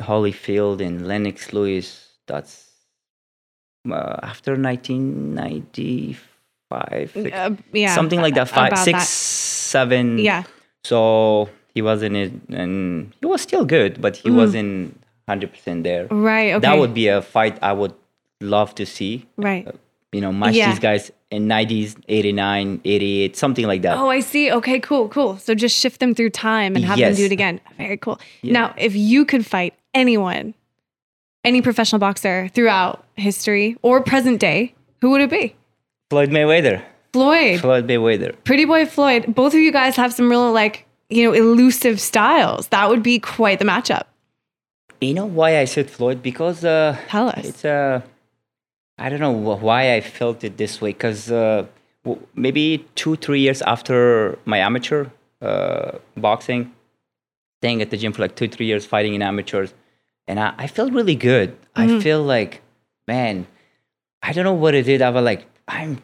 Holyfield 0.00 0.80
and 0.80 1.06
Lennox 1.08 1.52
Lewis. 1.52 2.10
That's 2.26 2.70
uh, 3.90 4.16
after 4.22 4.56
1995, 4.56 7.10
six- 7.12 7.36
Uh, 7.36 7.50
yeah. 7.72 7.94
something 7.94 8.20
like 8.20 8.34
that. 8.34 8.48
Five, 8.48 8.76
six, 8.78 8.98
that. 8.98 9.06
seven. 9.06 10.18
Yeah. 10.18 10.44
So 10.84 11.48
he 11.74 11.82
wasn't 11.82 12.16
it, 12.16 12.32
and 12.50 13.12
he 13.20 13.26
was 13.26 13.40
still 13.40 13.64
good, 13.64 14.00
but 14.00 14.16
he 14.16 14.28
Mhm. 14.30 14.36
wasn't 14.36 15.00
100 15.26 15.50
percent 15.52 15.84
there. 15.84 16.06
Right. 16.10 16.52
Okay. 16.54 16.60
That 16.60 16.78
would 16.78 16.94
be 16.94 17.08
a 17.08 17.22
fight 17.22 17.58
I 17.62 17.72
would 17.72 17.94
love 18.40 18.74
to 18.74 18.84
see 18.84 19.26
right. 19.38 19.66
you 20.12 20.20
know, 20.20 20.32
match 20.32 20.54
Yeah. 20.54 20.70
these 20.70 20.78
guys 20.78 21.10
in 21.30 21.48
90s, 21.48 21.96
89, 22.08 22.80
88, 22.84 23.36
something 23.36 23.66
like 23.66 23.82
that. 23.82 23.96
Oh, 23.96 24.10
I 24.10 24.20
see. 24.20 24.52
Okay, 24.52 24.78
cool, 24.78 25.08
cool. 25.08 25.38
So 25.38 25.54
just 25.54 25.76
shift 25.76 25.98
them 26.00 26.14
through 26.14 26.30
time 26.30 26.76
and 26.76 26.84
have 26.84 26.98
them 26.98 27.14
do 27.14 27.24
it 27.24 27.32
again. 27.32 27.60
Very 27.78 27.96
cool. 27.96 28.20
Yeah. 28.42 28.52
Now, 28.52 28.74
if 28.76 28.94
you 28.94 29.24
could 29.24 29.46
fight 29.46 29.74
anyone, 29.94 30.54
any 31.44 31.62
professional 31.62 31.98
boxer 31.98 32.48
throughout 32.54 33.04
history 33.16 33.76
or 33.82 34.00
present 34.00 34.40
day, 34.40 34.74
who 35.00 35.10
would 35.10 35.20
it 35.20 35.30
be? 35.30 35.54
Floyd 36.10 36.30
Mayweather. 36.30 36.82
Floyd. 37.12 37.60
Floyd 37.60 37.86
Mayweather. 37.86 38.34
Pretty 38.44 38.64
boy 38.64 38.86
Floyd. 38.86 39.34
Both 39.34 39.54
of 39.54 39.60
you 39.60 39.70
guys 39.72 39.96
have 39.96 40.12
some 40.12 40.28
real 40.28 40.52
like, 40.52 40.86
you 41.10 41.22
know, 41.24 41.32
elusive 41.32 42.00
styles. 42.00 42.68
That 42.68 42.88
would 42.88 43.02
be 43.02 43.18
quite 43.18 43.58
the 43.58 43.64
matchup. 43.64 44.04
You 45.00 45.14
know 45.14 45.26
why 45.26 45.58
I 45.58 45.64
said 45.66 45.90
Floyd? 45.90 46.22
Because 46.22 46.64
uh, 46.64 46.96
Tell 47.08 47.28
us. 47.28 47.44
it's 47.44 47.64
uh, 47.64 48.00
I 48.98 49.08
don't 49.10 49.20
know 49.20 49.30
why 49.32 49.94
I 49.94 50.00
felt 50.00 50.44
it 50.44 50.56
this 50.56 50.80
way. 50.80 50.90
Because 50.90 51.30
uh, 51.30 51.66
w- 52.04 52.26
maybe 52.34 52.86
two, 52.94 53.16
three 53.16 53.40
years 53.40 53.60
after 53.62 54.38
my 54.44 54.58
amateur 54.58 55.06
uh, 55.42 55.98
boxing, 56.16 56.72
staying 57.60 57.82
at 57.82 57.90
the 57.90 57.96
gym 57.96 58.12
for 58.12 58.22
like 58.22 58.34
two, 58.34 58.48
three 58.48 58.66
years, 58.66 58.86
fighting 58.86 59.14
in 59.14 59.20
amateurs, 59.22 59.74
and 60.26 60.40
I, 60.40 60.54
I 60.56 60.66
felt 60.66 60.92
really 60.92 61.14
good. 61.14 61.56
I 61.74 61.86
mm. 61.86 62.02
feel 62.02 62.22
like, 62.22 62.62
man, 63.06 63.46
I 64.22 64.32
don't 64.32 64.44
know 64.44 64.54
what 64.54 64.74
it 64.74 64.88
is. 64.88 65.02
I 65.02 65.10
was 65.10 65.24
like, 65.24 65.46
I'm 65.68 66.02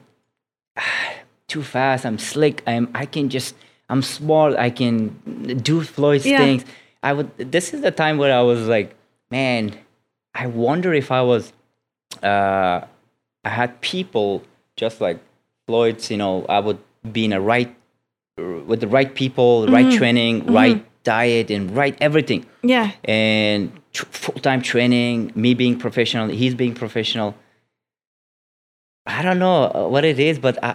too 1.49 1.62
fast. 1.62 2.05
I'm 2.05 2.18
slick. 2.18 2.62
I'm. 2.66 2.91
I 2.95 3.07
can 3.07 3.29
just. 3.29 3.55
I'm 3.89 4.03
small. 4.03 4.57
I 4.57 4.71
can 4.71 5.09
do 5.62 5.83
Floyd's 5.83 6.27
Yeah. 6.27 6.39
things. 6.39 6.64
I 7.03 7.12
would. 7.12 7.37
This 7.39 7.75
is 7.75 7.81
the 7.81 7.91
time 7.91 8.18
where 8.18 8.37
I 8.37 8.43
was 8.43 8.66
like, 8.68 8.95
man, 9.31 9.75
I 10.35 10.47
wonder 10.47 10.93
if 10.93 11.11
I 11.11 11.23
was. 11.23 11.53
Uh, 12.23 12.83
I 13.45 13.49
had 13.49 13.81
people 13.81 14.43
just 14.77 15.01
like 15.01 15.18
Floyd's. 15.66 16.11
You 16.11 16.18
know, 16.18 16.45
I 16.49 16.61
would 16.61 16.79
be 17.11 17.25
in 17.25 17.33
a 17.33 17.41
right 17.41 17.75
with 18.37 18.81
the 18.81 18.89
right 18.89 19.14
people, 19.14 19.62
the 19.62 19.73
right 19.73 19.87
mm-hmm. 19.87 19.99
training, 19.99 20.43
mm-hmm. 20.43 20.55
right 20.55 20.87
diet, 21.05 21.51
and 21.51 21.74
right 21.76 21.96
everything 22.01 22.44
yeah. 22.62 22.92
and 23.05 23.72
tr- 23.92 24.05
full-time 24.11 24.61
training 24.62 25.32
me 25.34 25.55
being 25.55 25.78
professional 25.78 26.28
he's 26.28 26.55
being 26.55 26.74
professional 26.74 27.34
i 29.07 29.22
don't 29.22 29.38
know 29.38 29.64
uh, 29.74 29.88
what 29.88 30.05
it 30.05 30.18
is 30.18 30.38
but 30.38 30.59
I, 30.62 30.74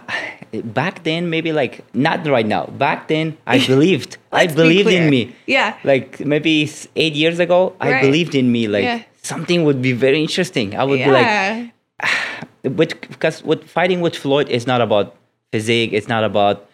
back 0.64 1.04
then 1.04 1.30
maybe 1.30 1.52
like 1.52 1.84
not 1.94 2.26
right 2.26 2.46
now 2.46 2.66
back 2.66 3.08
then 3.08 3.36
i 3.46 3.64
believed 3.72 4.18
i 4.32 4.42
Let's 4.42 4.54
be 4.54 4.62
believed 4.62 4.90
in 4.90 5.10
me 5.10 5.34
Yeah. 5.46 5.76
like 5.84 6.20
maybe 6.20 6.70
eight 6.96 7.14
years 7.14 7.38
ago 7.38 7.76
i 7.80 8.00
believed 8.00 8.34
in 8.34 8.50
me 8.50 8.66
like 8.68 8.84
Yeah. 8.84 9.02
something 9.22 9.64
would 9.64 9.80
be 9.80 9.92
very 9.92 10.20
interesting 10.20 10.76
i 10.76 10.84
would 10.84 10.98
be 10.98 11.10
like 11.10 11.26
Yeah. 11.26 11.70
with 12.64 13.00
because 13.00 13.42
with 13.44 13.64
fighting 13.64 14.00
with 14.00 14.16
Floyd 14.16 14.48
is 14.48 14.66
not 14.66 14.80
about 14.80 15.14
physique. 15.52 15.92
It's 15.92 16.08
not 16.08 16.24
about 16.24 16.68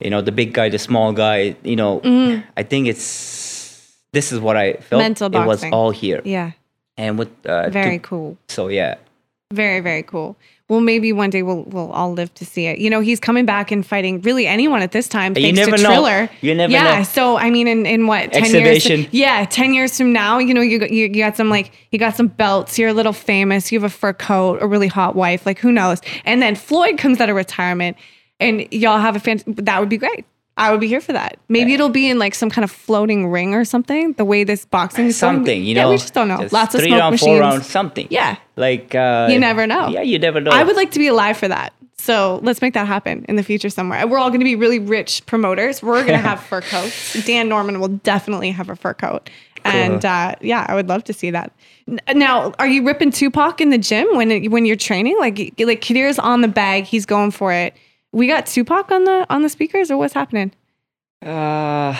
you 0.00 0.10
know 0.10 0.20
the 0.20 0.32
big 0.32 0.52
guy, 0.52 0.68
the 0.68 0.78
small 0.78 1.12
guy. 1.12 1.56
You 1.62 1.76
know, 1.76 2.00
I 2.56 2.62
think 2.62 2.88
it's 2.88 3.94
this 4.12 4.32
is 4.32 4.40
what 4.40 4.56
I 4.56 4.74
felt. 4.74 5.00
Mental 5.00 5.34
It 5.34 5.46
was 5.46 5.64
all 5.72 5.90
here, 5.90 6.20
yeah. 6.24 6.52
and 6.96 7.18
with 7.18 7.30
uh, 7.46 7.70
Very 7.70 7.98
to- 7.98 8.04
cool. 8.04 8.36
so 8.48 8.68
yeah. 8.68 8.96
Very, 9.52 9.80
very 9.80 10.04
cool. 10.04 10.36
Well, 10.68 10.78
maybe 10.78 11.12
one 11.12 11.30
day 11.30 11.42
we'll 11.42 11.64
we'll 11.64 11.90
all 11.90 12.12
live 12.12 12.32
to 12.34 12.46
see 12.46 12.66
it. 12.66 12.78
You 12.78 12.88
know, 12.88 13.00
he's 13.00 13.18
coming 13.18 13.44
back 13.44 13.72
and 13.72 13.84
fighting 13.84 14.20
really 14.20 14.46
anyone 14.46 14.80
at 14.82 14.92
this 14.92 15.08
time. 15.08 15.36
You 15.36 15.52
never 15.52 15.76
to 15.76 15.82
know. 15.82 15.88
Triller. 15.88 16.30
You 16.40 16.54
never 16.54 16.72
yeah. 16.72 16.98
know. 16.98 17.02
So 17.02 17.36
I 17.36 17.50
mean, 17.50 17.66
in, 17.66 17.84
in 17.84 18.06
what 18.06 18.32
ten 18.32 18.44
Exhibition. 18.44 19.00
years? 19.00 19.08
Yeah, 19.12 19.44
ten 19.46 19.74
years 19.74 19.96
from 19.96 20.12
now, 20.12 20.38
you 20.38 20.54
know, 20.54 20.60
you 20.60 20.78
you, 20.82 21.06
you 21.06 21.08
got 21.08 21.36
some 21.36 21.50
like 21.50 21.72
you 21.90 21.98
got 21.98 22.14
some 22.14 22.28
belts. 22.28 22.78
You're 22.78 22.90
a 22.90 22.92
little 22.92 23.12
famous. 23.12 23.72
You 23.72 23.80
have 23.80 23.90
a 23.90 23.92
fur 23.92 24.12
coat, 24.12 24.62
a 24.62 24.68
really 24.68 24.86
hot 24.86 25.16
wife. 25.16 25.44
Like 25.44 25.58
who 25.58 25.72
knows? 25.72 26.00
And 26.24 26.40
then 26.40 26.54
Floyd 26.54 26.96
comes 26.96 27.20
out 27.20 27.28
of 27.28 27.34
retirement, 27.34 27.96
and 28.40 28.66
y'all 28.72 28.98
have 28.98 29.16
a 29.16 29.20
fan. 29.20 29.42
That 29.46 29.80
would 29.80 29.88
be 29.88 29.98
great. 29.98 30.24
I 30.56 30.70
would 30.70 30.80
be 30.80 30.88
here 30.88 31.00
for 31.00 31.12
that. 31.12 31.38
Maybe 31.48 31.72
it'll 31.72 31.88
be 31.88 32.10
in 32.10 32.18
like 32.18 32.34
some 32.34 32.50
kind 32.50 32.64
of 32.64 32.70
floating 32.70 33.28
ring 33.28 33.54
or 33.54 33.64
something. 33.64 34.12
The 34.14 34.26
way 34.26 34.44
this 34.44 34.66
boxing 34.66 35.06
is 35.06 35.18
going. 35.18 35.36
Something, 35.36 35.64
you 35.64 35.74
yeah, 35.74 35.84
know, 35.84 35.90
we 35.90 35.96
just 35.96 36.12
don't 36.12 36.28
know. 36.28 36.42
just 36.42 36.52
Lots 36.52 36.74
of 36.74 36.82
three 36.82 36.90
smoke 36.90 37.00
round, 37.00 37.12
machines. 37.14 37.26
four 37.28 37.40
round, 37.40 37.64
something. 37.64 38.06
Yeah. 38.10 38.36
like 38.56 38.94
uh, 38.94 39.28
You 39.30 39.38
never 39.38 39.66
know. 39.66 39.88
Yeah, 39.88 40.02
you 40.02 40.18
never 40.18 40.38
know. 40.38 40.50
I 40.50 40.62
would 40.62 40.76
like 40.76 40.90
to 40.90 40.98
be 40.98 41.06
alive 41.06 41.38
for 41.38 41.48
that. 41.48 41.72
So 41.96 42.40
let's 42.42 42.60
make 42.60 42.74
that 42.74 42.86
happen 42.86 43.24
in 43.28 43.36
the 43.36 43.42
future 43.42 43.70
somewhere. 43.70 44.06
We're 44.06 44.18
all 44.18 44.28
going 44.28 44.40
to 44.40 44.44
be 44.44 44.56
really 44.56 44.78
rich 44.78 45.24
promoters. 45.26 45.82
We're 45.82 46.02
going 46.02 46.20
to 46.20 46.28
have 46.28 46.40
fur 46.50 46.60
coats. 46.60 47.24
Dan 47.24 47.48
Norman 47.48 47.80
will 47.80 47.88
definitely 47.88 48.50
have 48.50 48.68
a 48.68 48.76
fur 48.76 48.94
coat. 48.94 49.30
And 49.64 50.04
uh, 50.04 50.34
yeah, 50.40 50.66
I 50.68 50.74
would 50.74 50.88
love 50.88 51.04
to 51.04 51.12
see 51.12 51.30
that. 51.30 51.52
Now, 52.14 52.52
are 52.58 52.66
you 52.66 52.86
ripping 52.86 53.12
Tupac 53.12 53.60
in 53.60 53.70
the 53.70 53.78
gym 53.78 54.08
when 54.16 54.30
it, 54.30 54.50
when 54.50 54.64
you're 54.64 54.76
training? 54.76 55.16
Like 55.18 55.38
like 55.58 55.80
Qadir's 55.80 56.18
on 56.18 56.40
the 56.40 56.48
bag, 56.48 56.84
he's 56.84 57.04
going 57.06 57.30
for 57.30 57.52
it. 57.52 57.74
We 58.12 58.26
got 58.26 58.46
Tupac 58.46 58.90
on 58.90 59.04
the 59.04 59.26
on 59.30 59.42
the 59.42 59.48
speakers, 59.48 59.90
or 59.90 59.96
what's 59.98 60.14
happening? 60.14 60.52
Uh, 61.24 61.94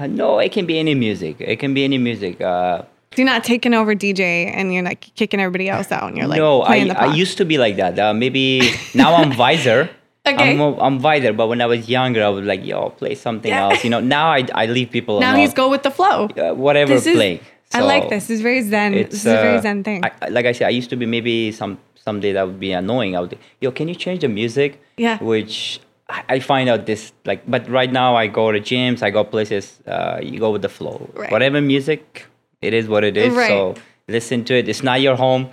no, 0.00 0.38
it 0.38 0.52
can 0.52 0.66
be 0.66 0.78
any 0.78 0.94
music. 0.94 1.36
It 1.40 1.56
can 1.58 1.72
be 1.72 1.84
any 1.84 1.98
music. 1.98 2.40
Uh, 2.40 2.82
You're 3.16 3.26
not 3.26 3.44
taking 3.44 3.72
over 3.72 3.94
DJ 3.94 4.50
and 4.52 4.74
you're 4.74 4.82
like 4.82 5.14
kicking 5.14 5.40
everybody 5.40 5.68
else 5.68 5.90
out, 5.90 6.04
and 6.08 6.16
you're 6.18 6.26
like 6.26 6.38
no, 6.38 6.62
I, 6.62 6.88
I 6.88 7.14
used 7.14 7.38
to 7.38 7.44
be 7.44 7.56
like 7.58 7.76
that. 7.76 7.98
Uh, 7.98 8.12
maybe 8.12 8.72
now 8.94 9.14
I'm 9.14 9.32
visor. 9.32 9.88
Okay. 10.26 10.50
I'm, 10.60 10.60
I'm 10.80 10.98
visor, 10.98 11.32
but 11.32 11.46
when 11.46 11.60
I 11.60 11.66
was 11.66 11.88
younger, 11.88 12.22
I 12.24 12.28
was 12.28 12.44
like, 12.44 12.66
yo, 12.66 12.90
play 12.90 13.14
something 13.14 13.48
Yeah. 13.48 13.70
else. 13.70 13.84
You 13.84 13.90
know, 13.90 14.00
now 14.00 14.26
I, 14.32 14.44
I 14.54 14.66
leave 14.66 14.90
people 14.90 15.20
now 15.20 15.30
alone. 15.30 15.40
he's 15.40 15.54
go 15.54 15.70
with 15.70 15.84
the 15.84 15.90
flow. 15.92 16.26
uh, 16.36 16.52
whatever 16.52 16.94
This 16.94 17.06
is- 17.06 17.14
playing. 17.16 17.40
I 17.72 17.80
like 17.80 18.08
this. 18.08 18.26
This 18.28 18.36
is 18.36 18.40
very 18.42 18.62
zen. 18.62 18.92
This 18.92 19.06
It's 19.06 19.14
is 19.16 19.26
a 19.26 19.34
very 19.36 19.58
uh, 19.58 19.60
zen 19.60 19.84
thing. 19.84 20.04
I- 20.04 20.28
like 20.28 20.46
I 20.46 20.52
said, 20.52 20.66
I 20.66 20.70
used 20.70 20.90
to 20.90 20.96
be 20.96 21.06
maybe 21.06 21.52
some 21.52 21.78
someday 22.06 22.32
that 22.32 22.44
would 22.48 22.60
be 22.60 22.72
annoying. 22.72 23.16
I 23.16 23.20
would, 23.20 23.36
yo, 23.60 23.70
can 23.78 23.86
you 23.88 23.94
change 24.04 24.20
the 24.26 24.28
music? 24.28 24.70
Yeah. 24.96 25.18
Which 25.22 25.80
I, 26.08 26.38
find 26.38 26.68
out 26.72 26.86
this 26.86 27.12
like, 27.30 27.40
but 27.54 27.68
right 27.68 27.92
now 28.02 28.14
I 28.22 28.28
go 28.28 28.52
to 28.52 28.60
gyms, 28.60 29.02
I 29.02 29.10
go 29.10 29.24
places. 29.24 29.64
Uh, 29.86 30.18
you 30.22 30.38
go 30.38 30.50
with 30.54 30.62
the 30.62 30.68
flow. 30.78 31.10
Right. 31.14 31.32
Whatever 31.34 31.60
music, 31.60 32.26
it 32.62 32.72
is 32.72 32.84
what 32.88 33.02
it 33.10 33.16
is. 33.16 33.34
Right. 33.34 33.48
So 33.48 33.74
listen 34.16 34.44
to 34.48 34.54
it. 34.54 34.68
It's 34.68 34.84
not 34.90 35.00
your 35.06 35.16
home. 35.16 35.44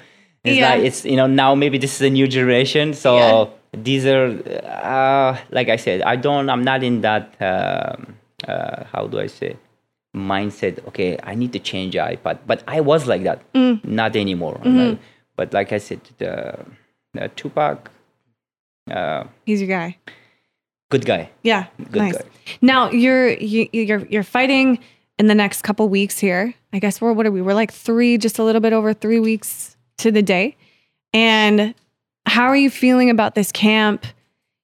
It's 0.44 0.58
Yeah. 0.58 0.70
like 0.70 0.84
it's 0.90 1.02
you 1.12 1.18
know 1.20 1.26
now 1.44 1.56
maybe 1.64 1.78
this 1.84 1.94
is 1.98 2.02
a 2.02 2.14
new 2.20 2.28
generation, 2.38 2.94
so 2.94 3.10
Yeah. 3.18 3.46
these 3.88 4.06
are 4.06 4.28
uh, 4.94 5.32
like 5.58 5.70
I 5.70 5.78
said, 5.86 6.02
I 6.14 6.16
don't, 6.26 6.50
I'm 6.54 6.64
not 6.72 6.84
in 6.84 7.02
that. 7.08 7.24
Um, 7.50 7.98
uh, 8.52 8.84
how 8.94 9.08
do 9.08 9.16
I 9.26 9.28
say? 9.40 9.56
Mindset. 10.16 10.86
Okay, 10.90 11.18
I 11.24 11.34
need 11.42 11.52
to 11.54 11.60
change 11.60 11.96
iPad, 11.96 12.38
but 12.46 12.62
I 12.68 12.82
was 12.82 13.08
like 13.08 13.24
that. 13.24 13.40
Mm. 13.54 13.84
Not 14.02 14.16
anymore. 14.16 14.58
Mm-hmm. 14.62 14.78
Like- 14.78 15.00
but 15.36 15.54
like 15.54 15.72
I 15.74 15.78
said, 15.78 16.02
the, 16.18 16.66
the 17.14 17.30
Tupac, 17.36 17.92
uh, 18.92 19.26
He's 19.46 19.62
your 19.62 19.70
guy. 19.70 19.98
good 20.92 21.06
guy. 21.06 21.30
Yeah, 21.44 21.68
Good 21.92 22.02
nice. 22.02 22.18
guy. 22.18 22.24
Now 22.62 22.92
you're 22.92 23.30
you, 23.30 23.68
you're 23.72 24.06
you're 24.08 24.24
fighting 24.24 24.80
in 25.18 25.28
the 25.28 25.36
next 25.36 25.62
couple 25.62 25.88
weeks 25.90 26.20
here. 26.20 26.54
I 26.74 26.80
guess 26.80 27.00
we're 27.00 27.14
what 27.14 27.26
are 27.26 27.32
we? 27.32 27.42
We're 27.42 27.54
like 27.54 27.72
three, 27.72 28.18
just 28.18 28.40
a 28.40 28.44
little 28.44 28.62
bit 28.62 28.74
over 28.74 28.94
three 28.94 29.20
weeks 29.20 29.78
to 30.00 30.12
the 30.12 30.22
day. 30.22 30.56
And 31.14 31.74
how 32.26 32.46
are 32.46 32.56
you 32.56 32.70
feeling 32.70 33.10
about 33.10 33.36
this 33.36 33.52
camp? 33.52 34.06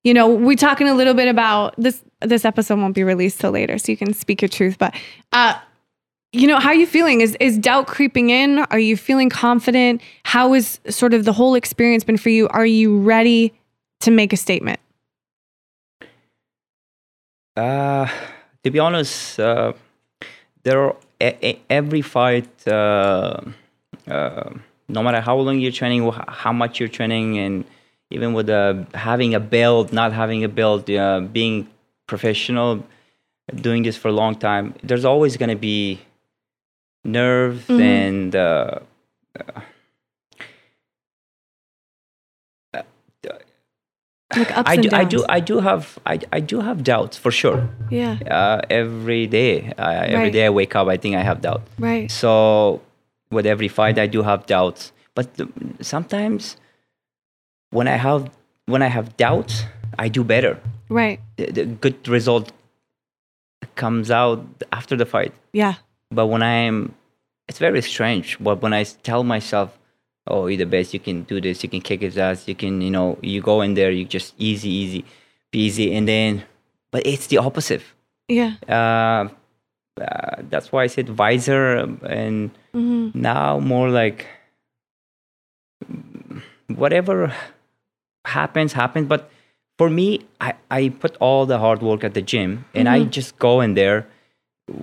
You 0.04 0.14
know, 0.14 0.28
we're 0.30 0.56
talking 0.58 0.88
a 0.88 0.94
little 0.94 1.14
bit 1.14 1.28
about 1.28 1.76
this. 1.78 2.02
This 2.22 2.44
episode 2.44 2.80
won't 2.80 2.96
be 2.96 3.04
released 3.04 3.40
till 3.40 3.52
later, 3.52 3.78
so 3.78 3.92
you 3.92 3.98
can 3.98 4.14
speak 4.14 4.42
your 4.42 4.50
truth. 4.50 4.78
But 4.78 4.94
uh, 5.32 5.56
you 6.32 6.48
know, 6.48 6.60
how 6.60 6.70
are 6.70 6.76
you 6.76 6.86
feeling? 6.86 7.22
Is 7.22 7.36
is 7.40 7.58
doubt 7.58 7.88
creeping 7.88 8.30
in? 8.30 8.60
Are 8.60 8.80
you 8.80 8.96
feeling 8.96 9.30
confident? 9.30 10.02
How 10.24 10.54
has 10.54 10.80
sort 10.90 11.14
of 11.14 11.26
the 11.26 11.34
whole 11.34 11.56
experience 11.56 12.04
been 12.04 12.18
for 12.18 12.30
you? 12.30 12.48
Are 12.50 12.66
you 12.66 13.00
ready 13.00 13.54
to 14.02 14.12
make 14.12 14.32
a 14.32 14.38
statement? 14.38 14.80
Uh, 17.58 18.08
to 18.64 18.72
be 18.72 18.80
honest, 18.80 19.40
uh, 19.40 19.74
there 20.64 20.80
are 20.82 20.96
e- 21.22 21.34
e- 21.42 21.60
every 21.70 22.02
fight, 22.02 22.48
uh, 22.68 23.42
uh, 24.08 24.50
no 24.88 25.04
matter 25.04 25.20
how 25.20 25.36
long 25.38 25.60
you're 25.60 25.72
training, 25.72 26.10
how 26.28 26.54
much 26.54 26.80
you're 26.80 26.90
training, 26.90 27.38
and 27.40 27.66
even 28.12 28.34
with 28.34 28.50
uh, 28.50 28.86
having 28.94 29.34
a 29.34 29.40
belt, 29.40 29.92
not 29.92 30.14
having 30.14 30.44
a 30.44 30.48
belt, 30.48 30.90
uh, 30.90 31.22
being 31.22 31.68
professional, 32.08 32.86
doing 33.56 33.84
this 33.84 33.98
for 33.98 34.08
a 34.08 34.14
long 34.14 34.36
time, 34.36 34.74
there's 34.84 35.06
always 35.06 35.36
going 35.36 35.50
to 35.50 35.56
be 35.56 36.00
nerves 37.04 37.66
Mhm. 37.68 37.82
and 37.82 38.36
uh, 38.36 38.80
Like 44.38 44.56
ups 44.56 44.70
I 44.70 44.74
and 44.76 44.84
do, 44.84 44.90
I 44.94 45.04
do. 45.06 45.26
I 45.28 45.40
do 45.40 45.60
have, 45.60 45.98
I, 46.06 46.20
I 46.32 46.40
do 46.40 46.60
have 46.62 46.84
doubts 46.84 47.18
for 47.18 47.32
sure. 47.32 47.68
Yeah. 47.90 48.20
uh, 48.30 48.62
every 48.70 49.26
day. 49.26 49.74
Uh, 49.76 50.04
Every 50.06 50.16
Right. 50.26 50.34
day 50.34 50.46
I 50.46 50.50
wake 50.52 50.76
up, 50.76 50.88
I 50.88 50.98
think 50.98 51.16
I 51.16 51.24
have 51.24 51.42
doubt. 51.42 51.64
Right. 51.80 52.12
So 52.12 52.82
with 53.32 53.48
every 53.48 53.68
fight, 53.68 53.98
I 53.98 54.06
do 54.06 54.22
have 54.22 54.46
doubts. 54.46 54.92
But 55.16 55.30
sometimes 55.82 56.58
when 57.72 57.88
I 57.88 57.98
have 57.98 58.30
when 58.68 58.84
I 58.84 58.88
have 58.88 59.18
doubts, 59.18 59.64
I 59.98 60.08
do 60.10 60.24
better. 60.24 60.60
Right. 60.90 61.20
The, 61.38 61.46
the 61.52 61.66
good 61.66 62.08
result 62.08 62.52
comes 63.76 64.12
out 64.12 64.46
after 64.72 64.96
the 64.96 65.08
fight. 65.08 65.34
Yeah. 65.54 65.74
But 66.12 66.28
when 66.28 66.42
I'm, 66.42 66.94
it's 67.48 67.60
very 67.60 67.82
strange. 67.82 68.38
But 68.40 68.62
when 68.62 68.74
I 68.74 68.84
tell 68.84 69.24
myself, 69.24 69.78
"Oh, 70.28 70.48
you're 70.48 70.58
the 70.58 70.66
best. 70.66 70.94
You 70.94 71.00
can 71.00 71.24
do 71.24 71.40
this. 71.42 71.64
You 71.64 71.70
can 71.70 71.82
kick 71.82 72.02
his 72.02 72.18
ass. 72.18 72.48
You 72.48 72.56
can, 72.56 72.82
you 72.82 72.90
know, 72.92 73.18
you 73.22 73.42
go 73.42 73.62
in 73.62 73.74
there. 73.76 73.92
You 73.92 74.06
just 74.06 74.34
easy, 74.38 74.70
easy, 74.70 75.06
easy." 75.54 75.94
And 75.96 76.08
then, 76.08 76.44
but 76.92 77.06
it's 77.06 77.28
the 77.28 77.38
opposite 77.38 77.84
Yeah. 78.28 78.54
uh, 78.68 79.30
uh, 80.02 80.42
that's 80.50 80.72
why 80.72 80.84
I 80.84 80.88
said 80.88 81.10
visor 81.10 81.78
um, 81.78 82.00
and 82.06 82.52
hmm 82.74 83.10
now 83.14 83.60
more 83.60 83.90
like 83.90 84.26
whatever 86.68 87.34
happens 88.26 88.74
happens 88.74 89.08
but 89.08 89.30
for 89.78 89.90
me 89.90 90.22
I, 90.40 90.54
I 90.70 90.90
put 90.90 91.18
all 91.20 91.46
the 91.46 91.58
hard 91.58 91.82
work 91.82 92.04
at 92.04 92.14
the 92.14 92.22
gym 92.22 92.66
and 92.76 92.88
I 92.88 93.00
Mhm. 93.02 93.10
just 93.10 93.38
go 93.40 93.62
in 93.62 93.74
there 93.74 94.06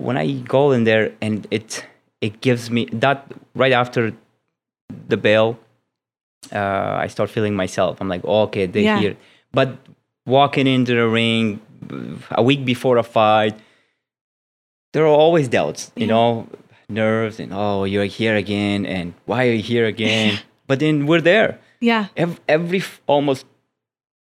when 0.05 0.17
I 0.17 0.33
go 0.33 0.73
in 0.73 0.85
there 0.85 1.13
and 1.21 1.47
it 1.51 1.85
it 2.21 2.41
gives 2.41 2.71
me 2.71 2.87
that 2.93 3.27
right 3.55 3.73
after 3.73 4.13
the 5.09 5.17
bell 5.17 5.59
uh, 6.53 7.05
I 7.05 7.09
start 7.09 7.31
feeling 7.31 7.55
myself 7.55 8.01
I'm 8.01 8.09
like 8.09 8.23
oh, 8.25 8.43
okay 8.43 8.67
they're 8.67 8.83
Yeah. 8.83 8.99
here 9.01 9.17
but 9.53 9.69
walking 10.27 10.67
into 10.67 10.95
the 10.95 11.09
ring 11.09 11.61
a 12.31 12.43
week 12.43 12.65
before 12.65 12.97
a 12.99 13.03
fight 13.03 13.55
there 14.93 15.05
are 15.05 15.17
always 15.25 15.49
doubts 15.49 15.93
you 15.97 16.07
Yeah. 16.07 16.15
know 16.15 16.49
nerves 16.89 17.41
and 17.41 17.53
oh 17.53 17.85
you're 17.85 18.05
here 18.21 18.37
again 18.37 18.87
and 18.87 19.13
why 19.27 19.47
are 19.49 19.53
you 19.53 19.63
here 19.63 19.87
again 19.87 20.39
but 20.69 20.79
then 20.79 21.07
we're 21.07 21.21
there 21.21 21.59
Yeah. 21.81 22.07
every, 22.17 22.39
every 22.49 22.83
almost 23.07 23.45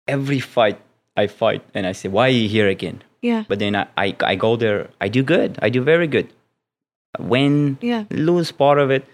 every 0.06 0.40
fight 0.40 0.78
i 1.16 1.26
fight 1.26 1.62
and 1.74 1.86
i 1.86 1.92
say 1.92 2.08
why 2.08 2.26
are 2.28 2.38
you 2.42 2.48
here 2.48 2.68
again 2.68 3.02
Yeah. 3.22 3.44
but 3.48 3.58
then 3.58 3.74
i 3.76 3.86
i, 3.96 4.16
I 4.22 4.34
go 4.36 4.56
there 4.56 4.88
i 5.00 5.08
do 5.08 5.22
good 5.22 5.58
i 5.62 5.68
do 5.68 5.82
very 5.82 6.06
good 6.06 6.28
win 7.18 7.78
Yeah. 7.80 8.04
lose 8.10 8.52
part 8.52 8.78
of 8.78 8.90
it 8.90 9.04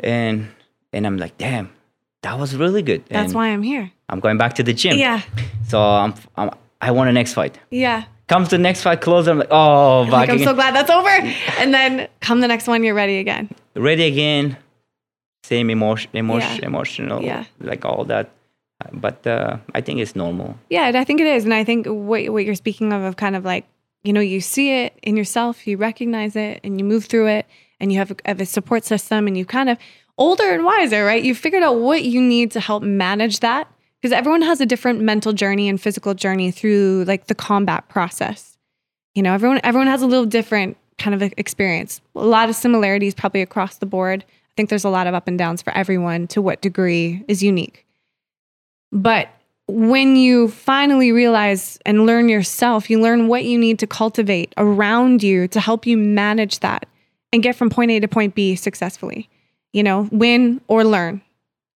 and 0.00 0.48
and 0.92 1.06
i'm 1.06 1.16
like 1.18 1.36
damn 1.38 1.70
that 2.22 2.38
was 2.38 2.56
really 2.56 2.82
good 2.82 3.04
That's 3.08 3.26
and 3.26 3.34
why 3.34 3.48
I'm 3.48 3.62
here. 3.62 3.90
i'm 4.08 4.20
going 4.20 4.38
back 4.38 4.54
to 4.54 4.62
the 4.62 4.72
gym 4.72 4.98
Yeah. 4.98 5.22
so 5.68 5.80
i'm, 5.80 6.14
I'm 6.36 6.50
i 6.80 6.90
want 6.90 7.10
a 7.10 7.12
next 7.12 7.34
fight 7.34 7.58
Yeah. 7.70 8.04
comes 8.28 8.48
the 8.48 8.58
next 8.58 8.82
fight 8.82 9.00
closer 9.00 9.30
i'm 9.30 9.38
like 9.38 9.48
oh 9.50 10.06
Like, 10.10 10.30
I'm 10.30 10.38
so 10.38 10.54
glad 10.54 10.74
that's 10.74 10.90
over. 10.90 11.08
And 11.60 11.72
then 11.74 12.08
come 12.20 12.40
the 12.40 12.48
next 12.48 12.66
one, 12.66 12.82
you're 12.84 12.94
ready 12.94 13.18
again. 13.18 13.48
ready 13.76 14.04
again 14.04 14.56
same 15.44 15.70
emotion 15.70 16.10
emotion 16.14 16.56
Yeah. 16.60 16.66
emotional 16.66 17.22
Yeah. 17.22 17.44
like 17.60 17.84
all 17.84 18.04
that 18.06 18.30
but 18.92 19.26
uh, 19.26 19.56
i 19.74 19.80
think 19.80 20.00
it's 20.00 20.16
normal 20.16 20.56
Yeah, 20.70 20.90
I 20.94 21.04
think 21.04 21.20
it 21.20 21.26
is. 21.26 21.44
And 21.44 21.54
I 21.54 21.64
think 21.64 21.86
what 21.86 22.28
what 22.30 22.44
you're 22.44 22.54
speaking 22.54 22.92
of 22.92 23.02
of 23.02 23.16
kind 23.16 23.36
of 23.36 23.44
like, 23.44 23.66
you 24.02 24.12
know, 24.12 24.20
you 24.20 24.40
see 24.40 24.72
it 24.72 24.98
in 25.02 25.16
yourself, 25.16 25.66
you 25.66 25.76
recognize 25.76 26.36
it 26.36 26.60
and 26.64 26.78
you 26.78 26.84
move 26.84 27.06
through 27.06 27.28
it 27.28 27.46
and 27.80 27.92
you 27.92 27.98
have 27.98 28.10
a, 28.10 28.16
have 28.24 28.40
a 28.40 28.46
support 28.46 28.84
system 28.84 29.26
and 29.26 29.36
you 29.36 29.44
kind 29.44 29.68
of 29.68 29.78
older 30.18 30.50
and 30.50 30.64
wiser, 30.64 31.04
right? 31.04 31.22
You 31.22 31.34
figured 31.34 31.62
out 31.62 31.76
what 31.78 32.04
you 32.04 32.20
need 32.20 32.50
to 32.52 32.60
help 32.60 32.82
manage 32.82 33.40
that 33.40 33.68
because 34.00 34.12
everyone 34.12 34.42
has 34.42 34.60
a 34.60 34.66
different 34.66 35.00
mental 35.00 35.32
journey 35.32 35.68
and 35.68 35.80
physical 35.80 36.14
journey 36.14 36.50
through 36.50 37.04
like 37.06 37.26
the 37.26 37.34
combat 37.34 37.88
process. 37.88 38.56
You 39.14 39.22
know, 39.22 39.34
everyone 39.34 39.60
everyone 39.62 39.88
has 39.88 40.02
a 40.02 40.06
little 40.06 40.26
different 40.26 40.76
kind 40.98 41.14
of 41.14 41.22
experience. 41.36 42.00
A 42.14 42.24
lot 42.24 42.48
of 42.48 42.56
similarities 42.56 43.14
probably 43.14 43.42
across 43.42 43.78
the 43.78 43.86
board. 43.86 44.24
I 44.24 44.52
think 44.56 44.68
there's 44.68 44.84
a 44.84 44.90
lot 44.90 45.06
of 45.06 45.14
up 45.14 45.28
and 45.28 45.38
downs 45.38 45.62
for 45.62 45.72
everyone 45.72 46.26
to 46.28 46.42
what 46.42 46.60
degree 46.60 47.24
is 47.28 47.42
unique. 47.42 47.86
But 48.92 49.28
when 49.66 50.16
you 50.16 50.48
finally 50.48 51.12
realize 51.12 51.78
and 51.86 52.06
learn 52.06 52.28
yourself, 52.28 52.90
you 52.90 53.00
learn 53.00 53.26
what 53.26 53.44
you 53.44 53.58
need 53.58 53.78
to 53.78 53.86
cultivate 53.86 54.52
around 54.56 55.22
you 55.22 55.48
to 55.48 55.60
help 55.60 55.86
you 55.86 55.96
manage 55.96 56.60
that 56.60 56.86
and 57.32 57.42
get 57.42 57.56
from 57.56 57.70
point 57.70 57.90
A 57.90 58.00
to 58.00 58.08
point 58.08 58.34
B 58.34 58.54
successfully. 58.54 59.28
You 59.72 59.82
know, 59.82 60.08
win 60.12 60.60
or 60.68 60.84
learn. 60.84 61.22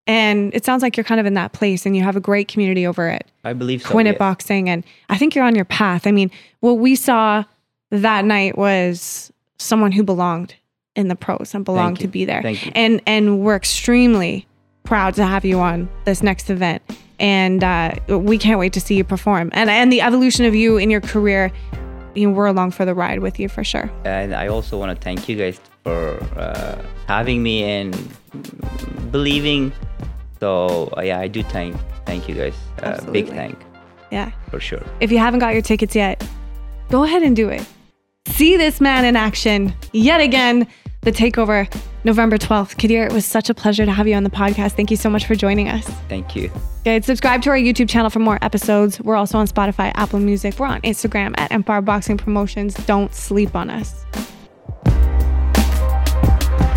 And 0.06 0.54
it 0.54 0.64
sounds 0.64 0.82
like 0.82 0.96
you're 0.96 1.04
kind 1.04 1.18
of 1.18 1.26
in 1.26 1.34
that 1.34 1.52
place 1.52 1.86
and 1.86 1.96
you 1.96 2.02
have 2.02 2.14
a 2.14 2.20
great 2.20 2.46
community 2.46 2.86
over 2.86 3.08
it. 3.08 3.26
i 3.42 3.52
believe 3.52 3.82
so 3.82 3.88
Quinit 3.88 4.12
yes. 4.12 4.18
boxing 4.18 4.68
and 4.68 4.84
I 5.08 5.18
think 5.18 5.34
you're 5.34 5.44
on 5.44 5.56
your 5.56 5.64
path. 5.64 6.06
I 6.06 6.12
mean, 6.12 6.30
what 6.60 6.74
we 6.74 6.94
saw 6.94 7.42
that 7.90 8.24
night 8.24 8.56
was 8.58 9.32
someone 9.58 9.92
who 9.92 10.02
belonged 10.02 10.54
in 10.94 11.08
the 11.08 11.16
pros 11.16 11.54
and 11.54 11.64
belonged 11.64 12.00
to 12.00 12.08
be 12.08 12.24
there. 12.24 12.42
Thank 12.42 12.66
you. 12.66 12.72
And 12.74 13.02
and 13.06 13.40
we're 13.40 13.56
extremely 13.56 14.46
proud 14.86 15.14
to 15.14 15.24
have 15.26 15.44
you 15.44 15.58
on 15.60 15.88
this 16.04 16.22
next 16.22 16.48
event. 16.50 16.82
And 17.18 17.64
uh, 17.64 17.94
we 18.08 18.36
can't 18.38 18.58
wait 18.58 18.72
to 18.74 18.80
see 18.80 18.94
you 18.96 19.04
perform. 19.04 19.50
And 19.52 19.68
and 19.70 19.90
the 19.92 20.00
evolution 20.02 20.44
of 20.44 20.54
you 20.54 20.76
in 20.76 20.90
your 20.90 21.00
career, 21.00 21.50
you 22.14 22.26
know, 22.28 22.32
we're 22.34 22.46
along 22.46 22.70
for 22.72 22.84
the 22.84 22.94
ride 22.94 23.20
with 23.20 23.38
you 23.40 23.48
for 23.48 23.62
sure. 23.64 23.90
and 24.06 24.34
i 24.34 24.46
also 24.48 24.78
want 24.78 24.90
to 24.96 25.02
thank 25.04 25.28
you 25.28 25.36
guys 25.36 25.60
for 25.84 26.16
uh, 26.36 26.80
having 27.06 27.42
me 27.42 27.62
and 27.62 27.92
believing 29.12 29.72
so 30.40 30.92
uh, 30.96 31.00
yeah 31.02 31.18
i 31.20 31.28
do 31.28 31.42
thank 31.42 31.76
thank 32.06 32.28
you 32.28 32.34
guys 32.34 32.54
uh, 32.82 33.00
big 33.12 33.28
thank 33.28 33.56
Yeah. 34.10 34.30
for 34.50 34.60
sure 34.60 34.82
If 35.00 35.10
you 35.12 35.18
haven't 35.18 35.40
got 35.40 35.52
your 35.52 35.62
tickets 35.62 35.94
yet, 35.94 36.24
go 36.90 37.02
ahead 37.04 37.22
and 37.22 37.34
do 37.36 37.48
it. 37.50 37.64
See 38.28 38.56
this 38.56 38.80
man 38.80 39.04
in 39.04 39.16
action 39.16 39.74
yet 39.92 40.20
again. 40.20 40.66
The 41.06 41.12
takeover, 41.12 41.72
November 42.02 42.36
12th. 42.36 42.74
Qadir, 42.78 43.06
it 43.06 43.12
was 43.12 43.24
such 43.24 43.48
a 43.48 43.54
pleasure 43.54 43.86
to 43.86 43.92
have 43.92 44.08
you 44.08 44.16
on 44.16 44.24
the 44.24 44.30
podcast. 44.30 44.72
Thank 44.72 44.90
you 44.90 44.96
so 44.96 45.08
much 45.08 45.24
for 45.24 45.36
joining 45.36 45.68
us. 45.68 45.86
thank 46.08 46.34
you 46.34 46.50
Good. 46.82 47.04
Subscribe 47.04 47.42
to 47.42 47.50
our 47.50 47.56
YouTube 47.56 47.88
channel 47.88 48.10
for 48.10 48.18
more 48.18 48.40
episodes. 48.42 49.00
We're 49.00 49.14
also 49.14 49.38
on 49.38 49.46
Spotify, 49.46 49.92
Apple 49.94 50.18
Music. 50.18 50.58
We're 50.58 50.66
on 50.66 50.80
Instagram 50.80 51.38
at 51.38 51.52
Empire 51.52 51.80
Boxing 51.80 52.16
Promotions. 52.16 52.74
Don't 52.86 53.14
sleep 53.14 53.54
on 53.54 53.70
us. 53.70 54.04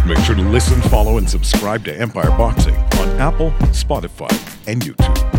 Make 0.06 0.20
sure 0.20 0.36
to 0.36 0.44
listen, 0.44 0.80
follow, 0.84 1.18
and 1.18 1.28
subscribe 1.28 1.84
to 1.86 2.00
Empire 2.00 2.30
Boxing 2.30 2.76
on 2.76 3.10
Apple, 3.20 3.50
Spotify, 3.72 4.30
and 4.68 4.84
YouTube. 4.84 5.39